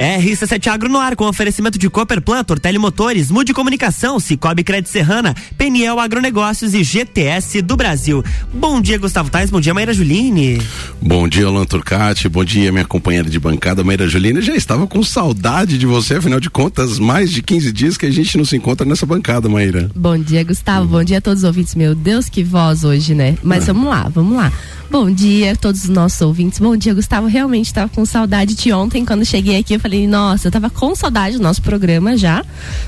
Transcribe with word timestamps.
RC7 0.00 0.68
Agro 0.68 0.88
no 0.88 0.98
ar 0.98 1.14
com 1.14 1.26
oferecimento 1.26 1.78
de 1.78 1.90
Cooperplan, 1.90 2.42
Tortelli 2.42 2.78
Motores, 2.78 3.30
Mude 3.30 3.52
Comunicação, 3.52 4.18
Cicobi 4.18 4.64
Crédito 4.64 4.88
Serrana, 4.88 5.34
Peniel 5.58 6.00
Agronegócios 6.00 6.72
e 6.72 6.82
GTS 6.82 7.60
do 7.60 7.76
Brasil. 7.76 8.24
Bom 8.50 8.80
dia, 8.80 8.96
Gustavo 8.96 9.28
Tais, 9.28 9.50
bom 9.50 9.60
dia, 9.60 9.74
Maíra 9.74 9.92
Juline. 9.92 10.58
Bom 11.02 11.28
dia, 11.28 11.44
Alan 11.44 11.66
Turcati, 11.66 12.30
bom 12.30 12.42
dia, 12.42 12.72
minha 12.72 12.86
companheira 12.86 13.28
de 13.28 13.38
bancada, 13.38 13.84
Maíra 13.84 14.08
Juline. 14.08 14.40
Já 14.40 14.56
estava 14.56 14.86
com 14.86 15.02
saudade 15.02 15.76
de 15.76 15.84
você, 15.84 16.14
afinal 16.14 16.40
de 16.40 16.48
contas, 16.48 16.98
mais 16.98 17.30
de 17.30 17.42
15 17.42 17.70
dias 17.70 17.98
que 17.98 18.06
a 18.06 18.10
gente 18.10 18.38
não 18.38 18.44
se 18.46 18.56
encontra 18.56 18.86
nessa 18.86 19.04
bancada, 19.04 19.50
Maíra. 19.50 19.90
Bom 19.94 20.16
dia, 20.16 20.42
Gustavo, 20.42 20.86
bom 20.86 21.04
dia 21.04 21.18
a 21.18 21.20
todos 21.20 21.40
os 21.42 21.44
ouvintes. 21.46 21.74
Meu 21.74 21.94
Deus, 21.94 22.26
que 22.26 22.42
voz 22.42 22.84
hoje, 22.84 23.14
né? 23.14 23.36
Mas 23.42 23.68
ah. 23.68 23.74
vamos 23.74 23.90
lá, 23.90 24.08
vamos 24.08 24.34
lá. 24.34 24.50
Bom 24.90 25.08
dia 25.08 25.52
a 25.52 25.56
todos 25.56 25.84
os 25.84 25.88
nossos 25.88 26.20
ouvintes. 26.20 26.58
Bom 26.58 26.76
dia, 26.76 26.92
Gustavo. 26.92 27.28
Realmente 27.28 27.66
estava 27.66 27.88
com 27.88 28.04
saudade 28.04 28.56
de 28.56 28.72
ontem. 28.72 29.04
Quando 29.04 29.24
cheguei 29.24 29.56
aqui, 29.56 29.74
eu 29.74 29.78
falei, 29.78 29.89
nossa, 30.06 30.48
eu 30.48 30.52
tava 30.52 30.70
com 30.70 30.94
saudade 30.94 31.36
do 31.36 31.42
nosso 31.42 31.62
programa 31.62 32.16
já. 32.16 32.44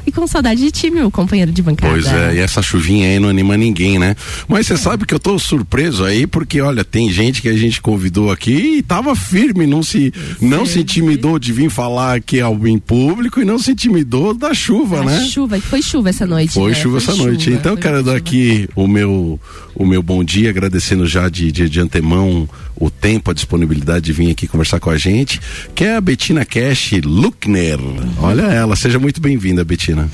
E 0.06 0.12
com 0.12 0.26
saudade 0.26 0.60
de 0.60 0.70
ti, 0.70 0.90
meu 0.90 1.10
companheiro 1.10 1.52
de 1.52 1.62
bancada. 1.62 1.92
Pois 1.92 2.06
é, 2.06 2.36
e 2.36 2.38
essa 2.38 2.62
chuvinha 2.62 3.08
aí 3.08 3.18
não 3.18 3.28
anima 3.28 3.56
ninguém, 3.56 3.98
né? 3.98 4.16
Mas 4.48 4.66
você 4.66 4.74
é. 4.74 4.76
sabe 4.76 5.06
que 5.06 5.14
eu 5.14 5.20
tô 5.20 5.38
surpreso 5.38 6.04
aí, 6.04 6.26
porque 6.26 6.60
olha, 6.60 6.84
tem 6.84 7.10
gente 7.10 7.42
que 7.42 7.48
a 7.48 7.56
gente 7.56 7.80
convidou 7.80 8.30
aqui 8.30 8.78
e 8.78 8.82
tava 8.82 9.14
firme, 9.14 9.66
não 9.66 9.82
se, 9.82 10.12
não 10.40 10.64
se 10.66 10.80
intimidou 10.80 11.38
de 11.38 11.52
vir 11.52 11.70
falar 11.70 12.16
aqui 12.16 12.40
ao 12.40 12.62
em 12.66 12.78
público 12.78 13.40
e 13.40 13.44
não 13.44 13.58
se 13.58 13.72
intimidou 13.72 14.34
da 14.34 14.54
chuva, 14.54 14.98
da 14.98 15.04
né? 15.04 15.24
Chuva, 15.24 15.60
foi 15.60 15.82
chuva 15.82 16.10
essa 16.10 16.26
noite. 16.26 16.54
Foi 16.54 16.70
né? 16.70 16.76
chuva 16.76 17.00
foi 17.00 17.08
essa 17.08 17.16
chuva, 17.16 17.28
noite. 17.28 17.50
Então, 17.50 17.72
eu 17.72 17.78
quero 17.78 18.02
dar 18.02 18.16
aqui 18.16 18.68
o 18.76 18.86
meu, 18.86 19.40
o 19.74 19.84
meu 19.84 20.02
bom 20.02 20.22
dia, 20.22 20.50
agradecendo 20.50 21.06
já 21.06 21.28
de, 21.28 21.50
de, 21.50 21.68
de 21.68 21.80
antemão 21.80 22.48
o 22.76 22.90
tempo, 22.90 23.30
a 23.30 23.34
disponibilidade 23.34 24.06
de 24.06 24.12
vir 24.12 24.30
aqui 24.30 24.48
conversar 24.48 24.80
com 24.80 24.90
a 24.90 24.98
gente, 24.98 25.40
que 25.74 25.84
é 25.84 25.96
a 25.96 26.00
Betina 26.00 26.44
Cash 26.44 26.91
Luckner. 27.00 27.78
Olha 28.18 28.42
ela, 28.42 28.76
seja 28.76 28.98
muito 28.98 29.20
bem-vinda, 29.20 29.64
Betina. 29.64 30.10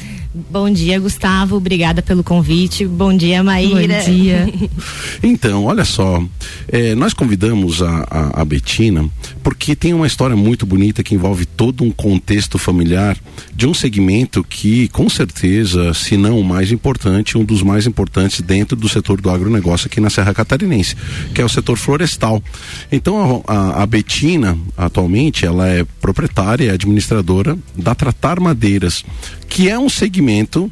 Bom 0.51 0.71
dia, 0.71 1.01
Gustavo. 1.01 1.57
Obrigada 1.57 2.01
pelo 2.01 2.23
convite. 2.23 2.87
Bom 2.87 3.17
dia, 3.17 3.43
Maíra. 3.43 3.98
Bom 3.98 4.12
dia. 4.12 4.47
então, 5.23 5.65
olha 5.65 5.84
só. 5.84 6.23
É, 6.69 6.95
nós 6.95 7.12
convidamos 7.12 7.83
a, 7.83 8.06
a, 8.11 8.43
a, 8.43 8.45
Betina 8.45 9.09
porque 9.49 9.75
tem 9.75 9.95
uma 9.95 10.07
história 10.07 10.37
muito 10.37 10.67
bonita 10.67 11.03
que 11.03 11.15
envolve 11.15 11.47
todo 11.47 11.83
um 11.83 11.91
contexto 11.91 12.59
familiar 12.59 13.17
de 13.55 13.67
um 13.67 13.73
segmento 13.73 14.45
que, 14.45 14.89
com 14.89 15.09
certeza, 15.09 15.95
se 15.95 16.19
não 16.19 16.39
o 16.39 16.45
mais 16.45 16.71
importante, 16.71 17.39
um 17.39 17.43
dos 17.43 17.63
mais 17.63 17.87
importantes 17.87 18.43
dentro 18.43 18.77
do 18.77 18.87
setor 18.91 19.23
do 19.23 19.31
agronegócio 19.31 19.87
aqui 19.87 20.03
na 20.03 20.11
Serra 20.11 20.35
Catarinense, 20.35 20.95
que 21.35 21.41
é 21.41 21.45
o 21.47 21.49
setor 21.49 21.79
florestal. 21.79 22.43
Então, 22.93 23.43
a, 23.49 23.55
a, 23.55 23.83
a 23.85 23.87
Betina, 23.87 24.55
atualmente, 24.77 25.47
ela 25.47 25.67
é 25.67 25.83
proprietária 25.99 26.67
e 26.67 26.69
administradora 26.71 27.59
da 27.75 27.95
Tratar 27.95 28.39
Madeiras, 28.41 29.03
que 29.49 29.71
é 29.71 29.79
um 29.79 29.89
segmento 29.89 30.71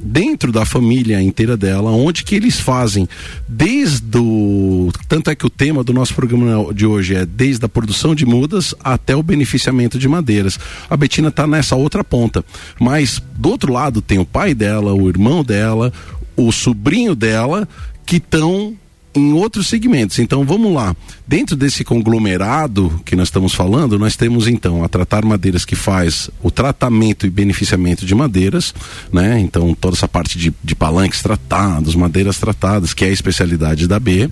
dentro 0.00 0.52
da 0.52 0.64
família 0.64 1.20
inteira 1.20 1.56
dela, 1.56 1.90
onde 1.90 2.24
que 2.24 2.34
eles 2.34 2.58
fazem 2.58 3.08
desde 3.48 4.18
o 4.18 4.90
tanto 5.08 5.30
é 5.30 5.34
que 5.34 5.46
o 5.46 5.50
tema 5.50 5.82
do 5.82 5.92
nosso 5.92 6.14
programa 6.14 6.72
de 6.72 6.86
hoje 6.86 7.14
é 7.14 7.26
desde 7.26 7.64
a 7.64 7.68
produção 7.68 8.14
de 8.14 8.24
mudas 8.24 8.74
até 8.82 9.16
o 9.16 9.22
beneficiamento 9.22 9.98
de 9.98 10.08
madeiras. 10.08 10.58
A 10.88 10.96
Betina 10.96 11.28
está 11.28 11.46
nessa 11.46 11.76
outra 11.76 12.04
ponta, 12.04 12.44
mas 12.78 13.22
do 13.36 13.48
outro 13.48 13.72
lado 13.72 14.00
tem 14.00 14.18
o 14.18 14.26
pai 14.26 14.54
dela, 14.54 14.94
o 14.94 15.08
irmão 15.08 15.42
dela, 15.42 15.92
o 16.36 16.52
sobrinho 16.52 17.14
dela 17.14 17.68
que 18.06 18.16
estão 18.16 18.76
em 19.18 19.32
outros 19.32 19.66
segmentos. 19.66 20.18
Então 20.18 20.44
vamos 20.44 20.72
lá. 20.72 20.94
Dentro 21.26 21.56
desse 21.56 21.84
conglomerado 21.84 23.00
que 23.04 23.16
nós 23.16 23.28
estamos 23.28 23.54
falando, 23.54 23.98
nós 23.98 24.16
temos 24.16 24.48
então 24.48 24.82
a 24.82 24.88
Tratar 24.88 25.24
Madeiras 25.24 25.64
que 25.64 25.76
faz 25.76 26.30
o 26.42 26.50
tratamento 26.50 27.26
e 27.26 27.30
beneficiamento 27.30 28.06
de 28.06 28.14
madeiras, 28.14 28.74
né? 29.12 29.38
Então 29.38 29.74
toda 29.74 29.96
essa 29.96 30.08
parte 30.08 30.38
de, 30.38 30.54
de 30.62 30.74
palanques 30.74 31.22
tratados, 31.22 31.94
madeiras 31.94 32.38
tratadas, 32.38 32.94
que 32.94 33.04
é 33.04 33.08
a 33.08 33.12
especialidade 33.12 33.86
da 33.86 33.98
B. 33.98 34.30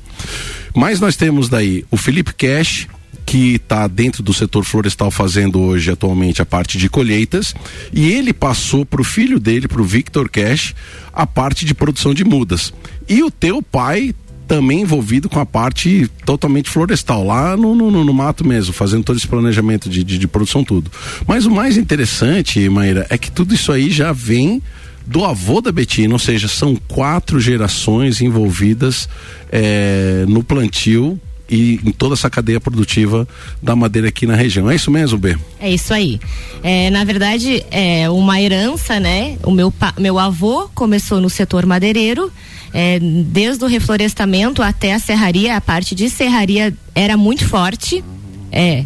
Mas 0.75 1.01
nós 1.01 1.17
temos 1.17 1.49
daí 1.49 1.85
o 1.91 1.97
Felipe 1.97 2.33
Cash, 2.35 2.87
que 3.27 3.57
está 3.57 3.89
dentro 3.89 4.23
do 4.23 4.33
setor 4.33 4.65
florestal 4.65 5.11
fazendo 5.11 5.61
hoje 5.61 5.91
atualmente 5.91 6.41
a 6.41 6.47
parte 6.47 6.79
de 6.79 6.89
colheitas 6.89 7.55
e 7.93 8.13
ele 8.13 8.33
passou 8.33 8.87
para 8.87 9.01
o 9.01 9.05
filho 9.05 9.41
dele, 9.41 9.67
para 9.67 9.83
o 9.83 9.85
Victor 9.85 10.31
Cash, 10.31 10.75
a 11.13 11.27
parte 11.27 11.65
de 11.65 11.75
produção 11.75 12.15
de 12.15 12.25
mudas. 12.25 12.73
E 13.09 13.25
o 13.25 13.31
teu 13.31 13.61
pai 13.61 14.15
também 14.47 14.83
envolvido 14.83 15.29
com 15.29 15.41
a 15.41 15.47
parte 15.47 16.09
totalmente 16.25 16.71
florestal, 16.71 17.25
lá 17.25 17.57
no, 17.57 17.75
no, 17.75 17.91
no 18.05 18.15
mato 18.15 18.47
mesmo, 18.47 18.73
fazendo 18.73 19.05
todo 19.05 19.17
esse 19.17 19.27
planejamento 19.27 19.89
de, 19.89 20.05
de, 20.05 20.19
de, 20.19 20.29
produção, 20.29 20.65
tudo. 20.65 20.91
Mas 21.27 21.47
o 21.47 21.51
mais 21.51 21.77
interessante, 21.77 22.69
Maíra, 22.69 23.07
é 23.11 23.19
que 23.19 23.31
tudo 23.31 23.55
isso 23.55 23.73
aí 23.73 23.91
já 23.91 24.13
vem 24.13 24.63
do 25.07 25.25
avô 25.25 25.61
da 25.61 25.71
Betina, 25.71 26.13
ou 26.13 26.19
seja, 26.19 26.49
são 26.49 26.77
quatro 26.89 27.39
gerações 27.39 28.21
envolvidas 28.21 29.09
é, 29.51 30.25
no 30.29 30.43
plantio 30.43 31.21
e 31.49 31.81
em 31.85 31.93
toda 31.93 32.15
essa 32.15 32.29
cadeia 32.29 32.61
produtiva 32.61 33.27
da 33.63 33.77
madeira 33.77 34.09
aqui 34.09 34.27
na 34.27 34.35
região. 34.35 34.71
É 34.71 34.75
isso 34.75 34.91
mesmo, 34.91 35.19
B? 35.19 35.37
É 35.61 35.71
isso 35.71 35.93
aí. 35.95 36.21
É, 36.63 36.91
na 36.91 37.05
verdade, 37.05 37.65
é 37.71 38.09
uma 38.11 38.41
herança, 38.41 38.99
né? 38.99 39.37
O 39.43 39.51
meu, 39.51 39.73
meu 39.99 40.19
avô 40.19 40.69
começou 40.75 41.21
no 41.21 41.31
setor 41.31 41.65
madeireiro 41.67 42.33
é, 42.73 42.99
desde 42.99 43.65
o 43.65 43.67
reflorestamento 43.67 44.63
até 44.63 44.93
a 44.93 44.99
serraria, 44.99 45.57
a 45.57 45.61
parte 45.63 45.95
de 45.95 46.11
serraria 46.11 46.75
era 46.95 47.17
muito 47.17 47.47
forte. 47.49 48.05
É. 48.53 48.85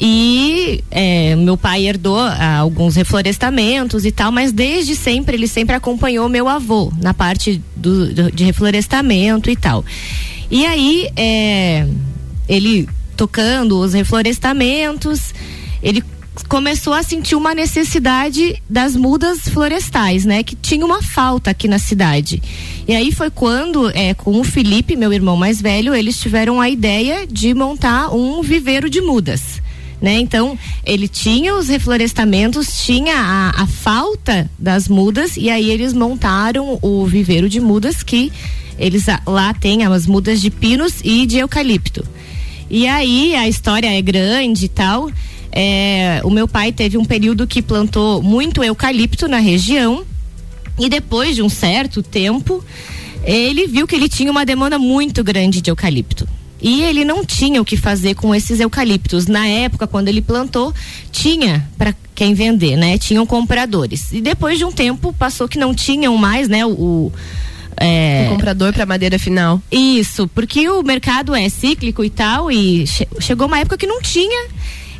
E 0.00 0.82
é, 0.90 1.36
meu 1.36 1.56
pai 1.56 1.86
herdou 1.86 2.18
ah, 2.18 2.56
alguns 2.56 2.96
reflorestamentos 2.96 4.04
e 4.04 4.10
tal, 4.10 4.32
mas 4.32 4.50
desde 4.50 4.96
sempre 4.96 5.36
ele 5.36 5.46
sempre 5.46 5.76
acompanhou 5.76 6.28
meu 6.28 6.48
avô 6.48 6.92
na 7.00 7.14
parte 7.14 7.62
do, 7.76 8.12
do 8.12 8.32
de 8.32 8.42
reflorestamento 8.42 9.48
e 9.48 9.54
tal. 9.54 9.84
E 10.52 10.66
aí 10.66 11.08
é, 11.16 11.86
ele 12.46 12.86
tocando 13.16 13.80
os 13.80 13.94
reflorestamentos, 13.94 15.32
ele 15.82 16.04
começou 16.46 16.92
a 16.92 17.02
sentir 17.02 17.34
uma 17.36 17.54
necessidade 17.54 18.62
das 18.68 18.94
mudas 18.94 19.48
florestais, 19.48 20.26
né? 20.26 20.42
Que 20.42 20.54
tinha 20.54 20.84
uma 20.84 21.02
falta 21.02 21.50
aqui 21.50 21.66
na 21.66 21.78
cidade. 21.78 22.42
E 22.86 22.94
aí 22.94 23.10
foi 23.10 23.30
quando, 23.30 23.88
é, 23.96 24.12
com 24.12 24.38
o 24.38 24.44
Felipe, 24.44 24.94
meu 24.94 25.10
irmão 25.10 25.38
mais 25.38 25.58
velho, 25.58 25.94
eles 25.94 26.20
tiveram 26.20 26.60
a 26.60 26.68
ideia 26.68 27.26
de 27.26 27.54
montar 27.54 28.14
um 28.14 28.42
viveiro 28.42 28.90
de 28.90 29.00
mudas. 29.00 29.62
Né? 30.02 30.18
Então, 30.18 30.58
ele 30.84 31.06
tinha 31.06 31.54
os 31.54 31.68
reflorestamentos, 31.68 32.84
tinha 32.84 33.14
a, 33.14 33.62
a 33.62 33.66
falta 33.68 34.50
das 34.58 34.88
mudas, 34.88 35.36
e 35.36 35.48
aí 35.48 35.70
eles 35.70 35.92
montaram 35.92 36.76
o 36.82 37.06
viveiro 37.06 37.48
de 37.48 37.60
mudas 37.60 38.02
que 38.02 38.32
eles 38.76 39.06
lá 39.24 39.54
têm 39.54 39.84
as 39.84 40.04
mudas 40.04 40.40
de 40.40 40.50
pinos 40.50 40.94
e 41.04 41.24
de 41.24 41.38
eucalipto. 41.38 42.04
E 42.68 42.88
aí 42.88 43.36
a 43.36 43.48
história 43.48 43.96
é 43.96 44.02
grande 44.02 44.64
e 44.64 44.68
tal. 44.68 45.08
É, 45.52 46.20
o 46.24 46.30
meu 46.30 46.48
pai 46.48 46.72
teve 46.72 46.98
um 46.98 47.04
período 47.04 47.46
que 47.46 47.62
plantou 47.62 48.20
muito 48.20 48.64
eucalipto 48.64 49.28
na 49.28 49.38
região 49.38 50.04
e 50.78 50.88
depois 50.88 51.36
de 51.36 51.42
um 51.42 51.48
certo 51.48 52.02
tempo 52.02 52.64
ele 53.24 53.68
viu 53.68 53.86
que 53.86 53.94
ele 53.94 54.08
tinha 54.08 54.32
uma 54.32 54.44
demanda 54.44 54.78
muito 54.78 55.22
grande 55.22 55.60
de 55.60 55.70
eucalipto. 55.70 56.26
E 56.62 56.82
ele 56.84 57.04
não 57.04 57.24
tinha 57.24 57.60
o 57.60 57.64
que 57.64 57.76
fazer 57.76 58.14
com 58.14 58.32
esses 58.32 58.60
eucaliptos. 58.60 59.26
Na 59.26 59.46
época, 59.46 59.86
quando 59.86 60.06
ele 60.06 60.22
plantou, 60.22 60.72
tinha 61.10 61.68
para 61.76 61.92
quem 62.14 62.34
vender, 62.34 62.76
né? 62.76 62.96
Tinham 62.98 63.26
compradores. 63.26 64.12
E 64.12 64.20
depois 64.20 64.58
de 64.58 64.64
um 64.64 64.70
tempo, 64.70 65.12
passou 65.12 65.48
que 65.48 65.58
não 65.58 65.74
tinham 65.74 66.16
mais, 66.16 66.48
né? 66.48 66.64
O, 66.64 67.10
é... 67.76 68.26
O 68.28 68.34
comprador 68.34 68.72
para 68.72 68.86
madeira 68.86 69.18
final. 69.18 69.60
Isso, 69.70 70.28
porque 70.28 70.68
o 70.68 70.82
mercado 70.82 71.34
é 71.34 71.48
cíclico 71.48 72.04
e 72.04 72.10
tal, 72.10 72.50
e 72.50 72.86
che 72.86 73.08
chegou 73.18 73.48
uma 73.48 73.58
época 73.58 73.76
que 73.76 73.86
não 73.86 74.00
tinha 74.00 74.48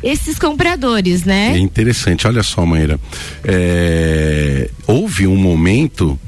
esses 0.03 0.37
compradores, 0.37 1.23
né? 1.23 1.53
É 1.55 1.59
interessante, 1.59 2.27
olha 2.27 2.43
só, 2.43 2.65
Maíra. 2.65 2.99
É, 3.43 4.69
houve 4.85 5.27
um 5.27 5.37
momento 5.37 6.19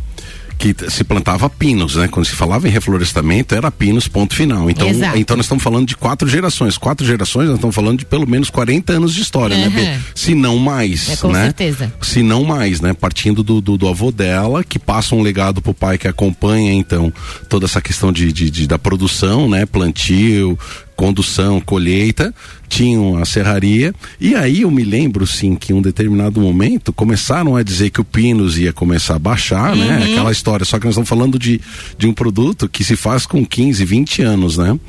que 0.57 0.75
se 0.90 1.04
plantava 1.04 1.50
pinos, 1.50 1.96
né? 1.96 2.07
Quando 2.07 2.25
se 2.25 2.34
falava 2.34 2.68
em 2.68 2.72
reflorestamento, 2.72 3.54
era 3.54 3.69
pinos, 3.69 4.07
ponto 4.07 4.34
final. 4.34 4.69
Então, 4.69 4.88
Exato. 4.88 5.18
então 5.18 5.38
nós 5.38 5.46
estamos 5.46 5.63
falando 5.63 5.88
de 5.88 5.96
quatro 5.96 6.28
gerações. 6.28 6.78
Quatro 6.78 7.06
gerações, 7.06 7.48
nós 7.48 7.56
estamos 7.56 7.75
falando 7.75 8.00
de 8.00 8.06
pelo 8.06 8.28
menos 8.28 8.50
40 8.50 8.94
anos 8.94 9.13
de 9.13 9.22
história, 9.22 9.56
uhum. 9.56 9.69
né? 9.69 10.02
Se 10.13 10.34
não 10.34 10.57
mais, 10.57 11.10
é, 11.10 11.16
com 11.18 11.31
né? 11.31 11.44
certeza. 11.44 11.94
Se 12.02 12.24
não 12.24 12.44
mais, 12.44 12.81
né? 12.81 12.94
Partindo 12.94 13.44
do, 13.44 13.62
do, 13.62 13.78
do, 13.78 13.88
avô 13.88 14.12
dela, 14.12 14.63
que 14.63 14.80
passa 14.80 15.16
um 15.16 15.22
legado 15.22 15.62
pro 15.62 15.74
pai 15.74 15.98
que 15.98 16.07
acompanha, 16.07 16.74
então, 16.74 17.12
toda 17.50 17.66
essa 17.66 17.81
questão 17.81 18.12
de, 18.12 18.31
de, 18.31 18.50
de 18.50 18.68
da 18.68 18.80
produção, 18.80 19.50
né? 19.50 19.66
Plantio, 19.66 20.58
condução, 20.96 21.60
colheita, 21.60 22.34
tinham 22.70 23.18
a 23.18 23.26
serraria, 23.26 23.94
e 24.20 24.34
aí 24.36 24.62
eu 24.62 24.72
me 24.72 24.84
lembro 24.84 25.28
sim 25.28 25.56
que 25.56 25.72
em 25.74 25.76
um 25.76 25.82
determinado 25.82 26.40
momento 26.40 26.94
começaram 26.94 27.56
a 27.56 27.64
dizer 27.64 27.90
que 27.90 28.00
o 28.02 28.06
Pinos 28.06 28.58
ia 28.58 28.72
começar 28.74 29.16
a 29.16 29.20
baixar, 29.20 29.76
né? 29.76 29.84
uhum. 29.86 30.00
né? 30.00 30.12
Aquela 30.12 30.32
história, 30.32 30.66
só 30.66 30.80
que 30.80 30.86
nós 30.86 30.94
estamos 30.94 31.10
falando 31.10 31.38
de, 31.38 31.60
de 31.98 32.08
um 32.08 32.14
produto 32.14 32.68
que 32.70 32.84
se 32.84 32.96
faz 32.96 33.26
com 33.26 33.46
15, 33.46 33.84
20 33.86 34.22
anos, 34.22 34.58
né? 34.58 34.80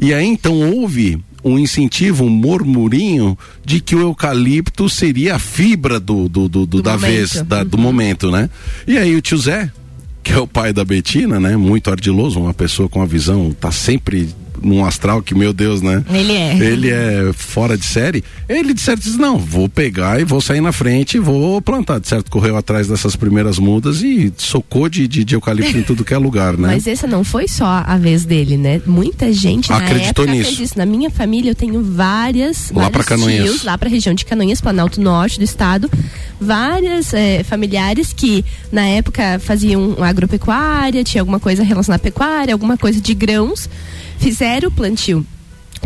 E 0.00 0.14
aí 0.14 0.26
então 0.26 0.54
houve 0.72 1.18
um 1.44 1.58
incentivo, 1.58 2.24
um 2.24 2.28
murmurinho 2.30 3.36
de 3.64 3.80
que 3.80 3.94
o 3.96 4.00
eucalipto 4.00 4.88
seria 4.88 5.36
a 5.36 5.38
fibra 5.38 5.98
do, 5.98 6.28
do, 6.28 6.48
do, 6.48 6.66
do, 6.66 6.66
Do 6.66 6.82
da 6.82 6.92
momento. 6.94 7.10
vez, 7.10 7.42
da- 7.42 7.64
do 7.64 7.76
Uhum. 7.76 7.82
momento, 7.82 8.30
né? 8.30 8.50
E 8.86 8.98
aí 8.98 9.14
o 9.16 9.20
tio 9.22 9.38
Zé, 9.38 9.70
que 10.22 10.32
é 10.32 10.38
o 10.38 10.46
pai 10.46 10.72
da 10.72 10.84
Betina, 10.84 11.40
né? 11.40 11.56
Muito 11.56 11.90
ardiloso, 11.90 12.38
uma 12.40 12.52
pessoa 12.52 12.88
com 12.88 13.00
a 13.00 13.06
visão, 13.06 13.50
tá 13.58 13.70
sempre 13.72 14.28
num 14.62 14.84
astral 14.84 15.22
que, 15.22 15.34
meu 15.34 15.52
Deus, 15.52 15.82
né? 15.82 16.04
Ele 16.10 16.32
é. 16.32 16.58
Ele 16.58 16.90
é 16.90 17.32
fora 17.34 17.76
de 17.76 17.84
série. 17.84 18.24
Ele 18.48 18.74
de 18.74 18.80
certo 18.80 19.02
disse, 19.02 19.18
não, 19.18 19.38
vou 19.38 19.68
pegar 19.68 20.20
e 20.20 20.24
vou 20.24 20.40
sair 20.40 20.60
na 20.60 20.72
frente 20.72 21.16
e 21.16 21.20
vou 21.20 21.60
plantar. 21.60 21.98
De 22.00 22.08
certo, 22.08 22.30
correu 22.30 22.56
atrás 22.56 22.88
dessas 22.88 23.16
primeiras 23.16 23.58
mudas 23.58 24.02
e 24.02 24.32
socou 24.36 24.88
de, 24.88 25.06
de, 25.08 25.24
de 25.24 25.34
eucalipto 25.34 25.76
em 25.78 25.82
tudo 25.82 26.04
que 26.04 26.14
é 26.14 26.18
lugar, 26.18 26.56
né? 26.56 26.68
Mas 26.68 26.86
essa 26.86 27.06
não 27.06 27.24
foi 27.24 27.48
só 27.48 27.82
a 27.86 27.96
vez 27.96 28.24
dele, 28.24 28.56
né? 28.56 28.80
Muita 28.86 29.32
gente 29.32 29.72
Acreditou 29.72 30.26
na 30.26 30.34
época 30.34 30.50
nisso. 30.50 30.78
Na 30.78 30.86
minha 30.86 31.10
família 31.10 31.50
eu 31.50 31.54
tenho 31.54 31.82
várias, 31.82 32.70
Lá 32.74 32.90
pra 32.90 33.04
Canoinhas. 33.04 33.50
tios 33.50 33.64
lá 33.64 33.76
pra 33.76 33.88
região 33.88 34.14
de 34.14 34.24
Canoinhas, 34.24 34.60
Planalto 34.60 35.00
Norte 35.00 35.38
do 35.38 35.44
estado, 35.44 35.90
várias 36.40 37.12
eh, 37.12 37.42
familiares 37.44 38.12
que 38.12 38.44
na 38.70 38.86
época 38.86 39.38
faziam 39.38 39.96
agropecuária, 40.02 41.02
tinha 41.04 41.22
alguma 41.22 41.40
coisa 41.40 41.62
relacionada 41.62 42.00
à 42.00 42.02
pecuária, 42.02 42.52
alguma 42.54 42.76
coisa 42.76 43.00
de 43.00 43.14
grãos, 43.14 43.68
fizeram 44.18 44.68
o 44.68 44.72
plantio 44.72 45.24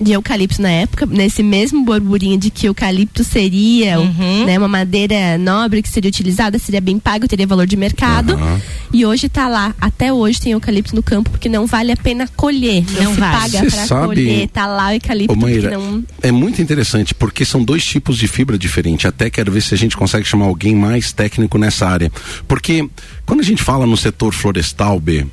de 0.01 0.13
eucalipto 0.13 0.61
na 0.63 0.71
época, 0.71 1.05
nesse 1.05 1.43
mesmo 1.43 1.85
burburinho 1.85 2.39
de 2.39 2.49
que 2.51 2.67
o 2.67 2.71
eucalipto 2.71 3.23
seria 3.23 4.01
Uhum. 4.01 4.47
né, 4.47 4.57
uma 4.57 4.67
madeira 4.67 5.37
nobre 5.37 5.83
que 5.83 5.89
seria 5.89 6.09
utilizada, 6.09 6.59
seria 6.59 6.81
bem 6.81 6.99
pago, 6.99 7.29
teria 7.29 7.47
valor 7.47 7.67
de 7.67 7.77
mercado. 7.77 8.33
Aham. 8.33 8.59
E 8.91 9.05
hoje 9.05 9.29
tá 9.29 9.49
lá, 9.49 9.75
até 9.79 10.11
hoje 10.11 10.41
tem 10.41 10.53
eucalipto 10.53 10.97
no 10.97 11.03
campo 11.03 11.29
porque 11.31 11.47
não 11.47 11.67
vale 11.67 11.93
a 11.93 11.97
pena 11.97 12.27
colher. 12.35 12.83
Não, 12.93 13.03
Não 13.05 13.15
se 13.15 13.21
vale. 13.21 13.37
paga 13.53 13.71
sabe- 13.71 14.07
colher, 14.07 14.49
tá 14.49 14.67
lá 14.67 14.89
o 14.89 14.93
eucalipto 14.93 15.37
Maíra, 15.37 15.69
que 15.69 15.77
não. 15.77 16.03
é 16.23 16.33
muito 16.33 16.63
interessante 16.63 17.15
porque 17.15 17.45
são 17.45 17.63
dois 17.63 17.85
tipos 17.85 18.17
de 18.17 18.27
fibra 18.27 18.57
diferentes. 18.57 19.05
Até 19.05 19.29
quero 19.29 19.53
ver 19.53 19.61
se 19.61 19.75
a 19.75 19.79
gente 19.79 19.95
consegue 19.95 20.27
chamar 20.27 20.47
alguém 20.47 20.75
mais 20.75 21.13
técnico 21.13 21.59
nessa 21.59 21.87
área. 21.87 22.11
Porque 22.49 22.89
quando 23.27 23.41
a 23.41 23.45
gente 23.45 23.63
fala 23.63 23.87
no 23.87 23.97
setor 23.97 24.33
florestal, 24.33 24.99
B, 24.99 25.27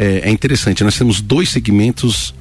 é, 0.00 0.28
é 0.28 0.30
interessante. 0.30 0.82
Nós 0.82 0.96
temos 0.96 1.20
dois 1.20 1.48
segmentos, 1.50 2.34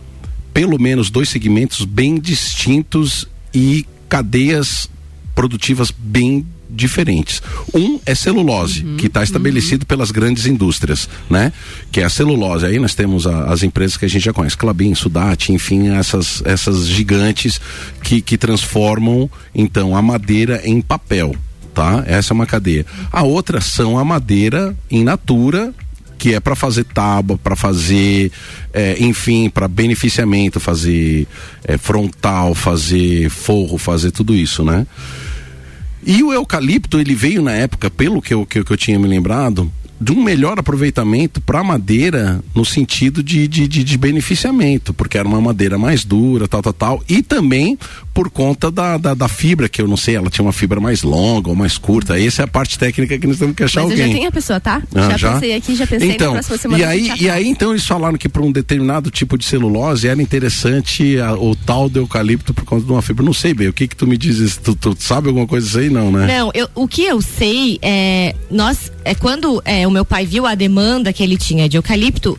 pelo 0.53 0.79
menos 0.81 1.09
dois 1.09 1.27
segmentos 1.29 1.83
bem 1.85 2.17
distintos 2.19 3.27
e 3.53 3.85
cadeias 4.07 4.89
produtivas 5.35 5.91
bem 5.91 6.45
diferentes. 6.71 7.41
Um 7.73 7.99
é 8.05 8.13
celulose, 8.13 8.83
que 8.97 9.07
está 9.07 9.23
estabelecido 9.23 9.85
pelas 9.87 10.11
grandes 10.11 10.45
indústrias, 10.45 11.09
né? 11.29 11.51
Que 11.91 11.99
é 12.01 12.03
a 12.03 12.09
celulose. 12.09 12.63
Aí 12.65 12.77
nós 12.77 12.93
temos 12.93 13.25
a- 13.25 13.45
as 13.51 13.63
empresas 13.63 13.97
que 13.97 14.05
a 14.05 14.07
gente 14.07 14.23
já 14.25 14.33
conhece, 14.33 14.55
Clabin, 14.55 14.93
Sudate, 14.93 15.51
enfim, 15.51 15.89
essas, 15.89 16.43
essas 16.45 16.87
gigantes 16.87 17.59
que, 18.03 18.21
que 18.21 18.37
transformam 18.37 19.29
então 19.53 19.95
a 19.95 20.01
madeira 20.01 20.61
em 20.63 20.79
papel, 20.79 21.35
tá? 21.73 22.03
Essa 22.05 22.33
é 22.33 22.35
uma 22.35 22.45
cadeia. 22.45 22.85
A 23.11 23.23
outra 23.23 23.61
são 23.61 23.97
a 23.97 24.05
madeira 24.05 24.77
in 24.91 25.03
natura 25.03 25.73
que 26.19 26.33
é 26.33 26.39
para 26.39 26.53
fazer 26.53 26.83
tábua, 26.83 27.37
para 27.37 27.55
fazer, 27.55 28.29
eh, 28.73 28.97
enfim, 28.99 29.49
para 29.49 29.69
beneficiamento, 29.69 30.59
fazer 30.59 31.25
eh, 31.63 31.77
frontal, 31.77 32.53
fazer 32.53 33.29
forro, 33.29 33.77
fazer 33.77 34.11
tudo 34.11 34.35
isso, 34.35 34.63
né? 34.63 34.85
E 36.05 36.21
o 36.21 36.33
eucalipto, 36.33 36.99
ele 36.99 37.15
veio 37.15 37.41
na 37.41 37.53
época, 37.53 37.89
pelo 37.89 38.21
que 38.21 38.33
eu, 38.33 38.45
que, 38.45 38.63
que 38.63 38.71
eu 38.71 38.77
tinha 38.77 38.99
me 38.99 39.07
lembrado, 39.07 39.71
de 39.99 40.11
um 40.11 40.23
melhor 40.23 40.57
aproveitamento 40.57 41.41
para 41.41 41.63
madeira 41.63 42.41
no 42.55 42.63
sentido 42.63 43.21
de, 43.21 43.47
de, 43.47 43.67
de, 43.67 43.83
de 43.83 43.97
beneficiamento, 43.97 44.93
porque 44.93 45.17
era 45.17 45.27
uma 45.27 45.41
madeira 45.41 45.77
mais 45.77 46.05
dura, 46.05 46.47
tal, 46.47 46.61
tal, 46.61 46.73
tal, 46.73 47.03
e 47.07 47.21
também 47.21 47.77
por 48.19 48.29
conta 48.29 48.69
da, 48.69 48.97
da, 48.97 49.13
da 49.13 49.29
fibra, 49.29 49.69
que 49.69 49.81
eu 49.81 49.87
não 49.87 49.95
sei, 49.95 50.17
ela 50.17 50.29
tinha 50.29 50.43
uma 50.45 50.51
fibra 50.51 50.77
mais 50.81 51.03
longa 51.03 51.47
ou 51.49 51.55
mais 51.55 51.77
curta. 51.77 52.19
Essa 52.19 52.41
é 52.41 52.45
a 52.45 52.47
parte 52.49 52.77
técnica 52.77 53.17
que 53.17 53.25
nós 53.25 53.37
temos 53.39 53.55
que 53.55 53.63
achar 53.63 53.79
Mas 53.83 53.91
eu 53.91 53.95
alguém. 53.95 54.07
já 54.07 54.13
tenho 54.17 54.27
a 54.27 54.31
pessoa, 54.33 54.59
tá? 54.59 54.81
Ah, 54.93 55.17
já, 55.17 55.33
pensei 55.35 55.55
aqui, 55.55 55.73
já 55.73 55.87
pensei 55.87 56.11
então, 56.11 56.27
na 56.27 56.33
próxima 56.33 56.57
semana. 56.57 56.81
E 56.81 56.83
a 56.83 56.89
aí, 56.89 57.05
já 57.07 57.15
e 57.15 57.29
aí 57.29 57.47
então 57.47 57.71
eles 57.71 57.87
falaram 57.87 58.17
que 58.17 58.27
para 58.27 58.41
um 58.41 58.51
determinado 58.51 59.09
tipo 59.09 59.37
de 59.37 59.45
celulose 59.45 60.05
era 60.09 60.21
interessante 60.21 61.17
a- 61.17 61.33
o 61.33 61.55
tal 61.55 61.87
do 61.87 61.99
eucalipto 61.99 62.53
por 62.53 62.65
conta 62.65 62.85
de 62.85 62.91
uma 62.91 63.01
fibra. 63.01 63.23
Não 63.23 63.31
sei 63.31 63.53
bem, 63.53 63.69
o 63.69 63.73
que 63.73 63.87
que 63.87 63.95
tu 63.95 64.05
me 64.05 64.17
dizes? 64.17 64.57
Tu, 64.57 64.75
tu 64.75 64.97
sabe 64.99 65.29
alguma 65.29 65.47
coisa 65.47 65.65
disso 65.65 65.79
aí? 65.79 65.89
Não, 65.89 66.11
né? 66.11 66.27
Não, 66.39 66.51
eu- 66.53 66.67
o 66.75 66.89
que 66.89 67.03
eu 67.03 67.21
sei 67.21 67.79
é. 67.81 68.35
Nós, 68.51 68.91
é 69.05 69.15
quando 69.15 69.61
é, 69.63 69.87
o 69.87 69.91
meu 69.91 70.03
pai 70.03 70.25
viu 70.25 70.45
a 70.45 70.55
demanda 70.55 71.13
que 71.13 71.23
ele 71.23 71.37
tinha 71.37 71.69
de 71.69 71.77
eucalipto, 71.77 72.37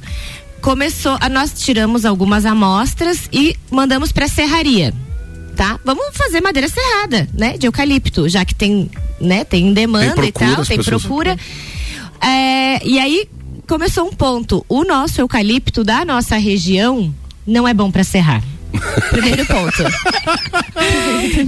começou. 0.61 1.17
A, 1.23 1.31
nós 1.31 1.55
tiramos 1.55 2.05
algumas 2.05 2.45
amostras 2.45 3.31
e 3.33 3.57
mandamos 3.71 4.13
pra 4.13 4.29
serraria. 4.29 4.93
Tá? 5.61 5.79
Vamos 5.85 6.17
fazer 6.17 6.41
madeira 6.41 6.71
serrada, 6.71 7.29
né? 7.35 7.59
De 7.59 7.67
eucalipto, 7.67 8.27
já 8.31 8.47
que 8.47 8.55
tem, 8.55 8.91
né? 9.21 9.45
Tem 9.45 9.75
demanda 9.75 10.15
Tem 10.15 10.29
e 10.29 10.33
procura, 10.33 10.53
tal, 10.55 10.63
as 10.63 10.69
tem 10.69 10.77
pessoas- 10.79 11.03
procura. 11.03 11.37
É, 12.19 12.83
e 12.83 12.99
aí 12.99 13.29
começou 13.69 14.07
um 14.07 14.11
ponto. 14.11 14.65
O 14.67 14.85
nosso 14.85 15.21
eucalipto 15.21 15.85
da 15.85 16.03
nossa 16.03 16.39
região 16.39 17.15
não 17.47 17.69
é 17.69 17.75
bom 17.75 17.91
pra 17.91 18.03
serrar. 18.03 18.43
Primeiro 19.11 19.45
ponto. 19.45 19.83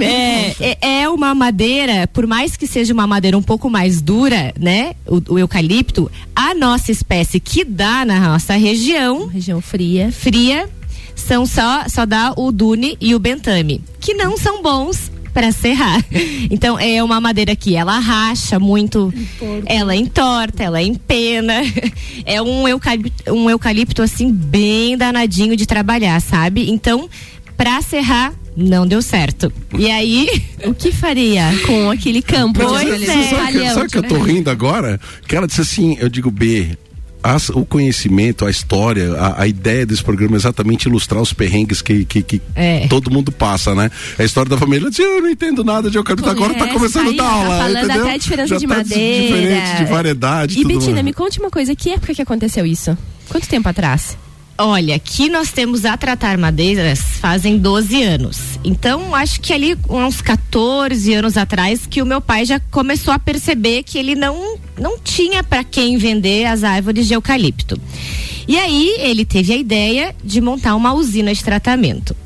É, 0.03 0.57
é, 0.61 1.01
é 1.03 1.09
uma 1.09 1.35
madeira, 1.35 2.07
por 2.09 2.27
mais 2.27 2.55
que 2.55 2.67
seja 2.67 2.93
uma 2.93 3.07
madeira 3.07 3.39
um 3.39 3.43
pouco 3.43 3.71
mais 3.71 4.03
dura, 4.03 4.53
né? 4.61 4.95
O, 5.07 5.35
o 5.35 5.39
eucalipto, 5.39 6.11
a 6.37 6.55
nossa 6.55 6.93
espécie 6.93 7.41
que 7.41 7.65
dá 7.65 8.05
na 8.05 8.21
nossa 8.21 8.55
região 8.57 9.27
região 9.29 9.61
fria. 9.63 10.13
fria 10.13 10.69
são 11.15 11.47
só, 11.47 11.85
só 11.89 12.05
dá 12.07 12.33
o 12.37 12.51
dune 12.51 12.97
e 13.01 13.15
o 13.15 13.19
bentame, 13.19 13.83
que 14.01 14.15
não 14.15 14.37
são 14.37 14.63
bons 14.63 15.11
para 15.33 15.51
serrar. 15.53 16.05
Então 16.51 16.79
é 16.79 17.03
uma 17.03 17.21
madeira 17.21 17.57
que 17.57 17.77
ela 17.77 17.99
racha 17.99 18.59
muito, 18.59 19.13
ela 19.65 19.95
entorta, 19.97 20.63
ela 20.63 20.83
empena. 20.83 21.63
É 22.25 22.41
um 22.41 22.69
eucalipto, 22.69 23.33
um 23.33 23.51
eucalipto 23.51 24.03
assim 24.03 24.31
bem 24.31 24.97
danadinho 24.97 25.57
de 25.57 25.67
trabalhar, 25.67 26.21
sabe? 26.21 26.71
Então, 26.71 27.09
para 27.57 27.81
serrar 27.81 28.33
não 28.57 28.87
deu 28.87 29.03
certo. 29.03 29.53
E 29.77 29.91
aí, 29.91 30.29
O 30.65 30.75
que 30.75 30.93
faria 30.93 31.51
com 31.67 31.91
aquele 31.91 32.23
campo? 32.23 32.61
Pois 32.61 33.01
de 33.01 33.11
é. 33.11 33.31
Sabe 33.31 33.69
sabe 33.71 33.91
que 33.91 33.99
eu 33.99 34.03
tô 34.03 34.19
rindo 34.19 34.49
agora? 34.49 35.01
Que 35.27 35.35
ela 35.35 35.47
disse 35.47 35.61
assim, 35.61 35.97
eu 35.99 36.09
digo 36.09 36.31
B. 36.31 36.77
as- 37.23 37.49
o 37.51 37.65
conhecimento, 37.65 38.45
a 38.47 38.51
história, 38.51 39.13
a, 39.15 39.43
a 39.43 39.47
ideia 39.47 39.87
desse 39.87 40.03
programa 40.03 40.37
é 40.37 40.39
exatamente 40.39 40.87
ilustrar 40.89 41.21
os 41.23 41.33
perrengues 41.33 41.81
que, 41.83 42.05
que, 42.05 42.23
que 42.23 42.43
É. 42.55 42.87
todo 42.89 43.11
mundo 43.11 43.31
passa, 43.31 43.75
né? 43.75 43.91
A 44.19 44.25
história 44.25 44.49
da 44.51 44.57
família 44.59 44.89
eu 44.99 45.21
não 45.23 45.29
entendo 45.31 45.63
nada 45.65 45.91
de 45.91 45.97
eucalipto, 45.99 46.29
agora 46.29 46.53
tá 46.55 46.61
Conhece, 46.61 46.77
começando 46.79 47.09
aí, 47.09 47.15
a 47.19 47.23
dar 47.23 47.29
tá 47.29 47.35
aula. 47.35 47.59
falando 47.59 47.77
entendeu? 47.85 48.03
até 48.03 48.15
a 48.15 48.17
diferença 48.17 48.49
Já 48.49 48.57
de 48.59 48.67
tá 48.67 48.75
madeira. 48.77 49.23
Diferente 49.27 49.77
de 49.77 49.85
variedade. 49.85 50.59
E 50.61 50.65
Betina, 50.65 51.03
me 51.03 51.13
conte 51.13 51.39
uma 51.39 51.51
coisa, 51.51 51.75
que 51.77 51.91
época 51.91 52.15
que 52.15 52.23
aconteceu 52.23 52.65
isso? 52.67 52.97
Quanto 53.29 53.49
tempo 53.49 53.69
atrás? 53.69 54.17
Olha, 54.65 54.97
aqui 54.97 55.29
nós 55.29 55.51
temos 55.51 55.85
a 55.85 55.97
tratar 55.97 56.39
madeiras 56.39 57.01
fazem 57.01 57.59
12 57.59 58.03
anos. 58.03 58.39
Então, 58.65 59.15
acho 59.15 59.41
que 59.41 59.53
ali 59.53 59.77
uns 59.89 60.21
14 60.21 61.13
anos 61.15 61.37
atrás 61.37 61.87
que 61.87 62.01
o 62.01 62.07
meu 62.07 62.21
pai 62.21 62.45
já 62.45 62.61
começou 62.71 63.13
a 63.13 63.19
perceber 63.19 63.83
que 63.83 63.99
ele 63.99 64.15
não 64.15 64.59
não 64.79 64.99
tinha 64.99 65.43
para 65.43 65.63
quem 65.63 65.99
vender 65.99 66.47
as 66.47 66.65
árvores 66.65 67.07
de 67.07 67.15
eucalipto. 67.15 67.81
E 68.49 68.59
aí 68.59 68.97
ele 68.99 69.25
teve 69.25 69.53
a 69.53 69.57
ideia 69.57 70.15
de 70.25 70.41
montar 70.41 70.75
uma 70.75 70.93
usina 70.93 71.33
de 71.33 71.43
tratamento. 71.43 72.17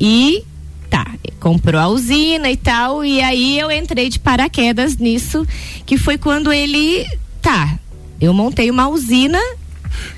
E 0.00 0.44
tá, 0.90 1.06
comprou 1.40 1.80
a 1.80 1.88
usina 1.88 2.50
e 2.50 2.56
tal, 2.56 3.04
e 3.04 3.22
aí 3.22 3.58
eu 3.58 3.70
entrei 3.70 4.08
de 4.08 4.18
paraquedas 4.18 4.96
nisso, 4.96 5.46
que 5.86 5.96
foi 5.96 6.18
quando 6.18 6.52
ele 6.52 7.06
tá, 7.40 7.78
eu 8.20 8.34
montei 8.34 8.70
uma 8.70 8.88
usina 8.88 9.40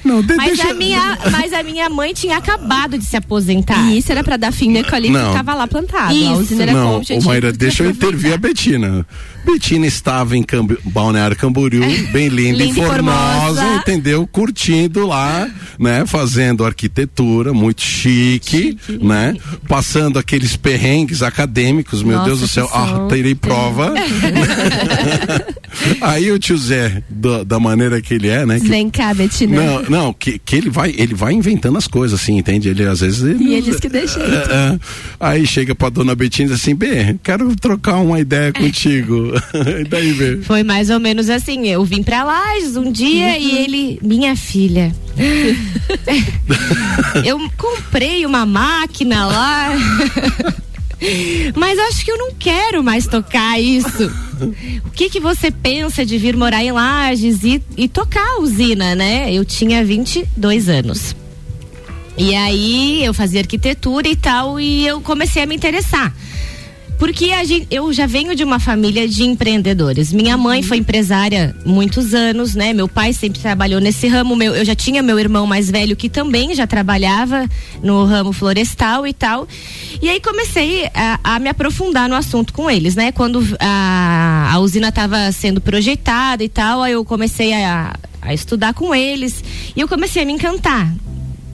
Não, 0.05 0.23
de- 0.23 0.35
mas, 0.37 0.57
deixa- 0.57 0.71
a 0.71 0.75
minha, 0.75 1.19
mas 1.31 1.53
a 1.53 1.63
minha 1.63 1.89
mãe 1.91 2.15
tinha 2.15 2.39
acabado 2.39 2.97
de 2.99 3.05
se 3.05 3.17
aposentar. 3.17 3.91
E 3.91 3.99
isso 3.99 4.11
era 4.13 4.23
pra 4.25 4.37
dar 4.37 4.53
fim 4.53 4.71
no 4.71 4.79
eucalipto 4.79 5.19
Não. 5.19 5.31
que 5.31 5.37
tava 5.37 5.55
lá 5.55 5.67
plantado. 5.67 6.11
A 6.11 6.15
Isso. 6.15 6.33
usina 6.41 6.63
era 6.63 6.73
com 6.73 6.79
o 6.79 6.83
Não, 6.83 7.01
ô 7.19 7.23
Mayra, 7.25 7.53
de 7.53 7.59
deixa 7.59 7.83
eu 7.85 7.91
intervir 7.91 8.33
a 8.33 8.37
Betina. 8.37 9.07
Betina 9.45 9.87
estava 9.87 10.37
em 10.37 10.45
Balneário 10.85 11.37
Camboriú, 11.37 11.83
bem 12.13 12.29
linda, 12.29 12.63
e 12.65 12.69
Linda 12.69 12.81
e 12.81 12.87
formosa, 12.87 13.63
formosa. 13.63 13.75
entendeu? 13.77 14.27
Curtindo 14.27 15.07
lá, 15.07 15.49
né? 15.79 16.05
Fazendo 16.07 16.65
arquitetura, 16.65 17.53
muito 17.53 17.83
chique, 17.83 18.79
né? 19.01 19.37
Passando 19.69 20.19
aqueles 20.19 20.57
perrengues 20.57 21.23
acadêmicos, 21.23 22.03
meu 22.03 22.17
Nossa, 22.17 22.29
Deus 22.29 22.41
do 22.41 22.49
céu, 22.49 22.69
ah, 22.73 23.07
terei 23.09 23.35
prova. 23.35 23.93
Aí 26.01 26.31
o 26.31 26.39
tio 26.39 26.57
Zé, 26.57 27.03
da, 27.09 27.45
da 27.45 27.61
maneira 27.61 28.01
que 28.01 28.15
ele 28.15 28.29
é, 28.29 28.47
né? 28.47 28.59
Que 28.61 28.69
Vem 28.69 28.89
cá, 28.89 29.13
Betina. 29.13 29.57
Não, 29.65 29.83
não 29.83 30.13
que, 30.13 30.39
que 30.39 30.57
ele 30.57 30.71
vai 30.71 30.95
ele 30.97 31.15
vai 31.15 31.33
inventando 31.33 31.77
as 31.77 31.87
coisas, 31.87 32.21
assim, 32.21 32.39
entende? 32.39 32.69
Ele 32.69 32.87
às 32.87 33.01
vezes. 33.01 33.23
Ele, 33.23 33.45
e 33.45 33.55
eles 33.55 33.81
que 33.81 33.89
deixam. 33.89 34.23
É, 34.23 34.27
é, 34.27 34.79
aí 35.19 35.47
chega 35.47 35.75
pra 35.75 35.89
dona 35.89 36.15
Betinha 36.15 36.47
e 36.47 36.51
diz 36.51 36.61
assim: 36.61 36.75
B, 36.75 37.17
quero 37.23 37.55
trocar 37.57 37.97
uma 37.97 38.21
ideia 38.21 38.53
contigo. 38.53 39.33
e 39.81 39.85
daí, 39.85 40.13
B? 40.13 40.41
Foi 40.43 40.63
mais 40.63 40.91
ou 40.91 41.01
menos 41.01 41.29
assim. 41.29 41.69
Eu 41.69 41.85
vim 41.85 42.03
pra 42.03 42.25
Lages 42.25 42.77
um 42.77 42.91
dia 42.91 43.29
uhum. 43.29 43.39
e 43.39 43.59
ele, 43.59 43.99
minha 44.03 44.37
filha. 44.37 44.95
eu 47.25 47.39
comprei 47.57 48.27
uma 48.27 48.45
máquina 48.45 49.27
lá. 49.27 49.71
Mas 51.55 51.79
acho 51.79 52.05
que 52.05 52.11
eu 52.11 52.19
não 52.19 52.33
quero 52.35 52.83
mais 52.83 53.07
tocar 53.07 53.61
isso. 53.61 54.11
O 54.85 54.91
que 54.91 55.09
que 55.11 55.21
você 55.21 55.51
pensa 55.51 56.05
de 56.05 56.19
vir 56.19 56.37
morar 56.37 56.63
em 56.63 56.73
Lages 56.73 57.43
e, 57.45 57.63
e 57.77 57.89
tocar 57.89 58.27
a 58.27 58.41
usina, 58.41 58.95
né? 58.95 59.33
Eu 59.33 59.45
tinha 59.45 59.85
22 59.85 60.69
anos. 60.69 61.15
E 62.17 62.35
aí 62.35 63.05
eu 63.05 63.13
fazia 63.13 63.41
arquitetura 63.41 64.09
e 64.09 64.15
tal 64.15 64.61
e 64.61 64.87
eu 64.87 65.01
comecei 65.01 65.43
a 65.43 65.47
me 65.47 65.55
interessar. 65.55 66.15
Porque 66.99 67.33
a 67.33 67.45
gente, 67.45 67.67
eu 67.71 67.93
já 67.93 68.07
venho 68.07 68.35
de 68.35 68.45
uma 68.45 68.59
família 68.59 69.09
de 69.09 69.25
empreendedores. 69.25 70.13
Minha 70.13 70.37
mãe 70.37 70.63
foi 70.63 70.79
empresária 70.79 71.55
muitos 71.65 72.15
anos, 72.15 72.55
né? 72.55 72.73
Meu 72.73 72.89
pai 72.89 73.13
sempre 73.13 73.41
trabalhou 73.41 73.81
nesse 73.81 74.07
ramo. 74.07 74.37
Meu, 74.37 74.55
eu 74.55 74.65
já 74.65 74.75
tinha 74.75 75.03
meu 75.03 75.19
irmão 75.19 75.47
mais 75.47 75.71
velho 75.71 75.97
que 75.97 76.09
também 76.09 76.55
já 76.55 76.67
trabalhava 76.67 77.49
no 77.83 78.05
ramo 78.05 78.33
florestal 78.33 79.07
e 79.07 79.13
tal. 79.13 79.47
E 80.01 80.09
aí 80.09 80.21
comecei 80.21 80.89
a, 80.95 81.21
a 81.23 81.39
me 81.39 81.49
aprofundar 81.49 82.09
no 82.09 82.15
assunto 82.15 82.53
com 82.53 82.71
eles, 82.71 82.95
né? 82.95 83.13
Quando 83.13 83.43
a, 83.59 84.51
a 84.53 84.59
usina 84.61 84.89
estava 84.89 85.31
sendo 85.33 85.61
projetada 85.61 86.45
e 86.45 86.49
tal, 86.49 86.83
aí 86.83 86.93
eu 86.93 87.05
comecei 87.05 87.53
a, 87.55 87.95
a 88.23 88.33
estudar 88.33 88.73
com 88.73 88.95
eles 88.95 89.43
e 89.75 89.81
eu 89.81 89.89
comecei 89.89 90.23
a 90.23 90.27
me 90.27 90.33
encantar 90.33 90.93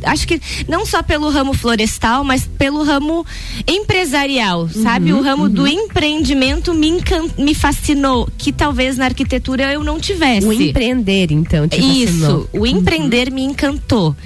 acho 0.04 0.26
que 0.26 0.40
não 0.69 0.85
só 0.87 1.02
pelo 1.02 1.30
ramo 1.30 1.52
florestal, 1.52 2.25
mas 2.25 2.49
pelo 2.59 2.83
ramo 2.83 3.25
empresarial, 3.66 4.62
uhum, 4.62 4.83
sabe? 4.83 5.12
O 5.12 5.23
ramo 5.23 5.45
uhum. 5.45 5.50
do 5.50 5.66
empreendimento 5.66 6.75
me, 6.75 7.02
me 7.38 7.54
fascinou, 7.54 8.28
que 8.37 8.52
talvez 8.52 8.97
na 8.97 9.07
arquitetura 9.07 9.73
eu 9.73 9.83
não 9.83 9.99
tivesse. 9.99 10.47
O 10.47 10.52
empreender, 10.52 11.30
então, 11.30 11.69
te 11.69 11.80
Isso, 11.80 12.49
o 12.52 12.66
empreender 12.66 13.28
uhum. 13.28 13.35
me 13.35 13.42
encantou. 13.45 14.16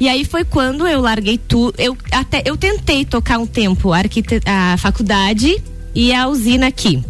E 0.00 0.08
aí 0.08 0.24
foi 0.24 0.44
quando 0.44 0.86
eu 0.86 1.00
larguei 1.00 1.38
tudo. 1.38 1.74
Eu 1.78 1.96
até 2.10 2.42
eu 2.44 2.56
tentei 2.56 3.04
tocar 3.04 3.38
um 3.38 3.46
tempo 3.46 3.92
a, 3.92 4.02
a 4.46 4.76
faculdade 4.76 5.62
e 5.94 6.12
a 6.12 6.28
usina 6.28 6.66
aqui. 6.66 7.02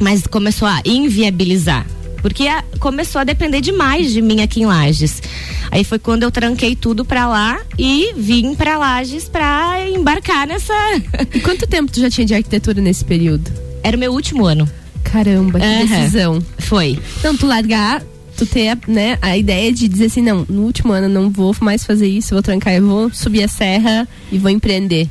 Mas 0.00 0.26
começou 0.26 0.68
a 0.68 0.80
inviabilizar 0.84 1.86
porque 2.22 2.46
a, 2.46 2.62
começou 2.78 3.20
a 3.20 3.24
depender 3.24 3.60
demais 3.60 4.12
de 4.12 4.20
mim 4.20 4.40
aqui 4.40 4.60
em 4.60 4.66
Lages. 4.66 5.22
Aí 5.70 5.84
foi 5.84 5.98
quando 5.98 6.22
eu 6.22 6.30
tranquei 6.30 6.74
tudo 6.74 7.04
pra 7.04 7.28
lá 7.28 7.60
e 7.78 8.12
vim 8.16 8.54
pra 8.54 8.78
Lages 8.78 9.28
pra 9.28 9.86
embarcar 9.88 10.46
nessa. 10.46 10.74
E 11.34 11.40
quanto 11.40 11.66
tempo 11.66 11.92
tu 11.92 12.00
já 12.00 12.10
tinha 12.10 12.26
de 12.26 12.34
arquitetura 12.34 12.80
nesse 12.80 13.04
período? 13.04 13.50
Era 13.82 13.96
o 13.96 14.00
meu 14.00 14.12
último 14.12 14.46
ano. 14.46 14.68
Caramba, 15.04 15.60
que 15.60 15.66
uhum. 15.66 15.86
decisão. 15.86 16.42
Foi. 16.58 16.98
Então, 17.18 17.36
tu 17.36 17.46
largar 17.46 18.02
tu 18.38 18.46
ter 18.46 18.78
né, 18.86 19.18
a 19.20 19.36
ideia 19.36 19.72
de 19.72 19.88
dizer 19.88 20.06
assim, 20.06 20.22
não, 20.22 20.46
no 20.48 20.62
último 20.62 20.92
ano 20.92 21.08
não 21.08 21.28
vou 21.28 21.54
mais 21.60 21.84
fazer 21.84 22.06
isso, 22.06 22.34
vou 22.34 22.42
trancar, 22.42 22.72
eu 22.72 22.86
vou 22.86 23.10
subir 23.10 23.42
a 23.42 23.48
serra 23.48 24.06
e 24.30 24.38
vou 24.38 24.48
empreender. 24.48 25.08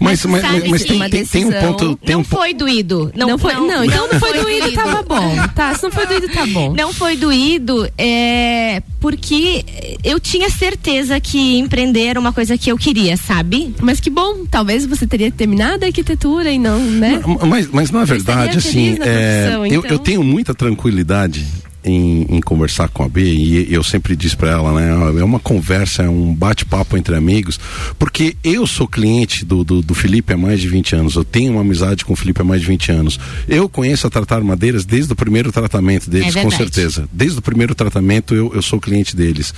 Mas, 0.00 0.24
mas, 0.24 0.42
mas, 0.42 0.68
mas 0.68 0.84
tem, 0.84 0.98
tem, 1.10 1.26
tem, 1.26 1.44
um 1.44 1.52
ponto. 1.52 1.96
Tem 1.96 2.14
não 2.14 2.22
um 2.22 2.24
foi 2.24 2.54
doído. 2.54 3.12
Não, 3.14 3.28
não 3.28 3.38
foi. 3.38 3.52
Não, 3.52 3.66
não 3.66 3.84
então 3.84 4.08
não 4.10 4.18
foi 4.18 4.32
doído, 4.32 4.72
tava 4.72 5.02
bom. 5.02 5.36
Tá, 5.54 5.74
se 5.74 5.82
não 5.82 5.90
foi 5.90 6.06
doído, 6.06 6.28
tá 6.30 6.46
bom. 6.46 6.72
Não 6.74 6.92
foi 6.92 7.16
doído, 7.16 7.86
é, 7.98 8.82
porque 8.98 9.64
eu 10.02 10.18
tinha 10.18 10.48
certeza 10.48 11.20
que 11.20 11.58
empreender 11.58 12.06
era 12.06 12.18
uma 12.18 12.32
coisa 12.32 12.56
que 12.56 12.72
eu 12.72 12.78
queria, 12.78 13.16
sabe? 13.16 13.74
Mas 13.80 14.00
que 14.00 14.08
bom, 14.08 14.46
talvez 14.50 14.86
você 14.86 15.06
teria 15.06 15.30
terminado 15.30 15.84
a 15.84 15.88
arquitetura 15.88 16.50
e 16.50 16.58
não, 16.58 16.78
né? 16.78 17.20
Mas, 17.46 17.68
mas 17.70 17.90
na 17.90 18.04
verdade, 18.04 18.56
assim, 18.56 18.96
é, 19.00 19.52
eu, 19.54 19.66
então... 19.66 19.90
eu 19.90 19.98
tenho 19.98 20.24
muita 20.24 20.54
tranquilidade 20.54 21.46
em, 21.84 22.36
em, 22.36 22.40
conversar 22.40 22.88
com 22.88 23.02
a 23.02 23.08
B 23.08 23.22
e 23.22 23.72
eu 23.72 23.82
sempre 23.82 24.14
disse 24.14 24.36
para 24.36 24.50
ela, 24.50 24.72
né? 24.72 25.20
É 25.20 25.24
uma 25.24 25.38
conversa, 25.38 26.02
é 26.02 26.08
um 26.08 26.34
bate-papo 26.34 26.96
entre 26.96 27.14
amigos, 27.16 27.58
porque 27.98 28.36
eu 28.44 28.66
sou 28.66 28.86
cliente 28.86 29.44
do, 29.44 29.64
do, 29.64 29.82
do, 29.82 29.94
Felipe 29.94 30.32
há 30.32 30.36
mais 30.36 30.60
de 30.60 30.68
20 30.68 30.96
anos, 30.96 31.14
eu 31.14 31.24
tenho 31.24 31.52
uma 31.52 31.62
amizade 31.62 32.04
com 32.04 32.12
o 32.12 32.16
Felipe 32.16 32.40
há 32.40 32.44
mais 32.44 32.60
de 32.60 32.66
20 32.66 32.92
anos. 32.92 33.20
Eu 33.48 33.68
conheço 33.68 34.06
a 34.06 34.10
Tratar 34.10 34.40
Madeiras 34.42 34.84
desde 34.84 35.12
o 35.12 35.16
primeiro 35.16 35.50
tratamento 35.52 36.10
deles, 36.10 36.36
é 36.36 36.42
com 36.42 36.50
certeza. 36.50 37.08
Desde 37.12 37.38
o 37.38 37.42
primeiro 37.42 37.74
tratamento 37.74 38.34
eu, 38.34 38.52
eu 38.54 38.62
sou 38.62 38.80
cliente 38.80 39.16
deles. 39.16 39.54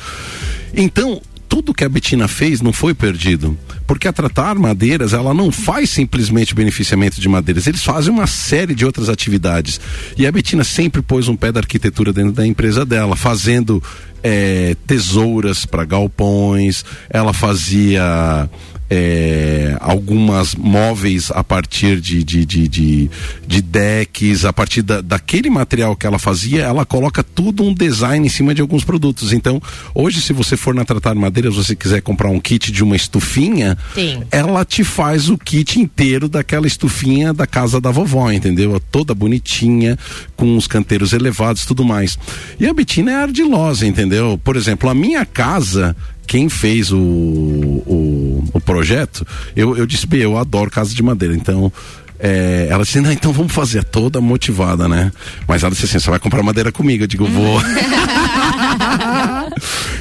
Então, 0.74 1.20
tudo 1.52 1.74
que 1.74 1.84
a 1.84 1.88
Betina 1.88 2.26
fez 2.26 2.62
não 2.62 2.72
foi 2.72 2.94
perdido. 2.94 3.58
Porque 3.86 4.08
a 4.08 4.12
tratar 4.12 4.54
madeiras, 4.54 5.12
ela 5.12 5.34
não 5.34 5.52
faz 5.52 5.90
simplesmente 5.90 6.54
beneficiamento 6.54 7.20
de 7.20 7.28
madeiras, 7.28 7.66
eles 7.66 7.84
fazem 7.84 8.10
uma 8.10 8.26
série 8.26 8.74
de 8.74 8.86
outras 8.86 9.10
atividades. 9.10 9.78
E 10.16 10.26
a 10.26 10.32
Betina 10.32 10.64
sempre 10.64 11.02
pôs 11.02 11.28
um 11.28 11.36
pé 11.36 11.52
da 11.52 11.60
arquitetura 11.60 12.10
dentro 12.10 12.32
da 12.32 12.46
empresa 12.46 12.86
dela, 12.86 13.14
fazendo 13.16 13.82
é, 14.22 14.76
tesouras 14.86 15.66
para 15.66 15.84
galpões, 15.84 16.84
ela 17.10 17.32
fazia 17.32 18.48
é, 18.94 19.74
algumas 19.80 20.54
móveis 20.54 21.30
a 21.30 21.42
partir 21.42 21.98
de, 21.98 22.22
de, 22.22 22.44
de, 22.44 22.68
de, 22.68 23.10
de 23.46 23.62
decks, 23.62 24.44
a 24.44 24.52
partir 24.52 24.82
da, 24.82 25.00
daquele 25.00 25.48
material 25.48 25.96
que 25.96 26.06
ela 26.06 26.18
fazia, 26.18 26.64
ela 26.64 26.84
coloca 26.84 27.22
tudo 27.22 27.62
um 27.62 27.72
design 27.72 28.26
em 28.26 28.28
cima 28.28 28.54
de 28.54 28.60
alguns 28.60 28.84
produtos. 28.84 29.32
Então, 29.32 29.62
hoje, 29.94 30.20
se 30.20 30.34
você 30.34 30.58
for 30.58 30.74
na 30.74 30.84
Tratar 30.84 31.14
Madeiras, 31.14 31.54
você 31.54 31.74
quiser 31.74 32.02
comprar 32.02 32.28
um 32.28 32.38
kit 32.38 32.70
de 32.70 32.84
uma 32.84 32.94
estufinha, 32.94 33.78
Sim. 33.94 34.24
ela 34.30 34.62
te 34.62 34.84
faz 34.84 35.30
o 35.30 35.38
kit 35.38 35.80
inteiro 35.80 36.28
daquela 36.28 36.66
estufinha 36.66 37.32
da 37.32 37.46
casa 37.46 37.80
da 37.80 37.90
vovó, 37.90 38.30
entendeu? 38.30 38.78
Toda 38.90 39.14
bonitinha, 39.14 39.98
com 40.36 40.54
os 40.54 40.66
canteiros 40.66 41.14
elevados 41.14 41.64
tudo 41.64 41.82
mais. 41.82 42.18
E 42.60 42.66
a 42.66 42.74
Betina 42.74 43.12
é 43.12 43.14
ardilosa, 43.14 43.86
entendeu? 43.86 44.11
Por 44.42 44.56
exemplo, 44.56 44.88
a 44.88 44.94
minha 44.94 45.24
casa 45.24 45.96
quem 46.26 46.48
fez 46.48 46.90
o, 46.92 46.98
o, 46.98 48.44
o 48.54 48.60
projeto, 48.60 49.26
eu, 49.54 49.76
eu 49.76 49.84
disse, 49.84 50.06
eu 50.12 50.38
adoro 50.38 50.70
casa 50.70 50.94
de 50.94 51.02
madeira, 51.02 51.34
então 51.34 51.70
é, 52.18 52.68
ela 52.70 52.84
disse, 52.84 53.00
não, 53.00 53.10
então 53.10 53.32
vamos 53.32 53.52
fazer, 53.52 53.82
toda 53.82 54.20
motivada, 54.20 54.88
né? 54.88 55.12
Mas 55.46 55.62
ela 55.62 55.72
disse 55.72 55.86
assim, 55.86 55.98
você 55.98 56.08
vai 56.08 56.20
comprar 56.20 56.40
madeira 56.42 56.70
comigo, 56.70 57.02
eu 57.02 57.08
digo, 57.08 57.26
vou. 57.26 57.60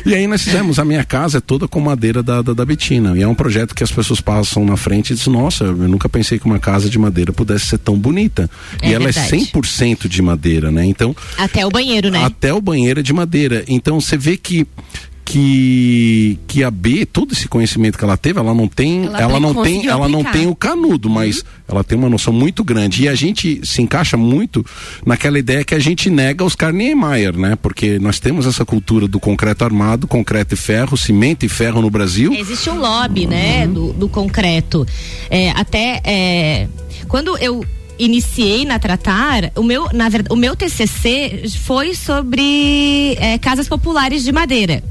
e 0.06 0.16
aí 0.16 0.28
nós 0.28 0.42
fizemos, 0.42 0.80
a 0.80 0.86
minha 0.86 1.04
casa 1.04 1.38
é 1.38 1.42
toda 1.42 1.68
com 1.68 1.80
madeira 1.80 2.22
da, 2.24 2.42
da, 2.42 2.54
da 2.54 2.66
Betina, 2.66 3.18
e 3.18 3.22
é 3.22 3.28
um 3.28 3.36
projeto 3.36 3.76
que 3.76 3.84
as 3.84 3.92
pessoas 3.92 4.22
passam 4.22 4.66
na 4.66 4.78
frente 4.78 5.12
e 5.12 5.16
dizem, 5.16 5.34
nossa, 5.34 5.66
eu 5.66 5.76
nunca 5.76 6.10
pensei 6.10 6.40
que 6.40 6.46
uma 6.46 6.60
casa 6.60 6.90
de 6.90 6.98
madeira 6.98 7.32
pudesse 7.32 7.66
ser 7.66 7.78
tão 7.78 7.98
bonita. 7.98 8.50
É 8.82 8.90
e 8.90 8.94
ela 8.94 9.10
é 9.10 9.12
verdade. 9.12 9.36
é 9.36 9.60
100% 9.60 10.08
de 10.08 10.22
madeira, 10.22 10.72
né? 10.72 10.86
Então... 10.86 11.16
Até 11.38 11.66
o 11.66 11.70
banheiro, 11.70 12.10
né? 12.10 12.24
Até 12.24 12.54
o 12.54 12.62
banheiro 12.62 13.00
é 13.00 13.04
de 13.04 13.14
madeira. 13.14 13.64
Então 13.68 14.00
você 14.00 14.18
vê 14.18 14.38
que 14.38 14.68
que 15.32 16.38
que 16.46 16.62
a 16.62 16.70
B 16.70 17.06
todo 17.06 17.32
esse 17.32 17.48
conhecimento 17.48 17.98
que 17.98 18.04
ela 18.04 18.18
teve 18.18 18.38
ela 18.38 18.54
não 18.54 18.68
tem 18.68 19.06
ela, 19.06 19.22
ela 19.22 19.40
não 19.40 19.64
tem 19.64 19.88
ela 19.88 20.10
não 20.10 20.26
tem 20.26 20.46
o 20.46 20.54
canudo 20.54 21.08
uhum. 21.08 21.14
mas 21.14 21.46
ela 21.70 21.86
tem 21.86 21.98
uma 21.98 22.10
noção 22.10 22.34
muito 22.34 22.66
grande 22.66 23.04
e 23.04 23.08
a 23.08 23.16
gente 23.16 23.66
se 23.66 23.82
encaixa 23.82 24.18
muito 24.18 24.66
naquela 25.06 25.40
ideia 25.40 25.64
que 25.64 25.74
a 25.74 25.80
gente 25.80 26.10
nega 26.10 26.44
os 26.44 26.58
Niemeyer, 26.74 27.38
né 27.38 27.56
porque 27.56 27.98
nós 27.98 28.20
temos 28.20 28.46
essa 28.46 28.66
cultura 28.66 29.08
do 29.08 29.22
concreto 29.22 29.64
armado 29.64 30.06
concreto 30.06 30.54
e 30.54 30.58
ferro 30.58 30.98
cimento 30.98 31.46
e 31.46 31.50
ferro 31.50 31.82
no 31.82 31.90
Brasil 31.90 32.34
existe 32.34 32.70
um 32.70 32.78
lobby 32.78 33.26
né, 33.26 33.36
uhum. 33.36 33.60
né 33.60 33.68
do, 33.68 33.94
do 33.94 34.10
concreto 34.10 34.86
é, 35.30 35.52
até 35.52 36.02
é, 36.04 36.68
quando 37.08 37.38
eu 37.38 37.64
iniciei 37.98 38.66
na 38.66 38.80
Tratar, 38.80 39.52
o 39.56 39.62
meu, 39.62 39.88
na 39.94 40.10
verdade, 40.10 40.34
o 40.34 40.36
meu 40.36 40.56
TCC 40.56 41.44
foi 41.64 41.94
sobre 41.94 43.16
é, 43.20 43.38
casas 43.38 43.70
populares 43.70 44.24
de 44.24 44.32
madeira. 44.32 44.84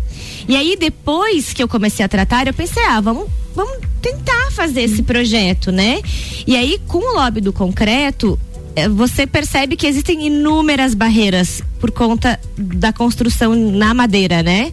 E 0.49 0.57
aí, 0.57 0.77
depois 0.79 1.53
que 1.53 1.63
eu 1.63 1.69
comecei 1.69 2.05
a 2.05 2.09
tratar, 2.09 2.47
eu 2.47 2.55
pensei, 2.55 2.83
ah, 2.85 3.01
vamos, 3.01 3.29
vamos 3.55 3.79
tentar 4.01 4.51
fazer 4.51 4.83
esse 4.83 5.03
projeto, 5.03 5.71
né? 5.71 6.01
E 6.47 6.57
aí, 6.57 6.81
com 6.87 6.99
o 6.99 7.15
lobby 7.15 7.41
do 7.41 7.53
concreto, 7.53 8.39
eh, 8.75 8.89
você 8.89 9.27
percebe 9.27 9.77
que 9.77 9.87
existem 9.87 10.27
inúmeras 10.27 10.95
barreiras 10.95 11.63
por 11.79 11.91
conta 11.91 12.41
da 12.57 12.93
construção 12.93 13.55
na 13.55 13.95
madeira, 13.95 14.43
né? 14.43 14.73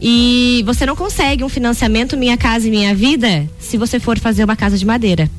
E 0.00 0.62
você 0.66 0.84
não 0.84 0.94
consegue 0.94 1.42
um 1.42 1.48
financiamento 1.48 2.16
Minha 2.16 2.36
Casa 2.36 2.68
e 2.68 2.70
Minha 2.70 2.94
Vida 2.94 3.48
se 3.58 3.76
você 3.76 3.98
for 3.98 4.18
fazer 4.18 4.44
uma 4.44 4.56
casa 4.56 4.76
de 4.76 4.84
madeira. 4.84 5.30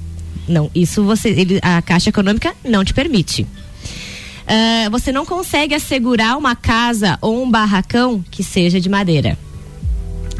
Não, 0.48 0.72
isso 0.74 1.04
você, 1.04 1.30
ele, 1.30 1.60
a 1.62 1.82
Caixa 1.82 2.10
Econômica 2.10 2.54
não 2.64 2.84
te 2.84 2.94
permite. 2.94 3.44
Uh, 3.44 4.90
você 4.90 5.12
não 5.12 5.26
consegue 5.26 5.76
assegurar 5.76 6.38
uma 6.38 6.56
casa 6.56 7.18
ou 7.22 7.44
um 7.44 7.52
barracão 7.52 8.24
que 8.32 8.42
seja 8.42 8.80
de 8.80 8.88
madeira 8.88 9.38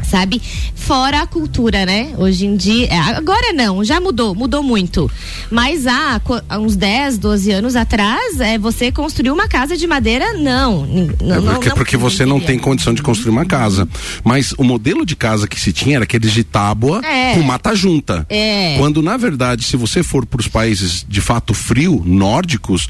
sabe? 0.08 0.40
Fora 0.74 1.22
a 1.22 1.26
cultura, 1.26 1.84
né? 1.84 2.14
Hoje 2.16 2.46
em 2.46 2.56
dia, 2.56 2.86
é, 2.86 2.98
agora 2.98 3.52
não, 3.52 3.84
já 3.84 4.00
mudou, 4.00 4.34
mudou 4.34 4.62
muito. 4.62 5.10
Mas 5.50 5.86
há, 5.86 6.20
há 6.48 6.58
uns 6.58 6.76
10, 6.76 7.18
12 7.18 7.50
anos 7.52 7.76
atrás, 7.76 8.40
é, 8.40 8.58
você 8.58 8.90
construiu 8.90 9.34
uma 9.34 9.48
casa 9.48 9.76
de 9.76 9.86
madeira, 9.86 10.32
não. 10.34 10.86
não 10.86 11.36
é 11.36 11.40
porque, 11.40 11.68
não, 11.68 11.76
porque 11.76 11.96
você 11.96 12.24
não 12.24 12.40
tem 12.40 12.58
condição 12.58 12.94
de 12.94 13.02
construir 13.02 13.30
uma 13.30 13.44
casa. 13.44 13.88
Mas 14.24 14.52
o 14.52 14.64
modelo 14.64 15.04
de 15.04 15.14
casa 15.14 15.46
que 15.46 15.60
se 15.60 15.72
tinha 15.72 15.96
era 15.96 16.04
aqueles 16.04 16.32
de 16.32 16.44
tábua 16.44 17.00
é. 17.04 17.34
com 17.34 17.42
mata 17.42 17.74
junta. 17.74 18.26
É. 18.28 18.76
Quando, 18.78 19.02
na 19.02 19.16
verdade, 19.16 19.64
se 19.64 19.76
você 19.76 20.02
for 20.02 20.24
para 20.24 20.40
os 20.40 20.48
países 20.48 21.04
de 21.06 21.20
fato 21.20 21.52
frio, 21.52 22.02
nórdicos, 22.04 22.88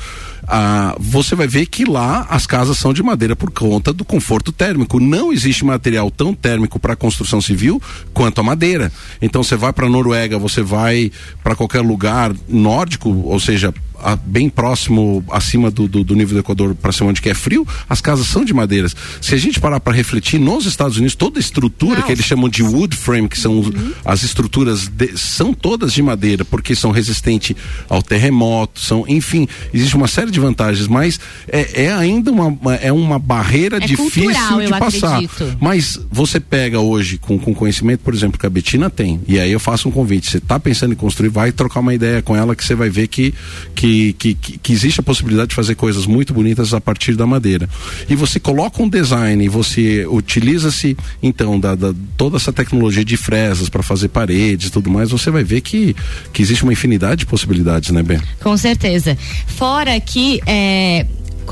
ah, 0.51 0.97
você 0.99 1.35
vai 1.35 1.47
ver 1.47 1.67
que 1.67 1.85
lá 1.85 2.27
as 2.31 2.47
casas 2.47 2.79
são 2.79 2.95
de 2.95 3.03
madeira 3.03 3.37
por 3.37 3.51
conta 3.51 3.93
do 3.93 4.05
conforto 4.05 4.51
térmico. 4.51 4.99
Não 4.99 5.31
existe 5.31 5.63
material 5.63 6.11
tão 6.11 6.35
térmico 6.35 6.81
para 6.81 6.97
construção 6.97 7.41
civil 7.41 7.81
quanto 8.15 8.41
a 8.41 8.45
madeira. 8.45 8.91
Então 9.21 9.43
você 9.43 9.57
vai 9.57 9.75
para 9.75 9.87
a 9.87 9.91
Noruega, 9.91 10.39
você 10.39 10.63
vai 10.63 11.13
para 11.45 11.55
qualquer 11.55 11.83
lugar 11.83 12.35
nórdico, 12.49 13.11
ou 13.11 13.39
seja, 13.39 13.75
a, 14.03 14.17
bem 14.17 14.49
próximo, 14.49 15.25
acima 15.31 15.71
do, 15.71 15.89
do, 15.89 16.05
do 16.05 16.15
nível 16.15 16.35
do 16.35 16.41
Equador, 16.41 16.75
para 16.75 16.93
cima 16.93 17.11
onde 17.11 17.21
que 17.21 17.29
é 17.29 17.35
frio, 17.35 17.67
as 17.89 18.01
casas 18.01 18.27
são 18.27 18.45
de 18.45 18.53
madeiras. 18.55 18.95
Se 19.21 19.35
a 19.35 19.39
gente 19.39 19.61
parar 19.61 19.81
para 19.81 19.93
refletir, 19.93 20.39
nos 20.39 20.67
Estados 20.67 20.97
Unidos, 20.97 21.15
toda 21.15 21.39
a 21.39 21.41
estrutura 21.41 22.01
Não. 22.01 22.07
que 22.07 22.13
eles 22.13 22.25
chamam 22.25 22.49
de 22.49 22.63
wood 22.63 22.97
frame, 22.97 23.29
que 23.29 23.39
são 23.39 23.55
uhum. 23.59 23.93
as 24.05 24.23
estruturas, 24.23 24.89
de, 24.89 25.17
são 25.17 25.53
todas 25.53 25.93
de 25.93 26.03
madeira, 26.03 26.45
porque 26.45 26.75
são 26.75 26.91
resistentes 26.91 27.57
ao 27.89 28.03
terremoto, 28.03 28.81
são, 28.81 29.05
enfim, 29.09 29.49
existe 29.73 29.97
uma 29.97 30.09
série 30.09 30.31
de 30.31 30.41
vantagens, 30.41 30.87
mas 30.87 31.19
é, 31.49 31.85
é 31.85 31.93
ainda 31.93 32.31
uma, 32.31 32.75
é 32.77 32.93
uma 32.93 33.19
barreira 33.19 33.79
é 33.79 33.81
difícil 33.81 34.25
cultural, 34.25 34.61
de 34.61 34.69
passar. 34.69 35.25
Acredito. 35.25 35.57
Mas 35.61 35.99
você 36.11 36.39
pega 36.39 36.81
hoje, 36.81 37.19
com, 37.19 37.39
com 37.39 37.55
conhecimento, 37.55 38.01
por 38.01 38.15
exemplo, 38.15 38.39
que 38.39 38.47
a 38.47 38.51
Betina 38.51 38.89
tem, 38.91 39.21
e 39.27 39.39
aí 39.39 39.51
eu 39.51 39.61
faço 39.61 39.89
um 39.89 39.93
convite, 39.93 40.31
você 40.31 40.39
está 40.39 40.59
pensando 40.59 40.93
em 40.93 40.97
construir, 40.97 41.29
vai 41.29 41.53
trocar 41.53 41.81
uma 41.81 41.95
ideia 41.95 42.23
com 42.23 42.37
ela 42.37 42.55
que 42.55 42.65
você 42.65 42.75
vai 42.75 42.91
ver 42.91 43.09
que, 43.09 43.35
que 43.75 43.88
que, 43.89 44.35
que, 44.35 44.59
que, 44.59 44.73
existe 44.73 45.01
a 45.01 45.03
possibilidade 45.03 45.51
de 45.51 45.55
fazer 45.55 45.75
coisas 45.75 46.05
muito 46.07 46.35
bonitas 46.35 46.75
a 46.75 46.81
partir 46.81 47.15
da 47.15 47.27
madeira. 47.27 47.69
E 48.09 48.15
você 48.15 48.39
coloca 48.39 48.83
um 48.83 48.89
design 48.89 49.49
você 49.49 50.07
utiliza-se, 50.07 50.97
então, 51.23 51.59
da, 51.59 51.75
da, 51.75 51.95
toda 52.17 52.37
essa 52.37 52.53
tecnologia 52.53 53.05
de 53.05 53.17
fresas 53.17 53.69
para 53.69 53.83
fazer 53.83 54.09
paredes 54.09 54.69
e 54.69 54.71
tudo 54.71 54.91
mais, 54.91 55.11
você 55.11 55.31
vai 55.31 55.43
ver 55.43 55.63
que, 55.63 55.97
que 56.33 56.43
existe 56.43 56.65
uma 56.65 56.73
infinidade 56.73 57.21
de 57.21 57.27
possibilidades, 57.27 57.91
né, 57.91 58.03
Ben? 58.03 58.21
Com 58.41 58.57
certeza. 58.57 59.17
Fora 59.47 59.99
que 60.01 60.41
é, 60.47 61.07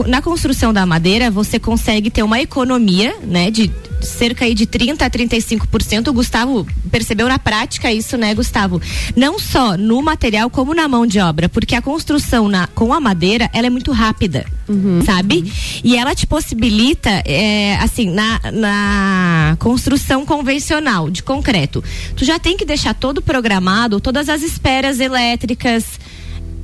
na 0.07 0.21
construção 0.21 0.73
da 0.73 0.85
madeira 0.85 1.31
você 1.31 1.59
consegue 1.59 2.11
ter 2.11 2.23
uma 2.23 2.41
economia, 2.41 3.17
né, 3.23 3.51
de 3.51 3.71
cerca 4.01 4.53
de 4.55 4.67
30 4.67 5.05
a 5.05 5.11
35%. 5.11 6.09
O 6.09 6.13
Gustavo 6.13 6.67
percebeu 6.91 7.29
na 7.29 7.39
prática 7.39 7.93
isso, 7.93 8.17
né, 8.17 8.35
Gustavo? 8.35 8.81
Não 9.15 9.39
só 9.39 9.77
no 9.77 10.03
material 10.03 10.51
como 10.51 10.75
na 10.75 10.87
mão 10.89 11.07
de 11.07 11.19
obra, 11.19 11.49
porque 11.49 11.75
a 11.75 11.83
construção 11.83 12.49
na, 12.49 12.67
com 12.67 12.93
a 12.93 13.01
madeira 13.01 13.51
ela 13.53 13.67
é 13.67 13.71
muito 13.71 13.93
rápida, 13.93 14.45
uhum, 14.69 15.03
sabe? 15.05 15.39
Uhum. 15.39 15.81
E 15.85 15.97
ela 15.97 16.15
te 16.15 16.27
possibilita, 16.27 17.11
é, 17.25 17.77
assim, 17.77 18.11
na, 18.11 18.41
na 18.53 19.57
construção 19.59 20.25
convencional 20.25 21.11
de 21.11 21.23
concreto, 21.23 21.83
tu 22.15 22.25
já 22.25 22.39
tem 22.39 22.57
que 22.57 22.65
deixar 22.65 22.95
todo 22.95 23.23
programado, 23.23 24.01
todas 24.01 24.29
as 24.29 24.43
esperas 24.43 25.01
elétricas. 25.01 25.85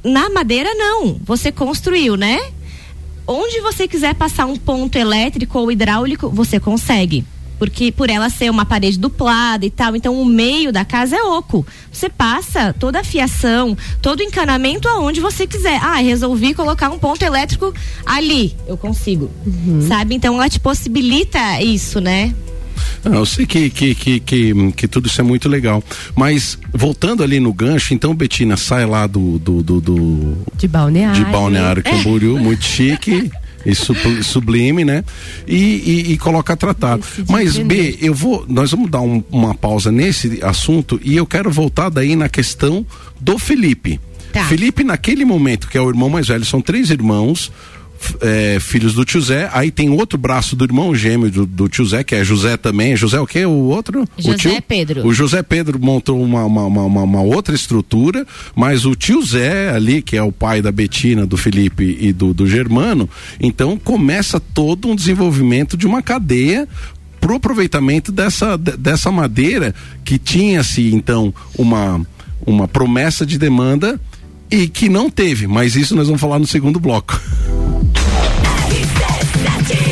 Na 0.05 0.29
madeira 0.31 0.75
não, 0.75 1.17
você 1.25 1.53
construiu, 1.53 2.17
né? 2.17 2.41
Onde 3.27 3.61
você 3.61 3.87
quiser 3.87 4.15
passar 4.15 4.47
um 4.47 4.57
ponto 4.57 4.97
elétrico 4.97 5.59
ou 5.59 5.71
hidráulico, 5.71 6.29
você 6.29 6.59
consegue. 6.59 7.25
Porque 7.59 7.93
por 7.93 8.11
ela 8.11 8.29
ser 8.29 8.51
uma 8.51 8.65
parede 8.65 8.99
duplada 8.99 9.65
e 9.65 9.71
tal, 9.71 9.95
então 9.95 10.21
o 10.21 10.25
meio 10.25 10.73
da 10.73 10.85
casa 10.85 11.15
é 11.15 11.23
oco. 11.23 11.65
Você 11.93 12.09
passa 12.09 12.75
toda 12.77 12.99
a 12.99 13.05
fiação, 13.05 13.77
todo 14.01 14.19
o 14.19 14.23
encanamento 14.25 14.89
aonde 14.89 15.21
você 15.21 15.47
quiser. 15.47 15.79
Ah, 15.81 15.97
resolvi 15.97 16.55
colocar 16.55 16.91
um 16.91 16.99
ponto 16.99 17.23
elétrico 17.23 17.73
ali. 18.05 18.57
Eu 18.67 18.77
consigo. 18.77 19.31
Uhum. 19.47 19.87
Sabe? 19.87 20.17
Então 20.17 20.35
ela 20.35 20.49
te 20.49 20.59
possibilita 20.59 21.63
isso, 21.63 22.01
né? 22.01 22.35
Não, 23.05 23.15
eu 23.15 23.27
sei 23.27 23.47
que, 23.47 23.71
que, 23.71 23.95
que, 23.95 24.21
que, 24.21 24.73
que 24.73 24.89
tudo 24.89 25.09
isso 25.09 25.21
é 25.21 25.25
muito 25.25 25.49
legal. 25.49 25.83
Mas, 26.15 26.59
voltando 26.73 27.23
ali 27.23 27.41
no 27.41 27.53
gancho, 27.53 27.95
então, 27.95 28.15
Betina, 28.15 28.57
sai 28.57 28.87
lá 28.87 29.07
do. 29.07 29.39
do, 29.39 29.63
do, 29.63 29.81
do 29.81 30.39
de 30.57 30.69
Balneário. 30.69 31.25
De 31.25 31.31
Balneário 31.31 31.83
Camboriú, 31.83 32.39
muito 32.39 32.65
chique. 32.65 33.31
e 33.65 33.75
sublime, 34.25 34.85
né? 34.85 35.05
E, 35.47 35.57
e, 35.57 36.13
e 36.13 36.19
coloca 36.19 36.57
tratado. 36.57 37.05
Mas 37.29 37.57
B, 37.57 37.99
eu 38.01 38.15
vou, 38.15 38.45
nós 38.49 38.71
vamos 38.71 38.91
dar 38.91 39.01
um, 39.01 39.23
uma 39.31 39.55
pausa 39.55 39.93
nesse 39.93 40.41
assunto 40.43 41.01
e 41.03 41.17
eu 41.17 41.27
quero 41.27 41.51
voltar 41.51 41.89
daí 41.89 42.17
na 42.17 42.29
questão 42.29 42.85
do 43.21 43.39
Felipe. 43.39 44.01
Tá. 44.33 44.45
Felipe, 44.47 44.83
naquele 44.83 45.25
momento, 45.25 45.69
que 45.69 45.77
é 45.77 45.81
o 45.81 45.89
irmão 45.89 46.09
mais 46.09 46.29
velho, 46.29 46.45
são 46.45 46.61
três 46.61 46.91
irmãos 46.91 47.53
é, 48.21 48.59
filhos 48.61 48.95
do 48.95 49.05
tio 49.05 49.21
Zé. 49.21 49.49
Aí 49.53 49.71
tem 49.71 49.91
outro 49.91 50.19
braço 50.19 50.55
do 50.55 50.65
irmão 50.65 50.95
gêmeo 50.95 51.31
do, 51.31 51.47
do 51.47 51.69
tio 51.69 51.85
Zé, 51.85 52.05
que 52.05 52.15
é 52.15 52.25
José 52.25 52.57
também. 52.57 52.97
José 52.97 53.21
o 53.21 53.27
quê? 53.27 53.45
O 53.45 53.51
outro? 53.51 54.07
José 54.17 54.35
o 54.35 54.39
tio? 54.39 54.63
Pedro. 54.63 55.07
O 55.07 55.13
José 55.13 55.43
Pedro 55.43 55.79
montou 55.79 56.23
uma, 56.23 56.45
uma, 56.45 56.67
uma, 56.67 57.03
uma, 57.03 57.21
outra 57.23 57.55
estrutura, 57.55 58.27
mas 58.55 58.85
o 58.85 58.95
tio 58.95 59.23
Zé 59.23 59.71
ali, 59.71 60.03
que 60.03 60.17
é 60.17 60.23
o 60.23 60.33
pai 60.33 60.63
da 60.63 60.73
Betina, 60.73 61.27
do 61.27 61.37
Felipe 61.37 61.97
e 62.01 62.13
do, 62.13 62.33
do 62.33 62.47
Germano, 62.47 63.09
então 63.41 63.79
começa 63.79 64.41
todo 64.41 64.89
um 64.89 64.97
desenvolvimento 64.97 65.77
de 65.77 65.87
uma 65.87 66.03
cadeia 66.03 66.69
pro 67.21 67.37
aproveitamento 67.37 68.11
dessa, 68.11 68.59
dessa 68.59 69.13
madeira 69.13 69.73
que 70.05 70.19
tinha-se 70.19 70.93
então 70.93 71.33
uma, 71.57 72.05
uma 72.45 72.67
promessa 72.67 73.25
de 73.25 73.39
demanda 73.39 74.01
e 74.51 74.69
que 74.69 74.89
não 74.89 75.09
teve, 75.09 75.47
mas 75.47 75.77
isso 75.77 75.95
nós 75.95 76.09
vamos 76.09 76.21
falar 76.21 76.39
no 76.39 76.47
segundo 76.47 76.81
bloco. 76.81 77.19
That's 79.45 79.71
it. 79.71 79.92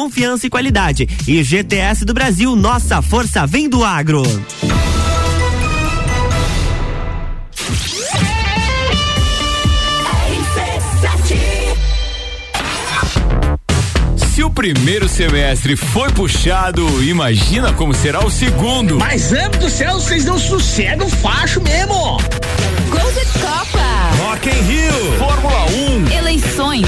confiança 0.01 0.47
e 0.47 0.49
qualidade. 0.49 1.07
E 1.27 1.43
GTS 1.43 2.03
do 2.05 2.13
Brasil, 2.13 2.55
nossa 2.55 3.03
força 3.03 3.45
vem 3.45 3.69
do 3.69 3.83
agro. 3.83 4.23
Se 14.15 14.43
o 14.43 14.49
primeiro 14.49 15.07
semestre 15.07 15.75
foi 15.75 16.09
puxado, 16.09 17.03
imagina 17.03 17.71
como 17.73 17.93
será 17.93 18.25
o 18.25 18.31
segundo. 18.31 18.97
Mas, 18.97 19.31
amo 19.31 19.55
do 19.59 19.69
céu, 19.69 19.99
vocês 19.99 20.25
não 20.25 20.39
sossegam 20.39 21.07
facho 21.07 21.61
mesmo. 21.61 21.93
Gol 21.93 23.11
de 23.11 23.39
Copa. 23.39 23.81
Rock 24.17 24.49
in 24.49 24.61
Rio. 24.63 25.17
Fórmula 25.19 25.65
1. 25.65 26.11
Eleições. 26.17 26.87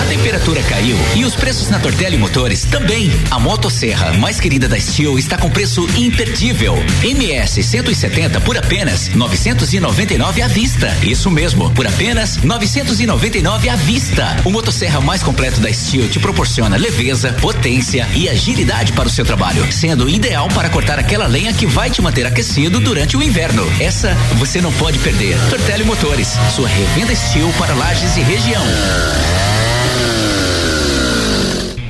A 0.00 0.04
temperatura 0.06 0.62
caiu 0.62 0.96
e 1.14 1.24
os 1.24 1.34
preços 1.36 1.68
na 1.68 1.78
Tortelli 1.78 2.16
Motores 2.16 2.64
também. 2.64 3.10
A 3.30 3.38
motosserra 3.38 4.12
mais 4.14 4.40
querida 4.40 4.68
da 4.68 4.78
Steel 4.78 5.18
está 5.18 5.38
com 5.38 5.48
preço 5.48 5.86
imperdível. 5.96 6.74
MS 7.02 7.62
170 7.62 8.40
por 8.40 8.58
apenas 8.58 9.08
999 9.08 10.42
à 10.42 10.48
vista. 10.48 10.94
Isso 11.02 11.30
mesmo, 11.30 11.70
por 11.70 11.86
apenas 11.86 12.38
999 12.38 13.68
à 13.68 13.76
vista. 13.76 14.36
O 14.44 14.50
motosserra 14.50 15.00
mais 15.00 15.22
completo 15.22 15.60
da 15.60 15.72
Steel 15.72 16.08
te 16.08 16.18
proporciona 16.18 16.76
leveza, 16.76 17.32
potência 17.40 18.08
e 18.14 18.28
agilidade 18.28 18.92
para 18.92 19.08
o 19.08 19.10
seu 19.10 19.24
trabalho, 19.24 19.70
sendo 19.72 20.08
ideal 20.08 20.48
para 20.48 20.68
cortar 20.68 20.98
aquela 20.98 21.26
lenha 21.26 21.52
que 21.52 21.66
vai 21.66 21.88
te 21.88 22.02
manter 22.02 22.26
aquecido 22.26 22.80
durante 22.80 23.16
o 23.16 23.22
inverno. 23.22 23.64
Essa 23.80 24.14
você 24.34 24.60
não 24.60 24.72
pode 24.72 24.98
perder. 24.98 25.38
Tortelli 25.48 25.84
Motores, 25.84 26.36
sua 26.54 26.68
revenda 26.68 27.14
Steel 27.14 27.52
para 27.58 27.74
lajes 27.74 28.16
e 28.16 28.20
região. 28.20 28.64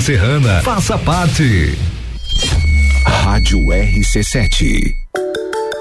Serrana. 0.00 0.62
Faça 0.62 0.98
parte. 0.98 1.76
Rádio 3.04 3.58
RC7. 3.66 5.05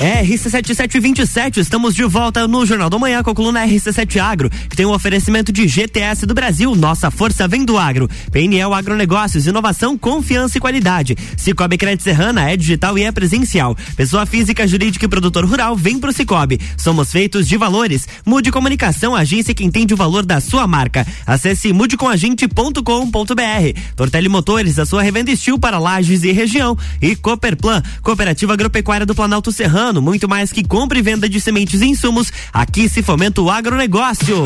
RC7727, 0.00 1.56
estamos 1.56 1.94
de 1.94 2.04
volta 2.04 2.46
no 2.46 2.66
Jornal 2.66 2.90
da 2.90 2.98
Manhã 2.98 3.22
com 3.22 3.30
a 3.30 3.34
coluna 3.34 3.66
RC7 3.66 4.20
Agro, 4.20 4.50
que 4.50 4.76
tem 4.76 4.84
um 4.84 4.92
oferecimento 4.92 5.50
de 5.50 5.66
GTS 5.66 6.26
do 6.26 6.34
Brasil, 6.34 6.74
nossa 6.74 7.10
força 7.10 7.48
vem 7.48 7.64
do 7.64 7.78
agro. 7.78 8.06
PNL 8.30 8.74
Agronegócios, 8.74 9.46
inovação, 9.46 9.96
confiança 9.96 10.58
e 10.58 10.60
qualidade. 10.60 11.16
Cicobi 11.38 11.78
Crédito 11.78 12.02
Serrana 12.02 12.50
é 12.50 12.58
digital 12.58 12.98
e 12.98 13.04
é 13.04 13.10
presencial. 13.10 13.74
Pessoa 13.96 14.26
física, 14.26 14.68
jurídica 14.68 15.06
e 15.06 15.08
produtor 15.08 15.46
rural, 15.46 15.74
vem 15.74 15.98
pro 15.98 16.12
Cicobi. 16.12 16.60
Somos 16.76 17.10
feitos 17.10 17.48
de 17.48 17.56
valores. 17.56 18.06
Mude 18.24 18.52
Comunicação, 18.52 19.16
agência 19.16 19.54
que 19.54 19.64
entende 19.64 19.94
o 19.94 19.96
valor 19.96 20.26
da 20.26 20.42
sua 20.42 20.66
marca. 20.66 21.06
Acesse 21.26 21.72
mudecomagente.com.br. 21.72 23.80
Tortelli 23.96 24.28
Motores, 24.28 24.78
a 24.78 24.84
sua 24.84 25.02
revenda 25.02 25.30
estilo 25.30 25.58
para 25.58 25.78
lajes 25.78 26.22
e 26.22 26.32
região. 26.32 26.76
E 27.00 27.16
Cooperplan, 27.16 27.82
Cooperativa 28.02 28.52
Agropecuária 28.52 29.06
do 29.06 29.14
Planalto 29.14 29.50
Serrano 29.50 29.85
muito 29.92 30.28
mais 30.28 30.52
que 30.52 30.64
compra 30.64 30.98
e 30.98 31.02
venda 31.02 31.28
de 31.28 31.40
sementes 31.40 31.80
e 31.80 31.86
insumos, 31.86 32.32
aqui 32.52 32.88
se 32.88 33.02
fomenta 33.02 33.40
o 33.40 33.50
agronegócio. 33.50 34.44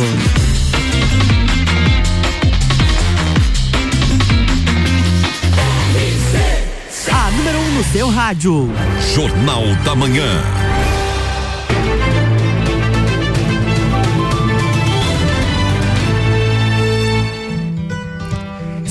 A 7.12 7.31
número 7.33 7.59
1 7.59 7.62
um 7.62 7.74
no 7.74 7.85
seu 7.85 8.09
rádio. 8.11 8.70
Jornal 9.14 9.74
da 9.85 9.94
Manhã. 9.94 10.69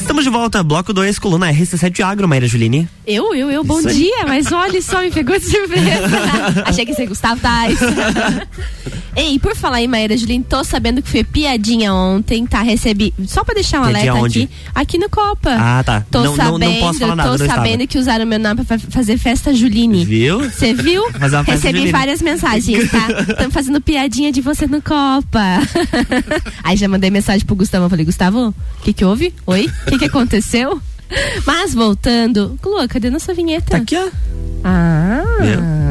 Estamos 0.09 0.23
de 0.23 0.31
volta, 0.31 0.63
bloco 0.63 0.91
2, 0.91 1.19
coluna 1.19 1.53
RC7 1.53 1.99
Agro, 2.03 2.27
Maíra 2.27 2.47
Juline. 2.47 2.89
Eu, 3.05 3.35
eu, 3.35 3.51
eu, 3.51 3.63
bom 3.63 3.79
dia, 3.79 4.25
mas 4.27 4.51
olha 4.51 4.81
só, 4.81 5.01
me 5.03 5.11
pegou 5.11 5.37
de 5.37 5.45
surpresa. 5.45 6.09
Achei 6.65 6.83
que 6.83 6.93
ia 6.93 6.95
ser 6.95 7.05
Gustavo 7.05 7.39
Tais. 7.39 7.77
Ei, 9.15 9.37
por 9.37 9.55
falar 9.55 9.83
em 9.83 9.87
Maíra 9.87 10.17
Juline, 10.17 10.43
tô 10.43 10.63
sabendo 10.63 11.01
que 11.03 11.09
foi 11.09 11.23
piadinha 11.23 11.93
ontem, 11.93 12.43
tá? 12.47 12.63
Recebi, 12.63 13.13
só 13.27 13.43
pra 13.43 13.53
deixar 13.53 13.81
um 13.81 13.83
Piadinha 13.83 14.11
alerta 14.13 14.25
onde? 14.25 14.43
aqui, 14.43 14.51
aqui 14.73 14.97
no 14.97 15.09
Copa. 15.11 15.51
Ah, 15.51 15.83
tá. 15.83 16.03
Tô 16.09 16.23
Não- 16.23 16.35
não- 16.35 16.43
sabendo, 16.45 16.71
não 16.71 16.79
posso 16.79 16.99
falar 16.99 17.15
nada, 17.15 17.29
tô 17.31 17.37
não 17.37 17.45
estava. 17.45 17.61
sabendo 17.67 17.87
que 17.87 17.97
usaram 17.99 18.25
meu 18.25 18.39
nome 18.39 18.63
pra 18.65 18.79
fa- 18.79 18.87
fazer 18.89 19.17
festa 19.19 19.53
Juline. 19.53 20.05
Viu? 20.05 20.39
Você 20.49 20.73
viu? 20.73 21.03
Recebi 21.45 21.77
Juline. 21.79 21.91
várias 21.91 22.19
mensagens, 22.21 22.89
tá? 22.89 23.07
Estão 23.29 23.51
fazendo 23.51 23.79
piadinha 23.79 24.31
de 24.31 24.41
você 24.41 24.65
no 24.65 24.81
Copa. 24.81 25.59
Aí 26.63 26.75
já 26.77 26.87
mandei 26.87 27.11
mensagem 27.11 27.45
pro 27.45 27.55
Gustavo. 27.55 27.85
Eu 27.85 27.89
falei, 27.91 28.05
Gustavo, 28.05 28.49
o 28.49 28.55
que 28.83 28.91
que 28.93 29.05
houve? 29.05 29.33
Oi? 29.45 29.69
O 29.85 29.89
que 29.91 29.99
que 29.99 30.08
aconteceu? 30.09 30.81
Mas 31.45 31.73
voltando. 31.73 32.59
Lua, 32.63 32.87
cadê 32.87 33.09
nossa 33.09 33.33
vinheta? 33.33 33.71
Tá 33.71 33.77
aqui, 33.77 33.95
ó. 33.95 34.09
Ah, 34.63 35.23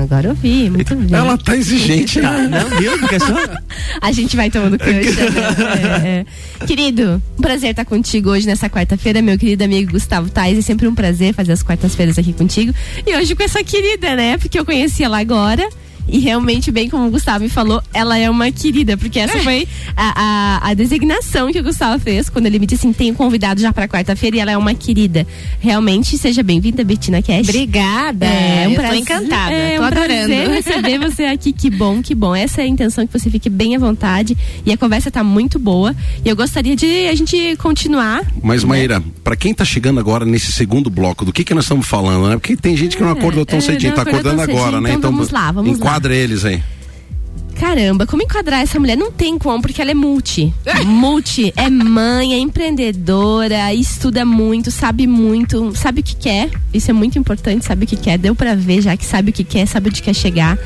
agora 0.03 0.29
eu 0.29 0.35
vi. 0.35 0.71
Muito 0.71 0.95
bem. 0.95 1.19
Ela 1.19 1.37
tá 1.39 1.57
exigente, 1.57 2.21
Ah, 2.21 2.39
né? 2.47 2.61
não, 2.63 2.79
viu? 2.79 2.97
Porque 2.99 3.19
só... 3.19 3.35
A 4.01 4.13
gente 4.13 4.37
vai 4.37 4.51
tomando 4.51 4.79
cancha. 4.79 5.31
né? 5.31 6.27
É, 6.61 6.63
é. 6.63 6.67
Querido, 6.67 7.21
um 7.37 7.43
prazer 7.43 7.71
estar 7.71 7.85
contigo 7.85 8.31
hoje 8.31 8.47
nessa 8.47 8.69
quarta-feira, 8.69 9.21
meu 9.23 9.39
querido 9.39 9.65
amigo 9.65 9.93
Gustavo 9.93 10.29
Tais. 10.31 10.57
É 10.59 10.63
sempre 10.63 10.87
um 10.87 10.95
prazer 10.95 11.35
fazer 11.35 11.53
as 11.53 11.63
quartas-feiras 11.63 12.19
aqui 12.19 12.33
contigo. 12.33 12.73
E 13.07 13.17
hoje 13.17 13.35
com 13.35 13.43
essa 13.43 13.65
querida, 13.65 14.15
né? 14.15 14.37
Porque 14.39 14.59
eu 14.59 14.65
conheci 14.65 15.03
ela 15.03 15.19
agora. 15.19 15.69
E 16.09 16.19
realmente, 16.19 16.71
bem 16.71 16.89
como 16.89 17.07
o 17.07 17.11
Gustavo 17.11 17.45
me 17.45 17.51
falou, 17.51 17.83
ela 17.93 18.17
é 18.19 18.29
uma 18.31 18.51
querida, 18.51 18.97
porque 18.97 19.19
essa 19.19 19.39
foi 19.41 19.69
a, 19.97 20.61
a, 20.65 20.71
a 20.71 20.75
designação 20.75 21.53
que 21.53 21.61
o 21.61 21.63
Gustavo 21.63 22.03
fez 22.03 22.29
quando 22.29 22.47
ele 22.47 22.59
me 22.59 22.67
disse 22.67 22.87
assim: 22.87 22.93
tem 22.93 23.11
um 23.11 23.15
convidado 23.15 23.61
já 23.61 23.73
para 23.73 23.87
quarta-feira 23.87 24.37
e 24.37 24.41
ela 24.41 24.51
é 24.51 24.57
uma 24.57 24.75
querida. 24.75 25.27
Realmente, 25.61 26.17
seja 26.17 26.43
bem-vinda, 26.43 26.83
Betina 26.85 27.23
Cash. 27.23 27.49
Obrigada. 27.49 28.27
É 28.27 28.69
um 28.69 28.75
prazer, 28.75 28.99
encantada, 28.99 29.53
É 29.53 29.77
tô 29.77 29.83
um 29.83 29.87
adorando. 29.87 30.09
prazer 30.09 30.49
receber 30.51 30.99
você 30.99 31.25
aqui. 31.25 31.53
Que 31.53 31.71
bom, 31.71 32.03
que 32.03 32.15
bom. 32.15 32.35
Essa 32.35 32.63
é 32.63 32.65
a 32.65 32.69
intenção 32.69 33.07
que 33.07 33.13
você 33.19 33.31
fique 33.31 33.51
bem 33.51 33.77
à 33.77 33.79
vontade. 33.79 34.37
E 34.65 34.73
a 34.73 34.77
conversa 34.77 35.11
tá 35.11 35.23
muito 35.23 35.59
boa. 35.59 35.95
E 36.25 36.29
eu 36.29 36.37
gostaria 36.37 36.75
de 36.75 37.09
a 37.09 37.15
gente 37.15 37.57
continuar. 37.57 38.23
Mas, 38.43 38.65
Maíra, 38.65 39.03
pra 39.23 39.37
quem 39.37 39.53
tá 39.53 39.65
chegando 39.65 40.01
agora 40.01 40.25
nesse 40.25 40.53
segundo 40.53 40.89
bloco, 40.89 41.25
do 41.25 41.33
que 41.33 41.45
que 41.45 41.55
nós 41.55 41.65
estamos 41.65 41.87
falando, 41.87 42.29
né? 42.29 42.37
Porque 42.37 42.57
tem 42.57 42.77
gente 42.77 42.97
que 42.97 43.03
não 43.03 43.11
acordou 43.11 43.45
tão 43.45 43.59
é, 43.59 43.61
cedinho, 43.61 43.95
não 43.95 44.05
tá 44.05 44.11
acordando 44.11 44.41
agora, 44.41 44.65
cedinho, 44.65 44.81
né? 44.81 44.93
então 44.95 45.11
vamos 45.11 45.31
lá, 45.31 45.53
vamos 45.53 45.79
lá. 45.79 45.98
Enquadra 45.99 46.15
eles 46.15 46.45
aí. 46.45 46.63
Caramba, 47.59 48.07
como 48.07 48.23
enquadrar 48.23 48.61
essa 48.61 48.79
mulher? 48.79 48.97
Não 48.97 49.11
tem 49.11 49.37
como, 49.37 49.61
porque 49.61 49.83
ela 49.83 49.91
é 49.91 49.95
multi. 49.95 50.55
multi, 50.87 51.53
é 51.57 51.69
mãe, 51.69 52.33
é 52.33 52.39
empreendedora, 52.39 53.75
estuda 53.75 54.25
muito, 54.25 54.71
sabe 54.71 55.09
muito, 55.09 55.75
sabe 55.75 56.01
o 56.01 56.05
que 56.05 56.15
quer. 56.15 56.51
Isso 56.73 56.89
é 56.89 56.95
muito 56.95 57.19
importante, 57.19 57.65
sabe 57.65 57.85
o 57.85 57.89
que 57.89 57.97
quer. 57.97 58.17
Deu 58.17 58.33
pra 58.33 58.55
ver 58.55 58.81
já 58.81 58.97
que 58.97 59.05
sabe 59.05 59.31
o 59.31 59.33
que 59.33 59.43
quer, 59.43 59.67
sabe 59.67 59.89
onde 59.89 60.01
quer 60.01 60.15
chegar. 60.15 60.57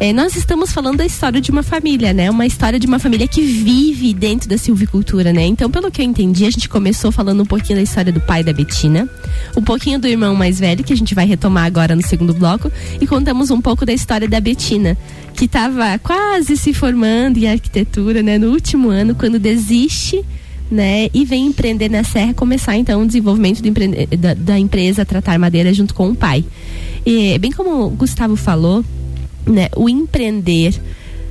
É, 0.00 0.14
nós 0.14 0.34
estamos 0.34 0.72
falando 0.72 0.96
da 0.96 1.04
história 1.04 1.42
de 1.42 1.50
uma 1.50 1.62
família, 1.62 2.14
né? 2.14 2.30
Uma 2.30 2.46
história 2.46 2.80
de 2.80 2.86
uma 2.86 2.98
família 2.98 3.28
que 3.28 3.42
vive 3.42 4.14
dentro 4.14 4.48
da 4.48 4.56
silvicultura, 4.56 5.34
né? 5.34 5.44
Então, 5.44 5.70
pelo 5.70 5.90
que 5.90 6.00
eu 6.00 6.06
entendi, 6.06 6.46
a 6.46 6.50
gente 6.50 6.70
começou 6.70 7.12
falando 7.12 7.42
um 7.42 7.46
pouquinho 7.46 7.76
da 7.76 7.82
história 7.82 8.10
do 8.10 8.20
pai 8.20 8.42
da 8.42 8.52
Betina, 8.52 9.06
um 9.54 9.62
pouquinho 9.62 9.98
do 9.98 10.08
irmão 10.08 10.34
mais 10.34 10.58
velho, 10.58 10.82
que 10.82 10.92
a 10.92 10.96
gente 10.96 11.14
vai 11.14 11.26
retomar 11.26 11.66
agora 11.66 11.94
no 11.94 12.02
segundo 12.02 12.32
bloco, 12.32 12.72
e 12.98 13.06
contamos 13.06 13.50
um 13.50 13.60
pouco 13.60 13.84
da 13.84 13.92
história 13.92 14.26
da 14.26 14.40
Betina, 14.40 14.96
que 15.34 15.44
estava 15.44 15.98
quase 15.98 16.29
se 16.56 16.72
formando 16.72 17.38
em 17.38 17.48
arquitetura, 17.48 18.22
né? 18.22 18.38
No 18.38 18.50
último 18.50 18.88
ano, 18.88 19.14
quando 19.14 19.38
desiste 19.38 20.24
né, 20.70 21.08
e 21.12 21.24
vem 21.24 21.46
empreender 21.46 21.90
na 21.90 22.04
Serra, 22.04 22.32
começar 22.32 22.76
então 22.76 23.02
o 23.02 23.06
desenvolvimento 23.06 23.66
empreende- 23.66 24.06
da, 24.16 24.34
da 24.34 24.58
empresa 24.58 25.04
Tratar 25.04 25.38
Madeira 25.38 25.74
junto 25.74 25.92
com 25.92 26.10
o 26.10 26.14
pai. 26.14 26.44
E 27.04 27.36
bem 27.38 27.50
como 27.50 27.86
o 27.86 27.90
Gustavo 27.90 28.36
falou, 28.36 28.84
né, 29.44 29.68
o 29.74 29.88
empreender 29.88 30.80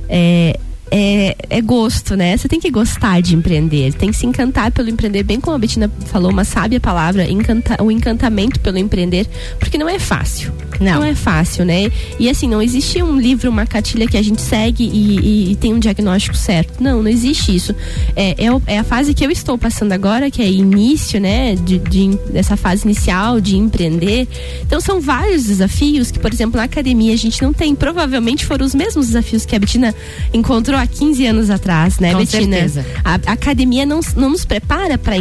é, 0.08 0.58
é, 0.90 1.36
é 1.48 1.60
gosto, 1.60 2.16
né? 2.16 2.36
Você 2.36 2.48
tem 2.48 2.58
que 2.60 2.70
gostar 2.70 3.20
de 3.20 3.34
empreender, 3.36 3.92
tem 3.94 4.10
que 4.10 4.16
se 4.16 4.26
encantar 4.26 4.72
pelo 4.72 4.88
empreender, 4.88 5.22
bem 5.22 5.40
como 5.40 5.54
a 5.54 5.58
Betina 5.58 5.90
falou, 6.06 6.30
uma 6.30 6.44
sábia 6.44 6.80
palavra, 6.80 7.28
encanta, 7.30 7.82
o 7.82 7.90
encantamento 7.90 8.58
pelo 8.60 8.78
empreender, 8.78 9.26
porque 9.58 9.78
não 9.78 9.88
é 9.88 9.98
fácil. 9.98 10.52
Não. 10.80 11.04
é 11.04 11.14
fácil, 11.14 11.64
né? 11.66 11.92
E 12.18 12.28
assim, 12.30 12.48
não 12.48 12.62
existe 12.62 13.02
um 13.02 13.18
livro, 13.20 13.50
uma 13.50 13.66
cartilha 13.66 14.06
que 14.08 14.16
a 14.16 14.22
gente 14.22 14.40
segue 14.40 14.82
e, 14.84 15.18
e- 15.18 15.52
e 15.52 15.56
tem 15.56 15.74
um 15.74 15.78
diagnóstico 15.78 16.34
certo. 16.34 16.82
Não, 16.82 17.02
não 17.02 17.10
existe 17.10 17.54
isso. 17.54 17.74
É, 18.16 18.30
é, 18.42 18.46
é 18.66 18.78
a 18.78 18.84
fase 18.84 19.12
que 19.12 19.24
eu 19.24 19.30
estou 19.30 19.58
passando 19.58 19.92
agora, 19.92 20.30
que 20.30 20.40
é 20.40 20.50
início, 20.50 21.20
né? 21.20 21.54
De, 21.54 21.78
de, 21.78 22.08
dessa 22.32 22.56
fase 22.56 22.84
inicial 22.86 23.42
de 23.42 23.56
empreender. 23.58 24.26
Então 24.62 24.80
são 24.80 25.02
vários 25.02 25.44
desafios 25.44 26.10
que, 26.10 26.18
por 26.18 26.32
exemplo, 26.32 26.56
na 26.56 26.64
academia 26.64 27.12
a 27.12 27.16
gente 27.18 27.42
não 27.42 27.52
tem. 27.52 27.74
Provavelmente 27.74 28.46
foram 28.46 28.64
os 28.64 28.74
mesmos 28.74 29.08
desafios 29.08 29.44
que 29.44 29.54
a 29.54 29.58
Betina 29.58 29.94
encontrou 30.32 30.79
há 30.80 30.86
15 30.86 31.26
anos 31.26 31.50
atrás, 31.50 31.98
né, 31.98 32.12
Com 32.12 32.18
Betina? 32.18 32.42
certeza. 32.56 32.86
A, 33.04 33.14
a 33.14 33.32
academia 33.32 33.84
não, 33.86 34.00
não 34.16 34.30
nos 34.30 34.44
prepara 34.44 34.96
para 34.98 35.16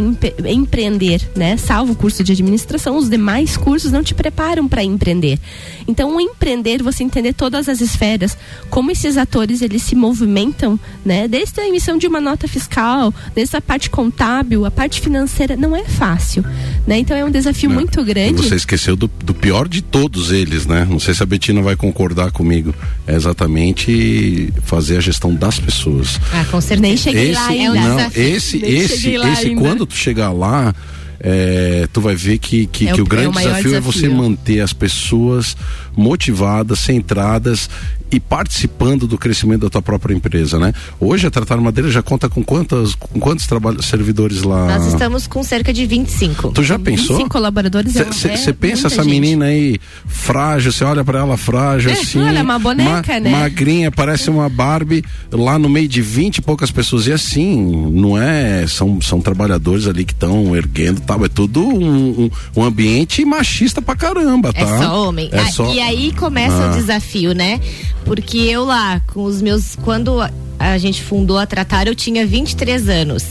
empreender, 0.48 1.22
né? 1.36 1.58
Salvo 1.58 1.94
o 1.94 1.96
curso 1.96 2.24
de 2.24 2.32
administração, 2.32 2.98
os 2.98 3.10
demais 3.10 3.58
cursos 3.58 3.92
não 3.92 4.04
te 4.04 4.14
preparam 4.14 4.68
para 4.68 4.84
empreender. 4.84 5.40
Então, 5.88 6.16
o 6.16 6.22
empreender, 6.22 6.82
você 6.84 7.04
entender 7.04 7.34
todas 7.34 7.68
as 7.70 7.82
esferas, 7.82 8.38
como 8.70 8.92
esses 8.92 9.18
atores 9.18 9.62
eles 9.62 9.82
se 9.84 9.96
movimentam, 9.96 10.80
né? 11.06 11.28
Desde 11.28 11.60
a 11.60 11.68
emissão 11.68 11.98
de 11.98 12.08
uma 12.08 12.22
nota 12.22 12.48
fiscal, 12.48 13.14
desde 13.36 13.56
a 13.58 13.62
parte 13.62 13.90
contábil, 13.90 14.66
a 14.66 14.72
parte 14.72 15.02
financeira, 15.02 15.56
não 15.56 15.76
é 15.76 15.84
fácil, 15.84 16.44
né? 16.88 16.98
Então, 17.00 17.16
é 17.16 17.24
um 17.26 17.32
desafio 17.32 17.70
muito 17.70 18.00
E 18.02 18.04
grande. 18.06 18.44
você 18.48 18.56
esqueceu 18.56 18.96
do, 18.96 19.08
do 19.24 19.34
pior 19.34 19.68
de 19.68 19.82
todos 19.82 20.32
eles, 20.32 20.66
né? 20.66 20.88
Não 20.90 21.00
sei 21.00 21.14
se 21.14 21.24
a 21.24 21.26
Betina 21.26 21.62
vai 21.62 21.76
concordar 21.76 22.32
comigo. 22.32 22.74
É 23.08 23.16
exatamente 23.16 24.54
fazer 24.64 24.98
a 24.98 25.00
gestão 25.02 25.34
das 25.50 25.60
pessoas. 25.60 26.20
Ah, 26.34 26.46
com 26.50 26.62
certeza. 26.62 26.82
Nem 26.82 26.98
cheguei 26.98 27.34
lá 27.34 27.52
esse, 27.54 27.60
ainda. 27.68 27.80
não, 27.80 28.00
esse, 28.16 28.58
Nem 28.60 28.78
esse, 28.78 29.18
lá 29.18 29.34
esse 29.34 29.48
ainda. 29.48 29.62
quando 29.62 29.86
tu 29.86 29.96
chegar 29.96 30.32
lá, 30.32 30.74
é, 31.20 31.88
tu 31.92 32.00
vai 32.02 32.16
ver 32.16 32.38
que, 32.38 32.66
que, 32.68 32.88
É 32.88 32.94
que 32.94 33.02
o- 33.02 33.04
o, 33.04 33.08
é 33.08 33.10
grande 33.10 33.28
o 33.28 33.34
maior 33.34 33.50
desafio, 33.56 33.76
é 33.76 33.80
você 33.80 34.02
desafio. 34.02 34.18
manter 34.18 34.62
as 34.62 34.72
pessoas 34.74 35.58
motivadas, 35.96 36.80
centradas 36.80 37.70
e 38.12 38.20
participando 38.20 39.06
do 39.08 39.18
crescimento 39.18 39.62
da 39.62 39.70
tua 39.70 39.82
própria 39.82 40.14
empresa, 40.14 40.58
né? 40.58 40.74
Hoje 41.00 41.28
a 41.28 41.32
Tratar 41.32 41.58
Madeira 41.58 41.90
já 41.92 42.02
conta 42.02 42.28
com 42.28 42.44
quantas, 42.44 42.96
com 42.96 43.20
quantos 43.20 43.46
trabalhos, 43.46 43.86
servidores 43.86 44.44
lá? 44.44 44.66
Nós 44.78 44.88
estamos 44.88 45.28
com 45.28 45.44
cerca 45.44 45.72
de 45.72 45.86
25. 45.86 46.52
Tu 46.52 46.64
já 46.64 46.80
pensou? 46.80 47.18
25 47.18 47.30
colaboradores 47.30 47.96
é- 47.96 48.04
Você 48.06 48.28
é 48.28 48.54
pensa 48.54 48.84
muita 48.84 48.88
essa 48.88 49.04
gente. 49.04 49.12
menina 49.12 49.46
aí 49.46 49.78
frágil, 50.08 50.72
você 50.72 50.84
olha 50.84 51.04
pra 51.04 51.20
ela 51.20 51.38
frágil 51.38 51.92
É, 51.92 51.94
assim. 51.94 52.20
olha, 52.20 52.42
uma 52.44 52.58
boneca, 52.58 53.20
né? 53.20 53.30
Magrinha, 53.30 53.92
parece 53.92 54.30
uma 54.30 54.50
Barbie 54.50 55.04
lá 55.32 55.60
no 55.60 55.70
meio 55.70 55.88
de 55.88 56.02
20 56.02 56.38
e 56.38 56.42
poucas 56.42 56.72
pessoas. 56.72 57.06
E 57.08 57.12
assim, 57.12 57.56
não 57.92 58.18
é. 58.22 58.66
São, 58.68 59.00
são 59.02 59.22
trabalhadores 59.22 59.88
ali 59.88 60.04
que 60.04 60.14
estão 60.14 60.56
erguendo 60.56 61.00
tal. 61.02 61.24
É 61.26 61.30
tudo 61.30 61.62
um, 61.68 62.24
um, 62.26 62.30
um 62.56 62.64
ambiente 62.64 63.24
machista 63.24 63.82
pra 63.82 63.96
caramba, 63.96 64.52
tá? 64.52 64.60
É 64.62 64.66
só 64.84 65.08
homem. 65.10 65.30
É 65.32 65.40
Ah, 65.40 65.52
só- 65.52 65.72
E 65.74 65.80
aí 65.80 66.12
começa 66.14 66.56
Ah. 66.56 66.72
o 66.72 66.76
desafio, 66.76 67.34
né? 67.34 67.60
Porque 68.06 68.38
eu 68.38 68.64
lá, 68.66 69.02
com 69.08 69.24
os 69.24 69.42
meus. 69.42 69.76
Quando 69.84 70.20
a- 70.22 70.78
gente 70.78 71.02
fundou 71.04 71.38
a 71.38 71.46
Tratar, 71.46 71.88
eu 71.88 71.96
tinha 71.96 72.26
23 72.26 72.90
anos. 72.90 73.24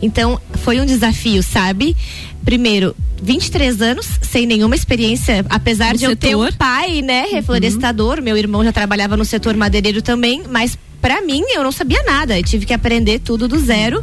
Então, 0.00 0.40
foi 0.62 0.80
um 0.80 0.84
desafio, 0.86 1.42
sabe? 1.42 1.96
Primeiro, 2.44 2.94
23 3.20 3.80
anos, 3.82 4.06
sem 4.22 4.46
nenhuma 4.46 4.74
experiência, 4.76 5.44
apesar 5.48 5.92
No 5.92 5.98
de 5.98 6.04
eu 6.04 6.14
ter 6.16 6.36
um 6.36 6.52
pai, 6.52 7.02
né, 7.02 7.26
reflorestador, 7.30 8.20
meu 8.22 8.36
irmão 8.36 8.62
já 8.62 8.72
trabalhava 8.72 9.16
no 9.16 9.24
setor 9.24 9.56
madeireiro 9.56 10.00
também, 10.02 10.42
mas 10.48 10.78
pra 11.00 11.22
mim 11.22 11.42
eu 11.54 11.64
não 11.64 11.72
sabia 11.72 12.02
nada, 12.04 12.38
eu 12.38 12.44
tive 12.44 12.66
que 12.66 12.72
aprender 12.74 13.18
tudo 13.20 13.48
do 13.48 13.58
zero. 13.58 14.02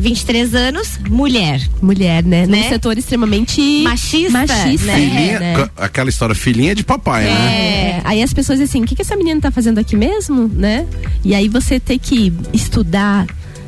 23 0.00 0.54
anos, 0.54 0.98
mulher. 1.08 1.60
Mulher, 1.82 2.22
né? 2.24 2.44
Num 2.46 2.52
Né? 2.52 2.68
setor 2.68 2.96
extremamente 2.98 3.82
Machista, 3.82 4.30
machista 4.32 4.92
Filhinha, 4.92 5.40
né? 5.40 5.54
ca- 5.56 5.70
aquela 5.84 6.08
história, 6.10 6.34
filhinha 6.34 6.74
de 6.74 6.84
papai, 6.84 7.24
né? 7.24 7.30
É, 7.30 8.00
aí 8.04 8.22
as 8.22 8.32
pessoas 8.32 8.58
dizem 8.58 8.70
assim, 8.80 8.84
o 8.84 8.86
que, 8.86 8.94
que 8.94 9.02
essa 9.02 9.16
menina 9.16 9.40
tá 9.40 9.50
fazendo 9.50 9.78
aqui 9.78 9.96
mesmo, 9.96 10.48
né? 10.48 10.86
E 11.24 11.34
aí 11.34 11.48
você 11.48 11.80
tem 11.80 11.98
que 11.98 12.32
estudar, 12.52 13.26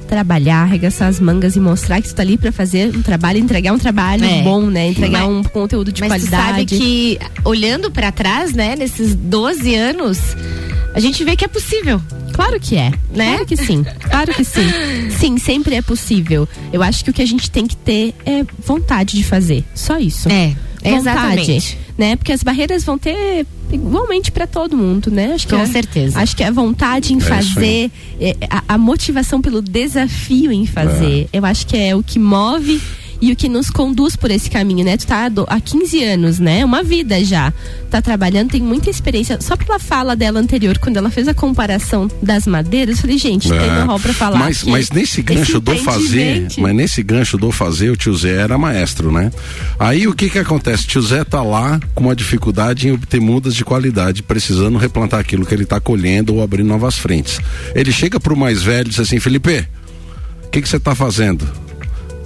trabalhar, 0.08 0.62
arregaçar 0.62 1.08
as 1.08 1.20
mangas 1.20 1.54
e 1.56 1.60
mostrar 1.60 2.00
que 2.00 2.08
tu 2.08 2.14
tá 2.14 2.22
ali 2.22 2.38
pra 2.38 2.50
fazer 2.50 2.94
um 2.96 3.02
trabalho, 3.02 3.38
entregar 3.38 3.72
um 3.72 3.78
trabalho 3.78 4.24
É. 4.24 4.42
bom, 4.42 4.62
né? 4.62 4.88
Entregar 4.88 5.20
Mas- 5.26 5.30
um 5.30 5.42
conteúdo 5.42 5.92
de 5.92 6.00
Mas 6.00 6.08
qualidade. 6.10 6.46
sabe 6.48 6.64
que, 6.66 7.18
olhando 7.44 7.90
pra 7.90 8.10
trás, 8.10 8.52
né, 8.52 8.74
nesses 8.76 9.14
12 9.14 9.74
anos, 9.74 10.18
a 10.98 11.00
gente 11.00 11.24
vê 11.24 11.36
que 11.36 11.44
é 11.44 11.48
possível. 11.48 12.00
Claro 12.32 12.58
que 12.60 12.76
é, 12.76 12.90
Né? 13.14 13.30
Claro 13.32 13.46
que 13.46 13.56
sim, 13.56 13.84
claro 14.10 14.34
que 14.34 14.44
sim. 14.44 14.60
Sim, 15.18 15.38
sempre 15.38 15.74
é 15.74 15.82
possível. 15.82 16.48
Eu 16.72 16.82
acho 16.82 17.04
que 17.04 17.10
o 17.10 17.12
que 17.12 17.22
a 17.22 17.26
gente 17.26 17.50
tem 17.50 17.66
que 17.66 17.76
ter 17.76 18.14
é 18.24 18.44
vontade 18.64 19.16
de 19.16 19.24
fazer. 19.24 19.64
Só 19.74 19.98
isso. 19.98 20.28
É, 20.28 20.48
vontade, 20.82 20.96
exatamente. 20.96 21.78
né? 21.96 22.16
Porque 22.16 22.32
as 22.32 22.42
barreiras 22.42 22.84
vão 22.84 22.96
ter 22.98 23.44
igualmente 23.72 24.30
para 24.30 24.46
todo 24.46 24.76
mundo, 24.76 25.10
né? 25.10 25.32
Acho 25.34 25.46
que 25.48 25.54
Com 25.54 25.60
é- 25.62 25.66
certeza. 25.66 26.18
Acho 26.20 26.36
que 26.36 26.42
a 26.44 26.50
vontade 26.50 27.12
em 27.12 27.18
É 27.18 27.20
fazer, 27.20 27.90
é, 28.20 28.36
a, 28.48 28.62
a 28.74 28.78
motivação 28.78 29.40
pelo 29.40 29.60
desafio 29.60 30.52
em 30.52 30.64
fazer, 30.66 31.28
eu 31.32 31.44
acho 31.44 31.66
que 31.66 31.76
é 31.76 31.94
o 31.96 32.02
que 32.02 32.18
move 32.18 32.80
e 33.20 33.32
o 33.32 33.36
que 33.36 33.48
nos 33.48 33.70
conduz 33.70 34.14
por 34.16 34.30
esse 34.30 34.48
caminho, 34.50 34.84
né? 34.84 34.96
Tu 34.96 35.06
tá 35.06 35.30
há 35.48 35.60
15 35.60 36.04
anos, 36.04 36.38
né? 36.38 36.64
Uma 36.64 36.82
vida 36.82 37.22
já. 37.24 37.52
Tá 37.90 38.00
trabalhando, 38.00 38.50
tem 38.50 38.60
muita 38.60 38.90
experiência. 38.90 39.40
Só 39.40 39.56
pela 39.56 39.78
fala 39.78 40.14
dela 40.14 40.38
anterior, 40.40 40.78
quando 40.78 40.96
ela 40.96 41.10
fez 41.10 41.26
a 41.28 41.34
comparação 41.34 42.08
das 42.22 42.46
madeiras, 42.46 42.96
eu 42.96 43.02
falei, 43.02 43.18
gente, 43.18 43.48
tem 43.48 43.58
É. 43.58 43.66
know-how 43.80 43.98
pra 43.98 44.12
falar. 44.12 44.38
Mas, 44.38 44.62
mas 44.64 44.90
nesse 44.90 45.22
gancho 45.22 45.60
do 45.60 45.74
fazer, 45.76 46.48
mas 46.58 46.74
nesse 46.74 47.02
gancho 47.02 47.36
do 47.36 47.50
fazer, 47.50 47.90
o 47.90 47.96
tio 47.96 48.14
Zé 48.14 48.36
era 48.36 48.56
maestro, 48.58 49.10
né? 49.10 49.30
Aí 49.78 50.06
o 50.06 50.14
que 50.14 50.28
que 50.30 50.38
acontece? 50.38 50.84
O 50.84 50.88
tio 50.88 51.02
Zé 51.02 51.24
tá 51.24 51.42
lá 51.42 51.80
com 51.94 52.04
uma 52.04 52.14
dificuldade 52.16 52.88
em 52.88 52.92
obter 52.92 53.20
mudas 53.20 53.54
de 53.54 53.64
qualidade, 53.64 54.22
precisando 54.22 54.78
replantar 54.78 55.18
aquilo 55.20 55.44
que 55.44 55.54
ele 55.54 55.64
tá 55.64 55.80
colhendo 55.80 56.34
ou 56.34 56.42
abrir 56.42 56.62
novas 56.62 56.96
frentes. 56.96 57.40
Ele 57.74 57.90
chega 57.92 58.20
pro 58.20 58.36
mais 58.36 58.62
velho 58.62 58.86
e 58.86 58.90
diz 58.90 59.00
assim, 59.00 59.18
Felipe, 59.18 59.66
o 60.44 60.50
que 60.50 60.62
que 60.62 60.68
você 60.68 60.78
tá 60.78 60.94
fazendo? 60.94 61.46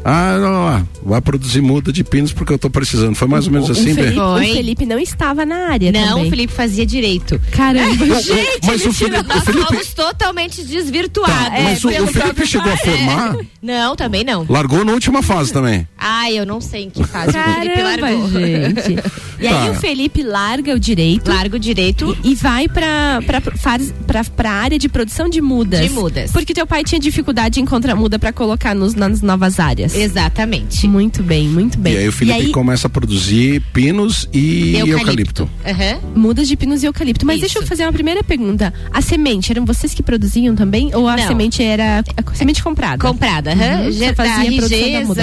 Ah, 0.04 0.36
não, 0.38 0.64
lá, 0.64 0.86
vai 1.04 1.20
produzir 1.20 1.60
muda 1.60 1.92
de 1.92 2.02
pinos 2.02 2.32
porque 2.32 2.52
eu 2.52 2.58
tô 2.58 2.68
precisando. 2.68 3.14
Foi 3.14 3.28
mais 3.28 3.46
ou 3.46 3.52
menos 3.52 3.68
o, 3.68 3.72
assim, 3.72 3.94
Bê? 3.94 4.02
Felipe, 4.02 4.18
o. 4.20 4.38
Felipe 4.38 4.86
não 4.86 4.98
estava 4.98 5.46
na 5.46 5.68
área 5.70 5.92
Não, 5.92 6.08
também. 6.08 6.26
o 6.26 6.30
Felipe 6.30 6.52
fazia 6.52 6.84
direito. 6.84 7.40
Caramba, 7.52 8.04
gente. 8.20 8.60
mas 8.66 8.84
o 8.84 8.92
Felipe, 8.92 9.20
o 9.20 9.22
Nós 9.28 9.44
Felipe, 9.44 9.66
fomos 9.66 9.94
totalmente 9.94 10.62
desvirtuados. 10.64 11.36
Tá, 11.36 11.50
mas 11.62 11.84
o- 11.84 11.88
pelo 11.88 12.04
o 12.04 12.08
Felipe 12.08 12.46
chegou 12.46 12.72
a 12.72 12.76
formar? 12.76 13.36
É. 13.36 13.44
Não, 13.62 13.94
também 13.96 14.24
não. 14.24 14.44
largou 14.48 14.84
na 14.84 14.92
última 14.92 15.22
fase 15.22 15.52
também. 15.52 15.86
Ai, 15.96 16.36
eu 16.38 16.44
não 16.44 16.60
sei 16.60 16.84
em 16.84 16.90
que 16.90 17.04
fase 17.04 17.30
o 17.38 17.42
Felipe 17.54 17.76
Caramba, 17.76 18.00
largou. 18.10 18.28
gente. 18.30 18.96
E 19.40 19.46
aí 19.46 19.66
Tá. 19.66 19.70
o 19.70 19.74
Felipe 19.74 20.22
larga 20.22 20.74
o 20.74 20.78
direito. 20.80 21.28
Larga 21.30 21.56
o 21.56 21.58
direito. 21.60 22.16
E 22.24 22.34
vai 22.34 22.68
pra, 22.68 23.20
pra, 23.26 23.40
faz- 23.56 23.92
pra, 24.06 24.24
pra 24.24 24.50
área 24.52 24.78
de 24.78 24.88
produção 24.88 25.28
de 25.28 25.40
mudas. 25.40 25.80
De 25.80 25.90
mudas. 25.90 26.30
Porque 26.32 26.52
teu 26.54 26.66
pai 26.66 26.82
tinha 26.84 27.00
dificuldade 27.00 27.60
em 27.60 27.62
encontrar 27.62 27.94
muda 27.94 28.18
pra 28.18 28.32
colocar 28.32 28.74
nos, 28.74 28.94
nas 28.94 29.20
novas 29.22 29.58
áreas. 29.60 29.91
Exatamente. 29.94 30.86
Muito 30.86 31.22
bem, 31.22 31.48
muito 31.48 31.78
bem. 31.78 31.94
E 31.94 31.96
aí 31.98 32.08
o 32.08 32.12
Felipe 32.12 32.50
começa 32.50 32.86
a 32.86 32.90
produzir 32.90 33.60
pinos 33.72 34.28
e 34.32 34.76
eucalipto. 34.76 35.48
Aham. 35.66 35.98
Mudas 36.14 36.48
de 36.48 36.56
pinos 36.56 36.82
e 36.82 36.86
eucalipto. 36.86 37.24
Mas 37.26 37.40
deixa 37.40 37.58
eu 37.58 37.66
fazer 37.66 37.84
uma 37.84 37.92
primeira 37.92 38.22
pergunta. 38.22 38.72
A 38.92 39.00
semente, 39.00 39.50
eram 39.52 39.64
vocês 39.64 39.94
que 39.94 40.02
produziam 40.02 40.54
também? 40.54 40.90
Ou 40.94 41.08
a 41.08 41.16
Não. 41.16 41.26
semente 41.26 41.62
era 41.62 42.00
a 42.16 42.34
semente 42.34 42.62
comprada? 42.62 42.98
Comprada, 43.06 43.52
aham. 43.52 43.84
Uhum. 43.84 43.92
Já 43.92 44.06
Você 44.08 44.14
fazia 44.14 44.34
da 44.34 44.42
a 44.42 44.44
produção 44.68 44.92
da 44.92 45.00
muda. 45.06 45.22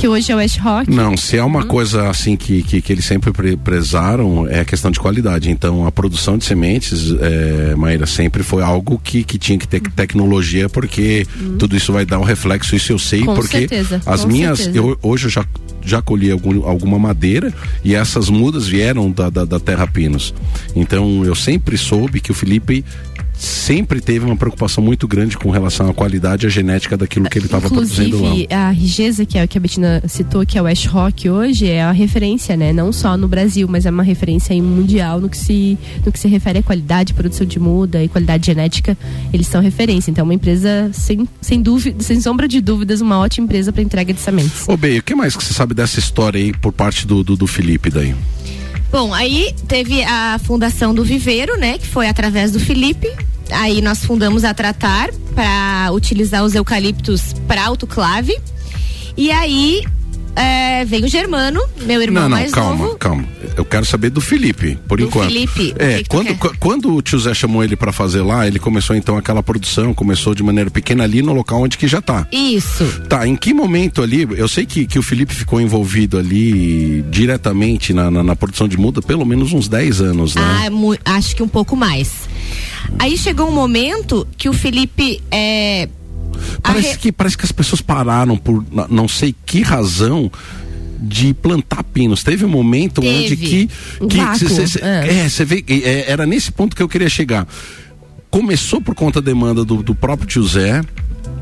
Que 0.00 0.08
hoje 0.08 0.32
é 0.32 0.34
o 0.34 0.38
West 0.38 0.58
Rock. 0.58 0.90
Não, 0.90 1.16
se 1.16 1.36
é 1.36 1.44
uma 1.44 1.60
Uhum. 1.62 1.66
coisa 1.68 2.08
assim 2.08 2.36
que, 2.36 2.62
que, 2.62 2.80
que 2.82 2.92
eles 2.92 3.04
sempre 3.04 3.32
pre- 3.32 3.56
prezaram, 3.56 4.46
é 4.48 4.60
a 4.60 4.64
questão 4.64 4.90
de 4.90 4.98
qualidade. 4.98 5.50
Então, 5.50 5.86
a 5.86 5.92
produção 5.92 6.36
de 6.38 6.44
sementes, 6.44 7.10
é, 7.20 7.74
Maíra, 7.74 8.06
sempre 8.06 8.42
foi 8.42 8.62
algo 8.62 9.00
que, 9.02 9.22
que 9.24 9.38
tinha 9.38 9.58
que 9.58 9.66
ter 9.68 9.80
tecnologia, 9.80 10.68
porque 10.68 11.26
tudo 11.58 11.76
isso 11.76 11.92
vai 11.92 12.04
dar 12.04 12.18
um 12.18 12.24
reflexo, 12.24 12.74
isso 12.76 12.92
eu 12.92 12.98
sei, 12.98 13.20
Uhum. 13.20 13.26
Com 13.26 13.34
porque 13.36 13.58
certeza, 13.58 13.93
as 14.06 14.24
minhas, 14.24 14.58
certeza. 14.58 14.78
eu, 14.78 14.98
hoje 15.02 15.26
eu 15.26 15.30
já, 15.30 15.44
já 15.82 16.02
colhi 16.02 16.30
algum, 16.30 16.66
alguma 16.66 16.98
madeira 16.98 17.52
e 17.84 17.94
essas 17.94 18.28
mudas 18.28 18.66
vieram 18.66 19.10
da, 19.10 19.30
da, 19.30 19.44
da 19.44 19.60
Terra 19.60 19.86
Pinos. 19.86 20.34
Então, 20.74 21.24
eu 21.24 21.34
sempre 21.34 21.76
soube 21.76 22.20
que 22.20 22.30
o 22.30 22.34
Felipe 22.34 22.84
sempre 23.36 24.00
teve 24.00 24.24
uma 24.24 24.36
preocupação 24.36 24.82
muito 24.82 25.06
grande 25.06 25.36
com 25.36 25.50
relação 25.50 25.88
à 25.88 25.94
qualidade 25.94 26.44
e 26.44 26.46
à 26.46 26.50
genética 26.50 26.96
daquilo 26.96 27.28
que 27.28 27.38
ele 27.38 27.46
estava 27.46 27.68
produzindo 27.68 28.22
lá. 28.22 28.30
A 28.50 28.70
Rigesa, 28.70 29.24
que 29.26 29.38
é 29.38 29.44
o 29.44 29.48
que 29.48 29.58
a 29.58 29.60
Betina 29.60 30.02
citou, 30.06 30.44
que 30.46 30.56
é 30.58 30.62
o 30.62 30.64
West 30.64 30.86
Rock 30.86 31.28
hoje, 31.28 31.68
é 31.68 31.82
a 31.82 31.92
referência, 31.92 32.56
né? 32.56 32.72
Não 32.72 32.92
só 32.92 33.16
no 33.16 33.28
Brasil, 33.28 33.66
mas 33.68 33.86
é 33.86 33.90
uma 33.90 34.02
referência 34.02 34.54
mundial 34.62 35.20
no 35.20 35.28
que 35.28 35.36
se, 35.36 35.78
no 36.04 36.12
que 36.12 36.18
se 36.18 36.28
refere 36.28 36.60
à 36.60 36.62
qualidade, 36.62 37.14
produção 37.14 37.46
de 37.46 37.58
muda 37.58 38.02
e 38.02 38.08
qualidade 38.08 38.46
genética. 38.46 38.96
Eles 39.32 39.46
são 39.46 39.60
referência. 39.60 40.10
Então, 40.10 40.22
é 40.22 40.24
uma 40.24 40.34
empresa, 40.34 40.90
sem, 40.92 41.28
sem 41.40 41.60
dúvida, 41.60 42.02
sem 42.02 42.20
sombra 42.20 42.46
de 42.46 42.60
dúvidas, 42.60 43.00
uma 43.00 43.18
ótima 43.18 43.46
empresa 43.46 43.72
para 43.72 43.82
entrega 43.82 44.12
de 44.12 44.20
sementes. 44.20 44.68
Ô, 44.68 44.76
Bey, 44.76 44.98
o 44.98 45.02
que 45.02 45.14
mais 45.14 45.36
que 45.36 45.42
você 45.42 45.52
sabe 45.52 45.74
dessa 45.74 45.98
história 45.98 46.38
aí 46.38 46.52
por 46.52 46.72
parte 46.72 47.06
do, 47.06 47.22
do, 47.22 47.36
do 47.36 47.46
Felipe 47.46 47.90
daí? 47.90 48.14
Bom, 48.94 49.12
aí 49.12 49.52
teve 49.66 50.04
a 50.04 50.38
fundação 50.44 50.94
do 50.94 51.02
Viveiro, 51.02 51.58
né? 51.58 51.78
Que 51.78 51.86
foi 51.88 52.06
através 52.06 52.52
do 52.52 52.60
Felipe. 52.60 53.12
Aí 53.50 53.82
nós 53.82 54.04
fundamos 54.04 54.44
a 54.44 54.54
Tratar 54.54 55.10
para 55.34 55.90
utilizar 55.92 56.44
os 56.44 56.54
eucaliptos 56.54 57.32
para 57.48 57.64
autoclave. 57.64 58.40
E 59.16 59.32
aí 59.32 59.82
é, 60.36 60.84
veio 60.84 61.04
o 61.04 61.08
Germano, 61.08 61.60
meu 61.82 62.02
irmão 62.02 62.24
não, 62.24 62.28
não, 62.30 62.36
mais 62.38 62.50
calma, 62.52 62.84
novo. 62.84 62.96
calma. 62.98 63.24
Eu 63.56 63.64
quero 63.64 63.84
saber 63.86 64.10
do 64.10 64.20
Felipe, 64.20 64.76
por 64.88 64.98
Do 64.98 65.04
enquanto. 65.06 65.28
Felipe, 65.32 65.74
É, 65.78 65.98
que 65.98 66.02
que 66.04 66.08
quando, 66.08 66.26
quer? 66.26 66.36
qu- 66.38 66.54
quando 66.58 66.94
o 66.94 67.00
tio 67.02 67.18
Zé 67.18 67.32
chamou 67.34 67.62
ele 67.62 67.76
pra 67.76 67.92
fazer 67.92 68.22
lá, 68.22 68.46
ele 68.46 68.58
começou 68.58 68.96
então 68.96 69.16
aquela 69.16 69.42
produção, 69.42 69.94
começou 69.94 70.34
de 70.34 70.42
maneira 70.42 70.70
pequena 70.70 71.04
ali 71.04 71.22
no 71.22 71.32
local 71.32 71.60
onde 71.62 71.78
que 71.78 71.86
já 71.86 72.00
tá. 72.02 72.26
Isso. 72.32 72.84
Tá, 73.08 73.26
em 73.26 73.36
que 73.36 73.54
momento 73.54 74.02
ali, 74.02 74.26
eu 74.36 74.48
sei 74.48 74.66
que, 74.66 74.86
que 74.86 74.98
o 74.98 75.02
Felipe 75.02 75.32
ficou 75.34 75.60
envolvido 75.60 76.18
ali 76.18 77.02
diretamente 77.10 77.92
na, 77.92 78.10
na, 78.10 78.22
na 78.22 78.34
produção 78.36 78.66
de 78.66 78.76
muda 78.76 79.00
pelo 79.00 79.24
menos 79.24 79.52
uns 79.52 79.68
10 79.68 80.00
anos, 80.00 80.34
né? 80.34 80.42
Ah, 80.66 80.70
mu- 80.70 80.96
acho 81.04 81.36
que 81.36 81.42
um 81.42 81.48
pouco 81.48 81.76
mais. 81.76 82.12
Aí 82.98 83.16
chegou 83.16 83.48
um 83.48 83.52
momento 83.52 84.26
que 84.36 84.48
o 84.48 84.52
Felipe 84.52 85.22
é, 85.30 85.88
Parece, 86.62 86.92
re- 86.92 86.96
que, 86.98 87.12
parece 87.12 87.36
que 87.38 87.44
as 87.44 87.52
pessoas 87.52 87.80
pararam 87.80 88.36
por 88.36 88.64
não 88.90 89.06
sei 89.08 89.34
que 89.46 89.62
razão 89.62 90.30
de 91.00 91.34
plantar 91.34 91.82
pinos. 91.84 92.22
Teve 92.22 92.44
um 92.44 92.48
momento 92.48 93.00
Teve. 93.00 93.14
onde 93.24 93.36
que. 93.36 93.68
Que 94.08 94.16
vácuo, 94.16 94.48
cê- 94.48 94.66
cê- 94.66 94.80
é. 94.82 95.18
é, 95.24 95.28
você 95.28 95.44
vê. 95.44 95.64
é, 95.68 96.10
era 96.10 96.24
nesse 96.24 96.50
ponto 96.52 96.74
que 96.74 96.82
eu 96.82 96.88
queria 96.88 97.08
chegar. 97.08 97.46
Começou 98.30 98.80
por 98.80 98.94
conta 98.94 99.20
da 99.20 99.26
demanda 99.26 99.64
do, 99.64 99.82
do 99.82 99.94
próprio 99.94 100.26
tio 100.26 100.42
Zé. 100.46 100.82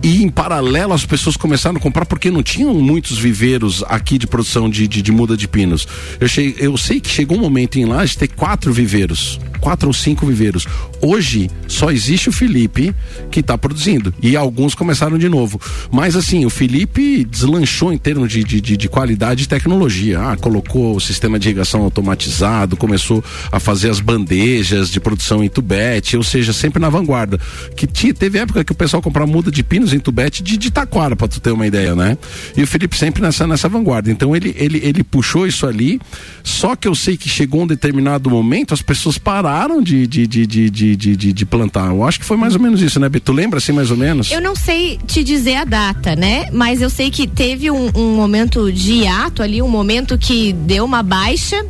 E 0.03 0.21
em 0.23 0.29
paralelo 0.29 0.93
as 0.93 1.07
pessoas 1.07 1.37
começaram 1.37 1.77
a 1.77 1.81
comprar 1.81 2.05
porque 2.07 2.29
não 2.29 2.43
tinham 2.43 2.75
muitos 2.75 3.19
viveiros 3.19 3.85
aqui 3.87 4.19
de 4.19 4.27
produção 4.27 4.69
de, 4.69 4.89
de, 4.89 5.01
de 5.01 5.13
muda 5.13 5.37
de 5.37 5.47
pinos. 5.47 5.87
Eu, 6.21 6.27
che- 6.27 6.57
eu 6.59 6.77
sei 6.77 7.01
que 7.01 7.09
chegou 7.09 7.39
um 7.39 7.41
momento 7.41 7.79
em 7.79 7.85
Laje 7.85 8.19
ter 8.19 8.27
quatro 8.29 8.73
viveiros. 8.73 9.39
Quatro 9.63 9.87
ou 9.87 9.95
cinco 9.95 10.27
viveiros. 10.27 10.67
Hoje 11.01 11.49
só 11.69 11.93
existe 11.93 12.29
o 12.29 12.33
Felipe 12.33 12.93
que 13.31 13.39
está 13.39 13.57
produzindo. 13.57 14.13
E 14.21 14.37
alguns 14.37 14.75
começaram 14.75 15.17
de 15.17 15.29
novo. 15.29 15.61
Mas 15.89 16.17
assim, 16.17 16.45
o 16.45 16.51
Felipe 16.51 17.25
deslanchou 17.25 17.93
em 17.93 17.97
termos 17.97 18.29
de, 18.29 18.43
de, 18.43 18.61
de, 18.61 18.77
de 18.77 18.89
qualidade 18.89 19.45
e 19.45 19.47
tecnologia. 19.47 20.21
Ah, 20.21 20.37
colocou 20.37 20.97
o 20.97 21.01
sistema 21.01 21.39
de 21.39 21.49
irrigação 21.49 21.81
automatizado, 21.83 22.77
começou 22.77 23.23
a 23.53 23.61
fazer 23.61 23.89
as 23.89 24.01
bandejas 24.01 24.91
de 24.91 24.99
produção 24.99 25.45
em 25.45 25.49
tubete, 25.49 26.17
ou 26.17 26.25
seja, 26.25 26.53
sempre 26.53 26.81
na 26.81 26.91
vanguarda. 26.91 27.39
Que 27.77 27.87
tinha, 27.87 28.13
teve 28.13 28.41
época 28.41 28.65
que 28.65 28.73
o 28.73 28.75
pessoal 28.75 29.01
comprava 29.01 29.31
muda 29.31 29.49
de 29.49 29.63
pinos 29.63 29.93
em 29.93 30.01
tubete 30.01 30.43
de, 30.43 30.57
de 30.57 30.73
taquara, 30.73 31.15
pra 31.15 31.29
tu 31.29 31.41
ter 31.41 31.53
uma 31.53 31.69
ideia, 31.69 31.95
né? 31.95 32.19
E 32.57 32.65
o 32.65 32.67
Felipe 32.67 32.99
sempre 32.99 33.23
nessa, 33.23 33.47
nessa 33.47 33.69
vanguarda. 33.69 34.11
Então 34.11 34.35
ele, 34.35 34.53
ele, 34.59 34.81
ele 34.83 35.05
puxou 35.05 35.47
isso 35.47 35.69
ali, 35.69 36.01
só 36.43 36.75
que 36.75 36.89
eu 36.89 36.97
sei 36.97 37.17
que 37.17 37.29
chegou 37.29 37.63
um 37.63 37.67
determinado 37.69 38.29
momento, 38.29 38.75
as 38.75 38.83
pessoas 38.83 39.19
pararam 39.19 39.52
de, 39.83 40.07
de, 40.07 40.27
de, 40.27 40.47
de, 40.47 40.71
de, 40.71 40.97
de, 40.97 41.17
de- 41.17 41.33
de 41.33 41.47
plantar. 41.47 41.89
Eu 41.89 42.03
acho 42.05 42.19
que 42.19 42.25
foi 42.25 42.37
mais 42.37 42.55
ou 42.55 42.61
menos 42.61 42.81
isso, 42.83 42.99
né, 42.99 43.09
Beto? 43.09 43.27
Tu 43.27 43.33
lembra 43.33 43.59
assim 43.59 43.73
mais 43.73 43.91
ou 43.91 43.97
menos? 43.97 44.31
Eu 44.31 44.41
não 44.41 44.55
sei 44.57 44.99
te 45.07 45.23
dizer 45.23 45.57
a 45.57 45.65
data, 45.65 46.17
né? 46.17 46.47
Mas 46.53 46.81
eu 46.81 46.89
sei 46.91 47.11
que 47.11 47.27
teve 47.27 47.71
um, 47.71 47.91
um 47.95 48.15
momento 48.17 48.73
de 48.73 48.93
hiato 49.03 49.43
ali, 49.43 49.61
um 49.63 49.69
momento 49.69 50.17
que 50.19 50.53
deu 50.53 50.85
uma 50.85 51.03
baixa. 51.03 51.65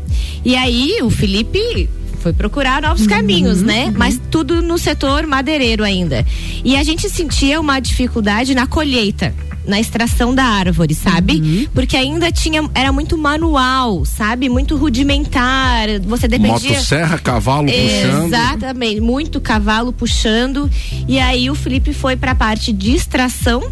E 0.44 0.54
aí 0.56 0.98
o 1.02 1.10
Felipe 1.10 1.88
foi 2.22 2.32
procurar 2.32 2.80
novos 2.82 3.06
caminhos, 3.06 3.60
né? 3.60 3.92
Mas 3.96 4.20
tudo 4.30 4.62
no 4.62 4.78
setor 4.78 5.26
madeireiro 5.26 5.82
ainda. 5.82 6.24
E 6.64 6.76
a 6.76 6.84
gente 6.84 7.10
sentia 7.10 7.60
uma 7.60 7.80
dificuldade 7.80 8.54
na 8.54 8.66
colheita. 8.66 9.34
Na 9.64 9.78
extração 9.78 10.34
da 10.34 10.42
árvore, 10.42 10.92
sabe? 10.92 11.68
Porque 11.72 11.96
ainda 11.96 12.32
tinha. 12.32 12.68
Era 12.74 12.90
muito 12.90 13.16
manual, 13.16 14.04
sabe? 14.04 14.48
Muito 14.48 14.76
rudimentar. 14.76 15.86
Você 16.04 16.26
dependia. 16.26 16.70
Motosserra, 16.70 17.16
cavalo 17.16 17.68
puxando. 17.68 18.26
Exatamente, 18.26 19.00
muito 19.00 19.40
cavalo 19.40 19.92
puxando. 19.92 20.68
E 21.06 21.20
aí 21.20 21.48
o 21.48 21.54
Felipe 21.54 21.92
foi 21.92 22.16
pra 22.16 22.34
parte 22.34 22.72
de 22.72 22.92
extração. 22.92 23.62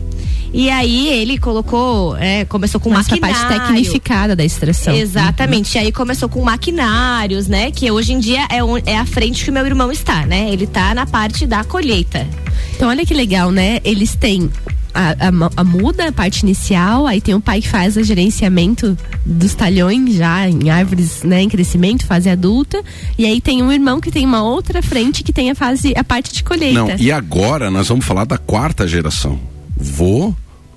E 0.53 0.69
aí 0.69 1.09
ele 1.09 1.39
colocou, 1.39 2.17
é, 2.17 2.45
começou 2.45 2.81
com 2.81 2.91
pra 2.91 2.99
maquinário. 2.99 3.37
parte 3.49 3.67
tecnificada 3.67 4.35
da 4.35 4.45
extração. 4.45 4.95
Exatamente. 4.95 5.77
E 5.77 5.79
aí 5.79 5.93
começou 5.93 6.29
com 6.29 6.43
maquinários, 6.43 7.47
né? 7.47 7.71
Que 7.71 7.91
hoje 7.91 8.13
em 8.13 8.19
dia 8.19 8.47
é, 8.51 8.63
on- 8.63 8.81
é 8.85 8.97
a 8.99 9.07
frente 9.07 9.45
que 9.45 9.51
o 9.51 9.53
meu 9.55 9.65
irmão 9.65 9.93
está, 9.93 10.27
né? 10.27 10.51
Ele 10.51 10.67
tá 10.67 10.95
na 10.95 11.07
parte 11.07 11.47
da 11.47 11.63
colheita. 11.63 12.27
Então, 12.75 12.89
olha 12.89 13.07
que 13.07 13.15
legal, 13.15 13.51
né? 13.53 13.79
Eles 13.85 14.15
têm 14.17 14.51
a, 14.93 15.11
a 15.11 15.51
a 15.61 15.63
muda, 15.65 16.09
a 16.09 16.13
parte 16.13 16.41
inicial, 16.43 17.07
aí 17.07 17.21
tem 17.21 17.33
o 17.35 17.41
pai 17.41 17.61
que 17.61 17.69
faz 17.69 17.97
o 17.97 18.03
gerenciamento 18.03 18.99
dos 19.25 19.55
talhões 19.55 20.15
já 20.17 20.49
em 20.49 20.69
árvores, 20.69 21.23
né, 21.23 21.43
em 21.43 21.49
crescimento, 21.49 22.05
fase 22.05 22.29
adulta, 22.29 22.83
e 23.17 23.25
aí 23.25 23.41
tem 23.41 23.63
um 23.63 23.71
irmão 23.71 24.01
que 24.01 24.11
tem 24.11 24.27
uma 24.27 24.43
outra 24.43 24.83
frente 24.83 25.23
que 25.23 25.33
tem 25.33 25.49
a 25.49 25.55
fase, 25.55 25.95
a 25.97 26.03
parte 26.03 26.35
de 26.35 26.43
colheita. 26.43 26.75
Não, 26.81 26.97
e 26.99 27.13
agora 27.13 27.71
nós 27.71 27.87
vamos 27.87 28.05
falar 28.05 28.25
da 28.25 28.37
quarta 28.37 28.89
geração. 28.89 29.39
Vô, 29.81 30.35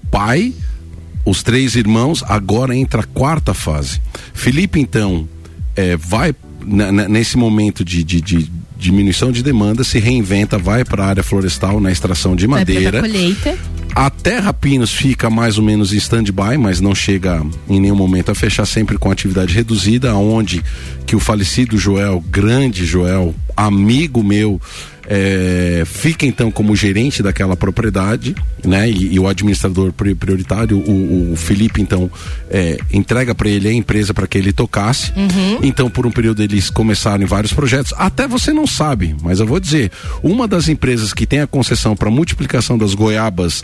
pai, 0.09 0.53
os 1.25 1.43
três 1.43 1.75
irmãos, 1.75 2.23
agora 2.27 2.75
entra 2.75 3.01
a 3.01 3.05
quarta 3.05 3.53
fase. 3.53 4.01
Felipe, 4.33 4.79
então, 4.79 5.27
é, 5.75 5.95
vai 5.97 6.33
na- 6.65 6.91
na- 6.91 7.07
nesse 7.09 7.37
momento 7.37 7.83
de, 7.83 8.03
de- 8.03 8.21
de 8.21 8.51
diminuição 8.77 9.31
de 9.31 9.41
demanda, 9.41 9.83
se 9.83 9.99
reinventa, 9.99 10.57
vai 10.57 10.83
para 10.83 11.03
a 11.05 11.07
área 11.07 11.23
florestal 11.23 11.79
na 11.79 11.91
extração 11.91 12.35
de 12.35 12.45
madeira. 12.47 12.99
A 13.95 14.09
Terra 14.09 14.51
Pinos 14.51 14.91
fica 14.91 15.29
mais 15.29 15.57
ou 15.57 15.63
menos 15.63 15.93
em 15.93 15.97
stand-by, 15.97 16.57
mas 16.59 16.81
não 16.81 16.93
chega 16.95 17.45
em 17.69 17.79
nenhum 17.79 17.95
momento 17.95 18.31
a 18.31 18.35
fechar 18.35 18.65
sempre 18.65 18.97
com 18.97 19.11
atividade 19.11 19.53
reduzida, 19.53 20.15
onde 20.15 20.63
que 21.05 21.15
o 21.15 21.19
falecido 21.19 21.77
Joel, 21.77 22.19
grande 22.29 22.85
Joel, 22.85 23.33
amigo 23.55 24.23
meu, 24.23 24.59
é, 25.07 25.83
fica 25.85 26.25
então 26.25 26.51
como 26.51 26.75
gerente 26.75 27.21
daquela 27.21 27.55
propriedade, 27.55 28.35
né? 28.65 28.89
E, 28.89 29.13
e 29.13 29.19
o 29.19 29.27
administrador 29.27 29.91
pri- 29.93 30.15
prioritário, 30.15 30.77
o, 30.77 31.33
o 31.33 31.35
Felipe, 31.35 31.81
então, 31.81 32.09
é, 32.49 32.77
entrega 32.91 33.35
para 33.35 33.49
ele 33.49 33.67
a 33.67 33.73
empresa 33.73 34.13
para 34.13 34.27
que 34.27 34.37
ele 34.37 34.53
tocasse. 34.53 35.11
Então, 35.61 35.89
por 35.89 36.05
um 36.07 36.11
período, 36.11 36.41
eles 36.41 36.69
começaram 36.69 37.23
em 37.23 37.27
vários 37.27 37.53
projetos. 37.53 37.93
Até 37.97 38.27
você 38.27 38.51
não 38.53 38.65
sabe, 38.67 39.15
mas 39.21 39.39
eu 39.39 39.45
vou 39.47 39.59
dizer: 39.59 39.91
uma 40.21 40.47
das 40.47 40.67
empresas 40.69 41.13
que 41.13 41.25
tem 41.25 41.39
a 41.41 41.47
concessão 41.47 41.95
para 41.95 42.09
multiplicação 42.09 42.77
das 42.77 42.93
goiabas 42.93 43.63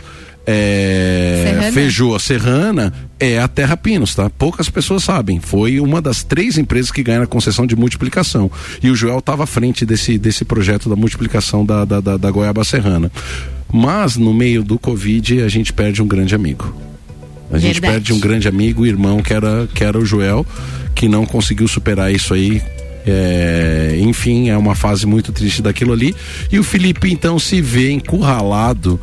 é, 0.52 1.42
Serrana. 1.44 1.72
Feijoa 1.72 2.18
Serrana 2.18 2.92
é 3.20 3.38
a 3.38 3.46
Terra 3.46 3.76
Pinos, 3.76 4.14
tá? 4.14 4.28
Poucas 4.28 4.68
pessoas 4.68 5.04
sabem. 5.04 5.38
Foi 5.38 5.78
uma 5.78 6.02
das 6.02 6.24
três 6.24 6.58
empresas 6.58 6.90
que 6.90 7.02
ganharam 7.02 7.24
a 7.24 7.28
concessão 7.28 7.66
de 7.66 7.76
multiplicação. 7.76 8.50
E 8.82 8.90
o 8.90 8.96
Joel 8.96 9.20
estava 9.20 9.44
à 9.44 9.46
frente 9.46 9.86
desse, 9.86 10.18
desse 10.18 10.44
projeto 10.44 10.88
da 10.88 10.96
multiplicação 10.96 11.64
da, 11.64 11.84
da, 11.84 12.00
da, 12.00 12.16
da 12.16 12.30
Goiaba 12.30 12.64
Serrana. 12.64 13.12
Mas 13.72 14.16
no 14.16 14.34
meio 14.34 14.64
do 14.64 14.78
Covid 14.78 15.42
a 15.42 15.48
gente 15.48 15.72
perde 15.72 16.02
um 16.02 16.08
grande 16.08 16.34
amigo. 16.34 16.74
A 17.52 17.58
gente 17.58 17.80
Verdade. 17.80 17.94
perde 17.94 18.12
um 18.12 18.18
grande 18.20 18.48
amigo, 18.48 18.86
irmão, 18.86 19.22
que 19.22 19.32
era, 19.32 19.68
que 19.72 19.84
era 19.84 19.98
o 19.98 20.04
Joel, 20.04 20.44
que 20.94 21.08
não 21.08 21.24
conseguiu 21.24 21.68
superar 21.68 22.12
isso 22.12 22.34
aí. 22.34 22.60
É, 23.06 23.98
enfim, 24.00 24.50
é 24.50 24.56
uma 24.56 24.74
fase 24.74 25.06
muito 25.06 25.32
triste 25.32 25.62
daquilo 25.62 25.92
ali. 25.92 26.14
E 26.50 26.58
o 26.58 26.64
Felipe 26.64 27.10
então 27.12 27.38
se 27.38 27.60
vê 27.60 27.92
encurralado 27.92 29.00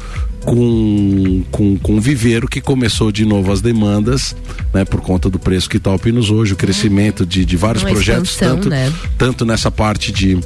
com, 0.48 1.44
com, 1.52 1.78
com 1.78 1.98
o 1.98 2.02
viveiro 2.02 2.48
que 2.48 2.62
começou 2.62 3.12
de 3.12 3.26
novo 3.26 3.52
as 3.52 3.60
demandas, 3.60 4.34
né, 4.74 4.86
por 4.86 5.02
conta 5.02 5.30
do 5.30 5.38
preço 5.38 5.70
que 5.70 5.76
está 5.76 5.92
o 5.92 6.00
Pinos 6.00 6.32
hoje, 6.32 6.54
o 6.54 6.56
crescimento 6.56 7.26
de, 7.26 7.44
de 7.44 7.58
vários 7.58 7.84
Uma 7.84 7.92
projetos, 7.92 8.38
tanto, 8.38 8.70
né? 8.70 8.92
tanto 9.18 9.44
nessa 9.44 9.70
parte 9.70 10.10
de. 10.10 10.40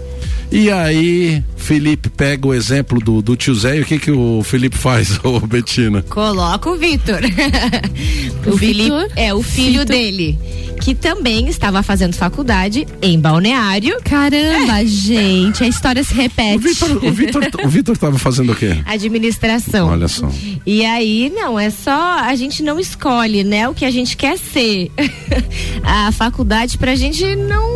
E 0.52 0.70
aí, 0.70 1.42
Felipe 1.56 2.10
pega 2.10 2.46
o 2.46 2.54
exemplo 2.54 3.00
do, 3.00 3.22
do 3.22 3.38
tio 3.38 3.56
Zé 3.56 3.78
e 3.78 3.82
o 3.82 3.86
que, 3.86 3.98
que 3.98 4.12
o 4.12 4.44
Felipe 4.44 4.78
faz, 4.78 5.18
ô 5.24 5.40
Betina? 5.40 6.02
Coloca 6.04 6.70
o 6.70 6.76
Vitor. 6.76 7.20
O 8.44 8.56
o 8.56 8.58
Felipe 8.58 8.84
Vitor? 8.86 9.08
é 9.16 9.32
o 9.36 9.44
filho 9.44 9.82
Vitor. 9.82 9.86
dele, 9.86 10.40
que 10.82 10.96
também 10.96 11.48
estava 11.48 11.84
fazendo 11.84 12.16
faculdade 12.16 12.88
em 13.00 13.20
Balneário. 13.20 14.00
Caramba, 14.04 14.84
gente, 14.84 15.64
a 15.64 15.68
história 15.68 16.04
se 16.04 16.12
repete. 16.16 16.58
O 16.58 16.60
Vitor, 16.60 16.92
o 17.06 17.12
Vitor, 17.12 17.44
o 17.64 17.70
Vitor 17.70 17.98
tava 17.98 18.18
fazendo 18.18 18.52
o 18.52 18.56
quê? 18.56 18.82
Administração. 18.86 19.90
Olha 19.90 20.08
só. 20.08 20.28
E 20.66 20.84
aí, 20.84 21.32
não, 21.36 21.60
é 21.60 21.70
só 21.70 22.20
a 22.20 22.34
gente 22.34 22.64
não 22.64 22.80
escolhe, 22.80 23.44
né, 23.44 23.70
o 23.70 23.76
que 23.76 23.86
a 23.86 23.92
gente 23.92 24.18
quer 24.18 24.40
ser. 24.40 24.92
a 25.84 26.12
faculdade 26.12 26.80
pra 26.80 26.96
gente 26.96 27.36
não 27.36 27.70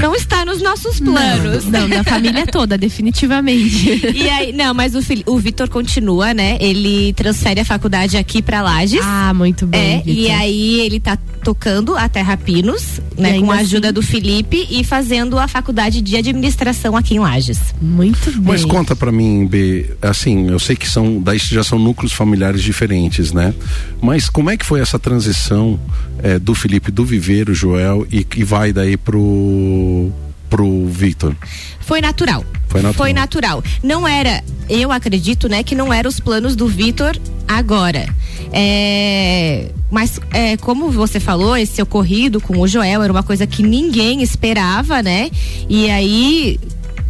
não 0.00 0.14
está 0.14 0.44
nos 0.44 0.62
nossos 0.62 1.00
planos. 1.00 1.64
Não, 1.66 1.88
da 1.88 2.02
família 2.04 2.46
toda, 2.46 2.76
definitivamente. 2.78 4.12
E 4.14 4.28
aí, 4.28 4.52
não, 4.52 4.74
mas 4.74 4.94
o, 4.94 5.00
o 5.26 5.38
Vitor 5.38 5.68
continua, 5.68 6.32
né? 6.34 6.56
Ele 6.60 7.12
transfere 7.12 7.60
a 7.60 7.64
faculdade 7.64 8.16
aqui 8.16 8.42
pra 8.42 8.62
Lages. 8.62 9.00
Ah, 9.02 9.32
muito 9.34 9.66
bem. 9.66 10.02
É, 10.06 10.10
e 10.10 10.30
aí 10.30 10.80
ele 10.80 11.00
tá 11.00 11.18
tocando 11.46 11.96
a 11.96 12.08
Terra 12.08 12.36
Pinos, 12.36 13.00
né, 13.16 13.38
com 13.38 13.52
a 13.52 13.58
ajuda 13.58 13.86
assim- 13.90 13.94
do 13.94 14.02
Felipe 14.02 14.66
e 14.68 14.82
fazendo 14.82 15.38
a 15.38 15.46
faculdade 15.46 16.00
de 16.00 16.16
administração 16.16 16.96
aqui 16.96 17.14
em 17.14 17.20
Lages. 17.20 17.72
Muito 17.80 18.32
bem. 18.32 18.42
Mas 18.42 18.64
conta 18.64 18.96
pra 18.96 19.12
mim, 19.12 19.46
B, 19.46 19.88
assim, 20.02 20.48
eu 20.48 20.58
sei 20.58 20.74
que 20.74 20.88
são, 20.88 21.22
daí 21.22 21.38
já 21.38 21.62
são 21.62 21.78
núcleos 21.78 22.12
familiares 22.12 22.64
diferentes, 22.64 23.32
né? 23.32 23.54
Mas 24.02 24.28
como 24.28 24.50
é 24.50 24.56
que 24.56 24.66
foi 24.66 24.80
essa 24.80 24.98
transição 24.98 25.78
eh, 26.20 26.40
do 26.40 26.52
Felipe 26.52 26.90
do 26.90 27.04
Viveiro, 27.04 27.54
Joel, 27.54 28.04
e 28.10 28.24
que 28.24 28.42
vai 28.42 28.72
daí 28.72 28.96
pro, 28.96 30.10
pro 30.48 30.86
Victor? 30.86 31.36
Foi 31.80 32.00
natural. 32.00 32.44
Foi 32.68 32.82
natural. 32.82 32.94
Foi 32.94 33.12
natural. 33.12 33.64
Não 33.82 34.06
era, 34.06 34.42
eu 34.68 34.90
acredito, 34.90 35.48
né, 35.48 35.62
que 35.62 35.74
não 35.74 35.92
eram 35.92 36.08
os 36.08 36.20
planos 36.20 36.56
do 36.56 36.66
Vitor 36.66 37.16
agora. 37.46 38.06
É, 38.52 39.70
mas 39.90 40.20
é, 40.32 40.56
como 40.56 40.90
você 40.90 41.20
falou, 41.20 41.56
esse 41.56 41.80
ocorrido 41.80 42.40
com 42.40 42.58
o 42.58 42.66
Joel 42.66 43.02
era 43.02 43.12
uma 43.12 43.22
coisa 43.22 43.46
que 43.46 43.62
ninguém 43.62 44.22
esperava, 44.22 45.02
né? 45.02 45.30
E 45.68 45.90
aí 45.90 46.58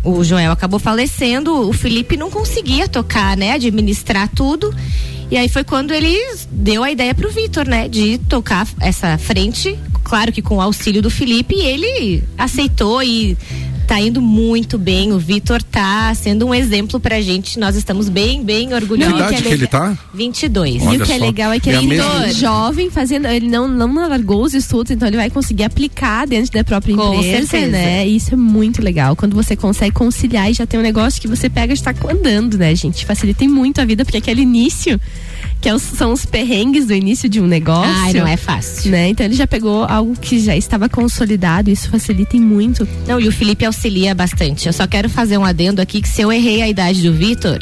o 0.05 0.23
Joel 0.23 0.53
acabou 0.53 0.79
falecendo, 0.79 1.69
o 1.69 1.73
Felipe 1.73 2.17
não 2.17 2.31
conseguia 2.31 2.89
tocar, 2.89 3.37
né? 3.37 3.53
Administrar 3.53 4.29
tudo. 4.29 4.75
E 5.31 5.37
aí 5.37 5.49
foi 5.49 5.65
quando 5.65 5.93
ele 5.93 6.17
deu 6.51 6.85
a 6.85 6.91
ideia 6.91 7.15
pro 7.15 7.31
Vitor, 7.31 7.67
né? 7.67 7.89
De 7.89 8.19
tocar 8.19 8.67
essa 8.81 9.19
frente, 9.19 9.77
claro 10.05 10.33
que 10.33 10.41
com 10.41 10.57
o 10.57 10.61
auxílio 10.61 11.03
do 11.03 11.11
Felipe, 11.11 11.55
e 11.55 11.63
ele 11.63 12.25
aceitou 12.39 13.03
e 13.03 13.37
tá 13.87 14.01
indo 14.01 14.21
muito 14.21 14.77
bem. 14.77 15.13
O 15.13 15.19
Vitor 15.19 15.63
tá 15.63 16.15
sendo 16.15 16.47
um 16.47 16.55
exemplo 16.55 16.99
pra 17.01 17.21
gente. 17.21 17.59
Nós 17.59 17.77
estamos 17.77 18.09
bem, 18.09 18.43
bem 18.45 18.75
orgulhosos. 18.75 19.15
Que 19.15 19.19
idade 19.21 19.43
que 19.43 19.49
ele 19.49 19.67
tá? 19.67 19.97
22. 20.13 20.83
Olha 20.83 20.95
e 20.97 21.01
o 21.01 21.05
que 21.05 21.13
é 21.13 21.19
legal 21.19 21.53
é 21.53 21.61
que 21.61 21.71
a 21.71 21.75
ele 21.79 21.87
mesma- 21.87 22.27
é 22.27 22.33
jovem, 22.33 22.91
fazendo, 22.91 23.27
ele 23.29 23.49
não, 23.49 23.69
não 23.69 23.95
largou 24.09 24.43
os 24.43 24.53
estudos, 24.55 24.91
então 24.91 25.07
ele 25.09 25.17
vai 25.17 25.31
conseguir 25.31 25.65
aplicar 25.65 26.27
dentro 26.27 26.53
da 26.53 26.65
própria 26.65 26.95
Com 26.97 27.15
empresa, 27.15 27.47
certeza. 27.47 27.71
né? 27.73 28.07
E 28.07 28.17
isso 28.17 28.35
é 28.35 28.37
muito 28.37 28.83
legal. 28.83 29.15
Quando 29.17 29.35
você 29.35 29.55
consegue 29.57 29.93
conciliar 29.93 30.51
e 30.51 30.55
já 30.55 30.67
tem 30.67 30.79
um 30.81 30.83
negócio 30.83 31.21
que 31.21 31.29
você 31.29 31.49
pega 31.49 31.73
e 31.73 31.75
está 31.75 31.95
andando, 32.11 32.59
né, 32.59 32.75
gente? 32.75 33.07
Facilita 33.07 33.47
muito 33.47 33.81
a 33.81 33.85
vida, 33.85 34.05
porque 34.05 34.19
aquele 34.19 34.43
início, 34.43 35.01
que 35.61 35.69
é 35.69 35.79
são 35.79 36.13
os 36.13 36.25
perrengues 36.25 36.87
do 36.87 36.95
início 36.95 37.29
de 37.29 37.41
um 37.41 37.47
negócio. 37.47 37.91
Ai, 38.05 38.13
não 38.13 38.27
é 38.27 38.37
fácil. 38.37 38.91
Né? 38.91 39.09
Então 39.09 39.27
ele 39.27 39.35
já 39.35 39.47
pegou 39.47 39.85
algo 39.85 40.15
que 40.21 40.39
já 40.41 40.57
estava 40.57 40.89
consolidado, 40.89 41.71
isso 41.71 41.89
facilita 41.91 42.37
em 42.37 42.41
muito. 42.41 42.87
Não, 43.07 43.19
e 43.21 43.27
o 43.27 43.33
Felipe 43.33 43.65
auxilia 43.65 44.15
bastante. 44.15 44.67
Eu 44.67 44.73
só 44.73 44.87
quero 44.87 45.09
fazer 45.09 45.39
um 45.39 45.45
adendo 45.45 45.81
aqui 45.81 46.01
que 46.01 46.09
se 46.09 46.21
eu 46.23 46.31
errei 46.33 46.63
a 46.63 46.69
idade 46.69 47.03
do 47.03 47.13
Vitor, 47.13 47.59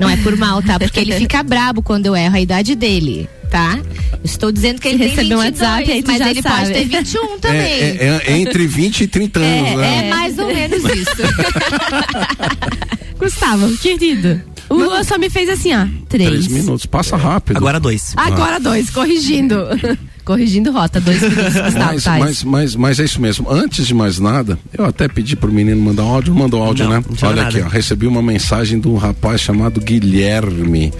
não 0.00 0.08
é 0.08 0.16
por 0.16 0.36
mal, 0.36 0.62
tá? 0.62 0.78
Porque 0.78 0.98
ele 1.00 1.12
fica 1.18 1.42
brabo 1.42 1.82
quando 1.82 2.06
eu 2.06 2.16
erro 2.16 2.34
a 2.36 2.40
idade 2.40 2.74
dele, 2.74 3.28
tá? 3.50 3.78
Estou 4.24 4.50
dizendo 4.50 4.80
que 4.80 4.88
ele 4.88 4.98
tem 4.98 5.08
Recebeu 5.08 5.38
22, 5.38 5.40
um 5.40 5.44
WhatsApp, 5.44 5.92
aí 5.92 6.04
mas 6.06 6.18
já 6.18 6.30
ele 6.30 6.42
sabe. 6.42 6.56
pode 6.56 6.72
ter 6.72 6.84
21 6.86 7.38
também. 7.38 7.60
É, 7.60 7.96
é- 8.00 8.22
é 8.32 8.38
entre 8.38 8.66
20 8.66 9.00
e 9.02 9.06
30 9.06 9.38
anos, 9.40 9.76
né? 9.78 10.06
É 10.06 10.10
mais 10.10 10.38
ou 10.38 10.46
menos 10.48 10.82
isso. 10.82 11.22
Gustavo, 13.24 13.76
querido. 13.78 14.40
O 14.68 14.74
Luan 14.74 15.02
só 15.04 15.18
me 15.18 15.28
fez 15.30 15.48
assim, 15.48 15.74
ó. 15.74 15.86
Três. 16.08 16.28
Três 16.30 16.48
minutos, 16.48 16.86
passa 16.86 17.16
rápido. 17.16 17.56
Agora 17.56 17.78
dois. 17.80 18.12
Agora 18.16 18.58
dois, 18.60 18.90
corrigindo. 18.90 19.56
corrigindo 20.24 20.72
rota, 20.72 21.00
dois 21.00 21.20
minutos, 21.20 21.44
Gustavo. 21.54 21.78
Mas, 21.94 22.04
Tais. 22.04 22.22
mas, 22.24 22.44
mas, 22.44 22.76
mas 22.76 23.00
é 23.00 23.04
isso 23.04 23.20
mesmo. 23.20 23.50
Antes 23.50 23.86
de 23.86 23.94
mais 23.94 24.18
nada, 24.18 24.58
eu 24.76 24.84
até 24.84 25.06
pedi 25.08 25.36
pro 25.36 25.52
menino 25.52 25.80
mandar 25.80 26.04
um 26.04 26.08
áudio, 26.14 26.34
mandou 26.34 26.62
áudio, 26.62 26.84
Não, 26.84 26.92
né? 26.92 27.04
não 27.06 27.14
tinha 27.16 27.30
Olha 27.30 27.42
nada. 27.44 27.56
aqui, 27.58 27.66
ó, 27.66 27.68
recebi 27.68 28.06
uma 28.06 28.22
mensagem 28.22 28.78
de 28.80 28.88
um 28.88 28.96
rapaz 28.96 29.40
chamado 29.40 29.80
Guilherme. 29.80 30.92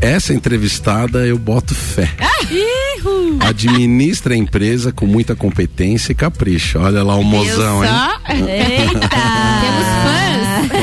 Essa 0.00 0.34
entrevistada 0.34 1.26
eu 1.26 1.38
boto 1.38 1.74
fé. 1.74 2.10
Ihu. 2.50 3.38
Administra 3.40 4.34
a 4.34 4.36
empresa 4.36 4.92
com 4.92 5.06
muita 5.06 5.34
competência 5.34 6.12
e 6.12 6.14
capricho. 6.14 6.78
Olha 6.78 7.02
lá 7.02 7.16
o 7.16 7.24
mozão, 7.24 7.82
hein? 7.82 7.90
Eita! 8.28 8.98
Temos. 9.08 10.03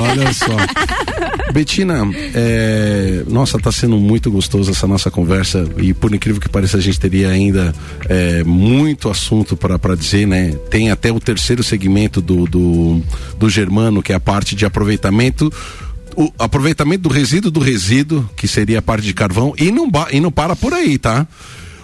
Olha 0.01 0.33
só. 0.33 1.51
Betina, 1.53 2.03
é, 2.33 3.23
nossa, 3.27 3.59
tá 3.59 3.71
sendo 3.71 3.97
muito 3.97 4.31
gostoso 4.31 4.71
essa 4.71 4.87
nossa 4.87 5.11
conversa 5.11 5.67
e 5.77 5.93
por 5.93 6.13
incrível 6.13 6.39
que 6.41 6.47
pareça 6.49 6.77
a 6.77 6.81
gente 6.81 6.99
teria 6.99 7.29
ainda 7.29 7.73
é, 8.07 8.43
muito 8.43 9.09
assunto 9.09 9.57
para 9.57 9.95
dizer, 9.95 10.25
né? 10.27 10.51
Tem 10.69 10.91
até 10.91 11.11
o 11.11 11.19
terceiro 11.19 11.63
segmento 11.63 12.21
do, 12.21 12.45
do, 12.45 13.01
do 13.37 13.49
Germano, 13.49 14.01
que 14.01 14.13
é 14.13 14.15
a 14.15 14.19
parte 14.19 14.55
de 14.55 14.65
aproveitamento 14.65 15.51
o 16.13 16.29
aproveitamento 16.37 17.03
do 17.03 17.09
resíduo 17.09 17.49
do 17.49 17.61
resíduo, 17.61 18.29
que 18.35 18.45
seria 18.45 18.79
a 18.79 18.81
parte 18.81 19.05
de 19.05 19.13
carvão, 19.13 19.53
e 19.57 19.71
não, 19.71 19.89
e 20.11 20.19
não 20.19 20.29
para 20.29 20.57
por 20.57 20.73
aí, 20.73 20.97
tá? 20.97 21.25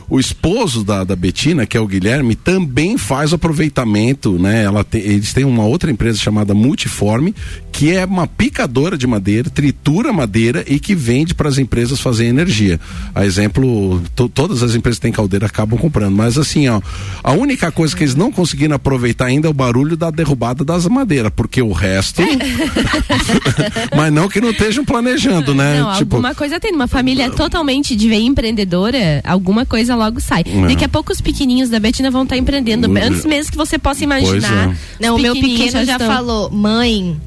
O 0.10 0.20
esposo 0.20 0.84
da, 0.84 1.06
da 1.06 1.16
Betina, 1.16 1.66
que 1.66 1.78
é 1.78 1.80
o 1.80 1.88
Guilherme, 1.88 2.36
também 2.36 2.98
faz 2.98 3.32
aproveitamento, 3.32 4.38
né? 4.38 4.64
Ela 4.64 4.84
tem- 4.84 5.02
eles 5.02 5.32
têm 5.32 5.45
uma 5.45 5.64
outra 5.66 5.89
empresa 5.89 6.18
chamada 6.20 6.54
Multiforme, 6.54 7.34
que 7.78 7.91
é 7.91 8.03
uma 8.05 8.25
picadora 8.25 8.97
de 8.97 9.05
madeira, 9.05 9.51
tritura 9.51 10.11
madeira 10.11 10.63
e 10.67 10.80
que 10.80 10.95
vende 10.95 11.36
para 11.36 11.47
as 11.47 11.59
empresas 11.59 11.99
fazerem 11.99 12.32
energia. 12.32 12.80
A 13.13 13.23
exemplo, 13.23 14.01
to- 14.15 14.28
todas 14.28 14.63
as 14.63 14.73
empresas 14.73 14.97
que 14.97 15.03
têm 15.03 15.11
caldeira 15.11 15.45
acabam 15.45 15.78
comprando, 15.80 16.15
mas 16.15 16.39
assim, 16.39 16.67
ó, 16.67 16.82
a 17.23 17.34
única 17.34 17.71
coisa 17.71 17.95
que 17.95 18.03
eles 18.03 18.15
não 18.15 18.32
conseguiram 18.32 18.75
aproveitar 18.75 19.25
ainda 19.25 19.47
é 19.47 19.51
o 19.51 19.53
barulho 19.53 19.95
da 19.95 20.09
derrubada 20.09 20.65
das 20.65 20.88
madeiras, 20.88 21.32
porque 21.36 21.61
o 21.61 21.71
resto. 21.71 22.23
mas 23.95 24.11
não 24.11 24.28
que 24.28 24.41
não 24.41 24.49
estejam 24.49 24.84
planejando, 24.84 25.53
né? 25.53 25.80
Não, 25.80 25.89
alguma 25.91 26.34
coisa 26.34 26.59
tem. 26.59 26.71
Uma 26.78 26.88
família 26.88 27.30
totalmente 27.30 27.95
de 27.95 28.07
veia 28.09 28.23
empreendedora, 28.25 29.21
alguma 29.23 29.65
coisa 29.67 29.95
logo 29.95 30.19
sai. 30.19 30.43
É. 30.45 30.67
Daqui 30.67 30.84
a 30.86 30.89
pouco 30.89 31.11
os 31.11 31.21
pequenininhos 31.21 31.69
da 31.69 31.80
Betina 31.80 32.09
vão 32.11 32.23
estar 32.23 32.38
empreendendo. 32.38 32.89
Pois 32.89 33.03
é. 33.03 33.07
Antes 33.07 33.25
mesmo 33.25 33.51
que 33.51 33.57
você 33.57 33.78
possa 33.80 34.03
imaginar. 34.03 34.67
Pois 34.67 34.78
Não, 34.99 35.15
o 35.15 35.19
meu 35.19 35.34
pequeno 35.36 35.86
já 35.86 35.93
estão- 35.93 36.07
falou, 36.07 36.49
mãe, 36.51 37.19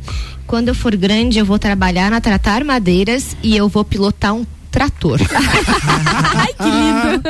quando 0.50 0.66
eu 0.66 0.74
for 0.74 0.96
grande 0.96 1.38
eu 1.38 1.44
vou 1.46 1.60
trabalhar 1.60 2.10
na 2.10 2.20
Tratar 2.20 2.64
Madeiras 2.64 3.36
e 3.40 3.56
eu 3.56 3.68
vou 3.68 3.84
pilotar 3.84 4.34
um 4.34 4.44
trator. 4.68 5.20
Ai, 5.32 6.52
que 6.54 6.64
lindo. 6.64 7.28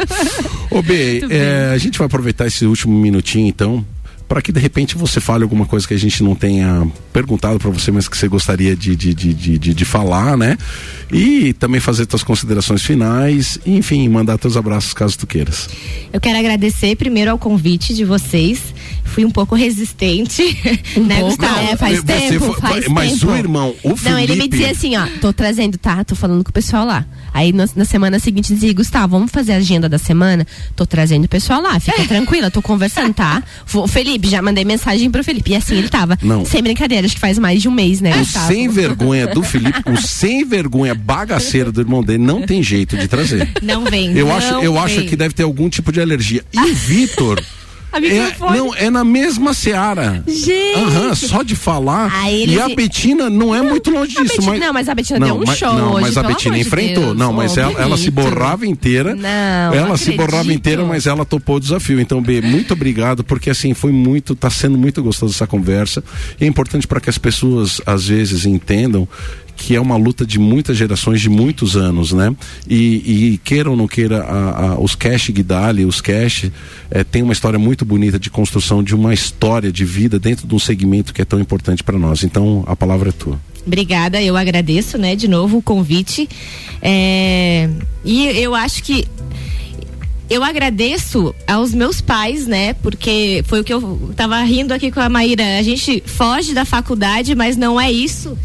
Ô 0.70 0.80
B, 0.80 1.20
é, 1.28 1.70
a 1.74 1.76
gente 1.76 1.98
vai 1.98 2.06
aproveitar 2.06 2.46
esse 2.46 2.64
último 2.64 2.98
minutinho 2.98 3.46
então, 3.46 3.84
para 4.26 4.40
que 4.40 4.50
de 4.50 4.58
repente 4.58 4.96
você 4.96 5.20
fale 5.20 5.42
alguma 5.42 5.66
coisa 5.66 5.86
que 5.86 5.92
a 5.92 5.98
gente 5.98 6.22
não 6.22 6.34
tenha 6.34 6.86
perguntado 7.12 7.58
para 7.58 7.68
você, 7.70 7.90
mas 7.90 8.08
que 8.08 8.16
você 8.16 8.26
gostaria 8.26 8.74
de, 8.74 8.96
de, 8.96 9.12
de, 9.12 9.34
de, 9.34 9.58
de- 9.58 9.74
de 9.74 9.84
falar, 9.84 10.34
né? 10.38 10.56
E 11.12 11.52
também 11.52 11.78
fazer 11.80 12.06
suas 12.08 12.22
considerações 12.22 12.80
finais, 12.82 13.58
e, 13.66 13.76
enfim, 13.76 14.08
mandar 14.08 14.38
teus 14.38 14.56
abraços 14.56 14.94
caso 14.94 15.18
tu 15.18 15.26
queiras. 15.26 15.68
Eu 16.12 16.20
quero 16.20 16.38
agradecer 16.38 16.96
primeiro 16.96 17.30
ao 17.32 17.38
convite 17.38 17.92
de 17.94 18.04
vocês. 18.04 18.60
Fui 19.10 19.24
um 19.24 19.30
pouco 19.30 19.54
resistente, 19.54 20.42
Um 20.96 21.04
né, 21.04 21.20
pouco, 21.20 21.36
Gustavo? 21.36 21.60
é, 21.60 21.76
faz 21.76 22.02
tempo, 22.02 22.46
foi- 22.52 22.60
faz 22.60 22.88
mas 22.88 23.12
tempo. 23.12 23.32
o 23.32 23.36
irmão, 23.36 23.74
o 23.82 23.88
Não, 24.02 24.18
ele 24.18 24.32
me 24.34 24.38
Felipe- 24.38 24.48
dizia 24.48 24.70
assim, 24.70 24.96
ó, 24.96 25.06
tô 25.20 25.32
trazendo, 25.32 25.76
tá? 25.76 26.02
Tô 26.04 26.14
falando 26.14 26.42
com 26.44 26.50
o 26.50 26.52
pessoal 26.52 26.84
lá. 26.86 27.04
Aí 27.32 27.52
na, 27.52 27.68
na 27.76 27.84
semana 27.84 28.18
seguinte 28.18 28.52
dizia, 28.52 28.72
Gustavo, 28.72 29.08
vamos 29.16 29.30
fazer 29.30 29.52
a 29.52 29.56
agenda 29.56 29.88
da 29.88 29.98
semana? 29.98 30.46
Tô 30.74 30.84
trazendo 30.86 31.24
o 31.24 31.28
pessoal 31.28 31.60
lá, 31.60 31.78
fica 31.78 32.02
tranquila, 32.08 32.50
tô 32.50 32.60
conversando, 32.62 33.12
tá? 33.14 33.42
O 33.74 33.86
Felipe, 33.86 34.28
já 34.28 34.40
mandei 34.42 34.64
mensagem 34.64 35.10
pro 35.10 35.22
Felipe. 35.22 35.50
E 35.52 35.56
assim 35.56 35.76
ele 35.76 35.88
tava. 35.88 36.18
Não. 36.22 36.44
Sem 36.44 36.62
brincadeira, 36.62 37.06
acho 37.06 37.14
que 37.14 37.20
faz 37.20 37.38
mais 37.38 37.60
de 37.62 37.68
um 37.68 37.72
mês, 37.72 38.00
né, 38.00 38.14
O 38.14 38.18
Gustavo? 38.20 38.46
sem 38.48 38.68
vergonha 38.68 39.26
do 39.28 39.42
Felipe, 39.42 39.80
o 39.86 39.96
sem 40.00 40.44
vergonha 40.44 40.94
bagaceiro 40.94 41.70
do 41.72 41.80
irmão 41.80 42.02
dele 42.02 42.18
não 42.22 42.42
tem 42.42 42.62
jeito 42.62 42.96
de 42.96 43.06
trazer. 43.08 43.48
Não 43.62 43.84
vem. 43.84 44.16
Eu 44.16 44.26
não 44.26 44.34
acho, 44.36 44.54
eu 44.54 44.72
vem. 44.74 44.82
acho 44.82 45.02
que 45.04 45.16
deve 45.16 45.34
ter 45.34 45.42
algum 45.44 45.68
tipo 45.68 45.92
de 45.92 46.00
alergia. 46.00 46.42
E 46.52 46.58
o 46.58 46.74
Vitor. 46.74 47.40
É, 47.92 48.36
não, 48.56 48.74
é 48.74 48.88
na 48.90 49.02
mesma 49.04 49.52
seara. 49.52 50.22
Gente. 50.26 50.74
Aham, 50.76 51.14
só 51.14 51.42
de 51.42 51.56
falar. 51.56 52.12
Aí 52.14 52.42
eles- 52.42 52.54
E 52.56 52.60
a 52.60 52.68
Betina 52.68 53.28
não 53.28 53.54
é 53.54 53.62
muito 53.62 53.90
longe 53.90 54.10
disso. 54.12 54.22
Betina- 54.24 54.46
mas... 54.52 54.60
não, 54.60 54.72
mas 54.72 54.88
a 54.88 54.94
Betina 54.94 55.20
deu 55.20 55.34
um 55.34 55.42
mas, 55.46 55.58
show 55.58 55.72
Não, 55.74 55.92
hoje, 55.94 56.00
mas 56.02 56.16
a 56.16 56.22
Betina 56.22 56.58
enfrentou. 56.58 57.04
Deus. 57.06 57.16
Não, 57.18 57.32
mas 57.32 57.56
Oh, 57.56 57.60
ela, 57.60 57.80
ela 57.82 57.96
se 57.96 58.10
borrava 58.10 58.66
inteira. 58.66 59.14
Não, 59.14 59.74
ela 59.74 59.88
não 59.88 59.96
se 59.96 60.12
borrava 60.12 60.52
inteira, 60.52 60.84
mas 60.84 61.06
ela 61.06 61.24
topou 61.24 61.56
o 61.56 61.60
desafio. 61.60 62.00
Então, 62.00 62.22
B, 62.22 62.40
muito 62.40 62.72
obrigado, 62.74 63.24
porque 63.24 63.50
assim, 63.50 63.74
foi 63.74 63.92
muito, 63.92 64.34
tá 64.36 64.48
sendo 64.50 64.78
muito 64.78 65.02
gostoso 65.02 65.34
essa 65.34 65.46
conversa. 65.46 66.02
E 66.40 66.44
é 66.44 66.46
importante 66.46 66.86
para 66.86 67.00
que 67.00 67.10
as 67.10 67.18
pessoas, 67.18 67.80
às 67.84 68.06
vezes, 68.06 68.46
entendam 68.46 69.08
que 69.62 69.76
é 69.76 69.80
uma 69.80 69.94
luta 69.96 70.24
de 70.24 70.38
muitas 70.38 70.74
gerações, 70.74 71.20
de 71.20 71.28
muitos 71.28 71.76
anos, 71.76 72.12
né? 72.12 72.34
E, 72.66 73.32
e 73.34 73.38
queira 73.44 73.68
ou 73.70 73.76
não 73.76 73.86
queira, 73.86 74.22
a- 74.22 74.68
a- 74.72 74.80
os 74.80 74.94
Cash 74.94 75.28
Guidali, 75.28 75.84
os 75.84 76.00
Cash, 76.00 76.50
eh, 76.90 77.04
tem 77.04 77.22
uma 77.22 77.34
história 77.34 77.58
muito 77.58 77.84
bonita 77.84 78.18
de 78.18 78.30
construção 78.30 78.82
de 78.82 78.94
uma 78.94 79.12
história 79.12 79.70
de 79.70 79.84
vida 79.84 80.18
dentro 80.18 80.48
de 80.48 80.54
um 80.54 80.58
segmento 80.58 81.12
que 81.12 81.20
é 81.20 81.26
tão 81.26 81.38
importante 81.38 81.84
para 81.84 81.98
nós. 81.98 82.24
Então, 82.24 82.64
a 82.66 82.74
palavra 82.74 83.10
é 83.10 83.12
tua. 83.12 83.38
Obrigada, 83.66 84.22
eu 84.22 84.34
agradeço, 84.34 84.96
né, 84.96 85.14
de 85.14 85.28
novo 85.28 85.58
o 85.58 85.62
convite. 85.62 86.26
É, 86.80 87.68
e 88.02 88.28
eu 88.42 88.54
acho 88.54 88.82
que 88.82 89.06
eu 90.30 90.42
agradeço 90.42 91.34
aos 91.46 91.74
meus 91.74 92.00
pais, 92.00 92.46
né? 92.46 92.72
Porque 92.74 93.44
foi 93.46 93.60
o 93.60 93.64
que 93.64 93.74
eu 93.74 94.10
tava 94.16 94.40
rindo 94.42 94.72
aqui 94.72 94.90
com 94.90 95.00
a 95.00 95.08
Maíra. 95.08 95.58
A 95.58 95.62
gente 95.62 96.02
foge 96.06 96.54
da 96.54 96.64
faculdade, 96.64 97.34
mas 97.34 97.56
não 97.58 97.78
é 97.78 97.92
isso 97.92 98.38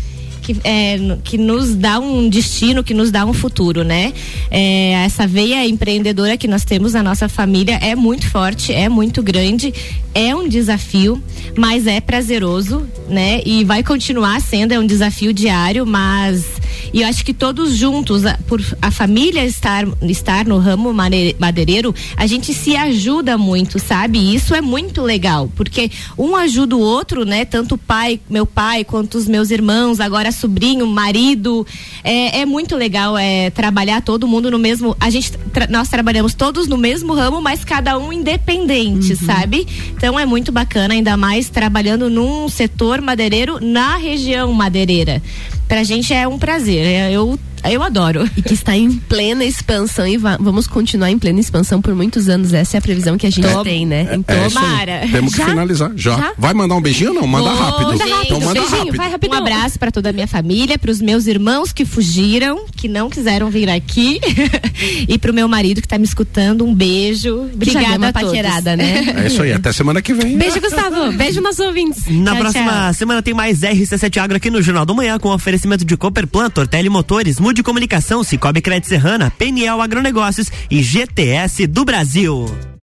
que, 0.46 0.56
é, 0.64 1.18
que 1.24 1.40
nos 1.40 1.74
dá 1.74 2.00
um 2.00 2.30
destino, 2.30 2.84
que 2.84 2.94
nos 2.94 3.10
dá 3.10 3.26
um 3.26 3.34
futuro, 3.34 3.84
né? 3.84 4.14
É, 4.52 4.92
essa 5.06 5.26
veia 5.26 5.68
empreendedora 5.68 6.38
que 6.38 6.48
nós 6.48 6.64
temos 6.64 6.94
na 6.94 7.02
nossa 7.02 7.28
família 7.28 7.80
é 7.82 7.96
muito 7.96 8.30
forte, 8.30 8.72
é 8.72 8.88
muito 8.88 9.24
grande, 9.24 9.74
é 10.14 10.36
um 10.36 10.48
desafio, 10.48 11.22
mas 11.58 11.88
é 11.88 12.00
prazeroso, 12.00 12.88
né? 13.10 13.42
E 13.44 13.64
vai 13.64 13.82
continuar 13.82 14.40
sendo, 14.40 14.74
é 14.74 14.80
um 14.80 14.86
desafio 14.86 15.34
diário, 15.34 15.84
mas 15.84 16.46
e 16.94 17.02
eu 17.02 17.08
acho 17.08 17.24
que 17.26 17.34
todos 17.34 17.76
juntos, 17.76 18.26
a- 18.26 18.38
por 18.48 18.62
a 18.82 18.92
família 18.92 19.46
estar, 19.46 19.86
estar 20.04 20.46
no 20.46 20.58
ramo 20.58 20.94
madeireiro, 21.40 21.94
a 22.16 22.26
gente 22.28 22.54
se 22.54 22.76
ajuda 22.76 23.38
muito, 23.38 23.80
sabe? 23.80 24.20
E 24.20 24.36
isso 24.36 24.54
é 24.56 24.62
muito 24.62 25.02
legal, 25.02 25.52
porque 25.56 25.90
um 26.18 26.36
ajuda 26.36 26.76
o 26.76 26.80
outro, 26.80 27.26
né? 27.26 27.46
Tanto 27.46 27.76
o 27.76 27.78
pai, 27.78 28.20
meu 28.30 28.46
pai, 28.46 28.84
quanto 28.84 29.18
os 29.18 29.28
meus 29.28 29.50
irmãos, 29.52 30.00
agora 30.00 30.32
sobrinho, 30.32 30.86
marido. 30.88 31.66
É, 32.04 32.40
é 32.42 32.46
muito 32.46 32.76
legal 32.76 33.18
é, 33.18 33.50
trabalhar 33.50 34.02
todo 34.02 34.28
mundo 34.28 34.50
no 34.52 34.60
mesmo. 34.60 34.96
A 35.00 35.10
gente, 35.10 35.32
tra- 35.54 35.68
nós 35.70 35.88
trabalhamos 35.90 36.34
todos 36.34 36.68
no 36.68 36.78
mesmo 36.78 37.14
ramo, 37.14 37.42
mas 37.42 37.64
cada 37.64 37.98
um 37.98 38.12
independente, 38.14 39.16
sabe? 39.16 39.68
Então 39.92 40.20
é 40.20 40.26
muito 40.26 40.52
bacana, 40.52 40.94
ainda 40.94 41.18
mais 41.18 41.50
trabalhando 41.50 42.10
num 42.10 42.48
setor 42.50 43.02
madeireiro 43.02 43.60
na 43.62 43.98
região 43.98 44.52
madeireira. 44.54 45.22
Pra 45.68 45.84
gente 45.84 46.14
é 46.14 46.28
um 46.28 46.38
prazer. 46.38 46.86
é, 46.86 47.12
Eu, 47.12 47.38
eu 47.72 47.82
adoro. 47.84 48.30
E 48.38 48.42
que 48.42 48.54
está 48.54 48.76
em 48.76 48.92
plena 48.92 49.44
expansão 49.46 50.08
e 50.08 50.18
va- 50.18 50.38
vamos 50.40 50.68
continuar 50.68 51.10
em 51.12 51.18
plena 51.20 51.40
expansão 51.40 51.82
por 51.82 51.94
muitos 51.96 52.28
anos. 52.30 52.54
Essa 52.54 52.78
é 52.78 52.80
a 52.80 52.82
previsão 52.82 53.18
que 53.18 53.26
a 53.28 53.30
gente 53.30 53.48
tem, 53.64 53.86
né? 53.86 54.08
É 54.28 54.48
isso 54.48 54.58
aí. 54.60 54.66
Tomara. 54.66 55.02
Temos 55.12 55.34
que 55.34 55.40
Já? 55.40 55.46
finalizar. 55.48 55.92
Já. 55.96 56.16
Já? 56.18 56.34
Vai 56.38 56.54
mandar 56.54 56.76
um 56.76 56.82
beijinho 56.82 57.10
ou 57.12 57.16
não? 57.22 57.28
Manda 57.28 57.50
Vou, 57.50 57.60
rápido. 57.60 57.88
manda 57.92 58.04
Então 58.26 58.40
manda 58.40 58.54
Beijinho, 58.60 58.78
rápido. 58.80 58.98
vai 58.98 59.12
rapidão. 59.12 59.36
Um 59.40 59.42
abraço 59.42 59.80
pra 59.80 59.92
toda 59.92 60.10
a 60.10 60.14
minha 60.14 60.28
família, 60.28 60.78
pros 60.80 61.02
meus 61.02 61.28
irmãos 61.28 61.72
que 61.74 61.86
fugiram, 61.86 62.66
que 62.76 62.88
não 62.88 63.10
quiseram 63.10 63.50
vir 63.50 63.70
aqui, 63.70 64.20
e 65.08 65.18
pro 65.18 65.34
meu 65.34 65.48
marido 65.48 65.82
que 65.82 65.88
tá 65.88 65.98
me 65.98 66.06
escutando. 66.06 66.66
Um 66.66 66.74
beijo. 66.74 67.50
Obrigada 67.54 67.98
uma 67.98 68.08
a 68.10 68.14
todos. 68.14 68.30
paquerada, 68.30 68.76
né? 68.76 69.14
É 69.24 69.28
isso 69.28 69.42
aí. 69.42 69.54
Até 69.54 69.72
semana 69.72 70.02
que 70.02 70.14
vem. 70.14 70.38
Beijo, 70.38 70.60
Gustavo. 70.62 71.12
Beijo 71.18 71.42
nos 71.42 71.60
ouvintes. 71.60 72.04
Na 72.08 72.32
Tchau, 72.32 72.42
próxima 72.42 72.72
tchau. 72.72 72.94
semana 72.94 73.22
tem 73.22 73.34
mais 73.34 73.62
RC7 73.62 74.18
Agro 74.22 74.38
aqui 74.38 74.50
no 74.50 74.62
Jornal 74.62 74.86
do 74.86 74.94
Manhã 74.96 75.18
com 75.20 75.30
oferecimento 75.30 75.84
de 75.86 75.96
Cooperplan, 75.98 76.50
Tortelli 76.50 76.90
Motores, 76.90 77.40
Mude 77.56 77.64
Comunicação, 77.64 78.22
Cicobi 78.22 78.62
Crédito 78.62 78.90
Serrana, 78.90 79.32
PNL 79.32 79.80
Agronegócios 79.80 80.52
e 80.70 80.84
GTS 80.84 81.66
do 81.68 81.86
Brasil. 81.86 82.46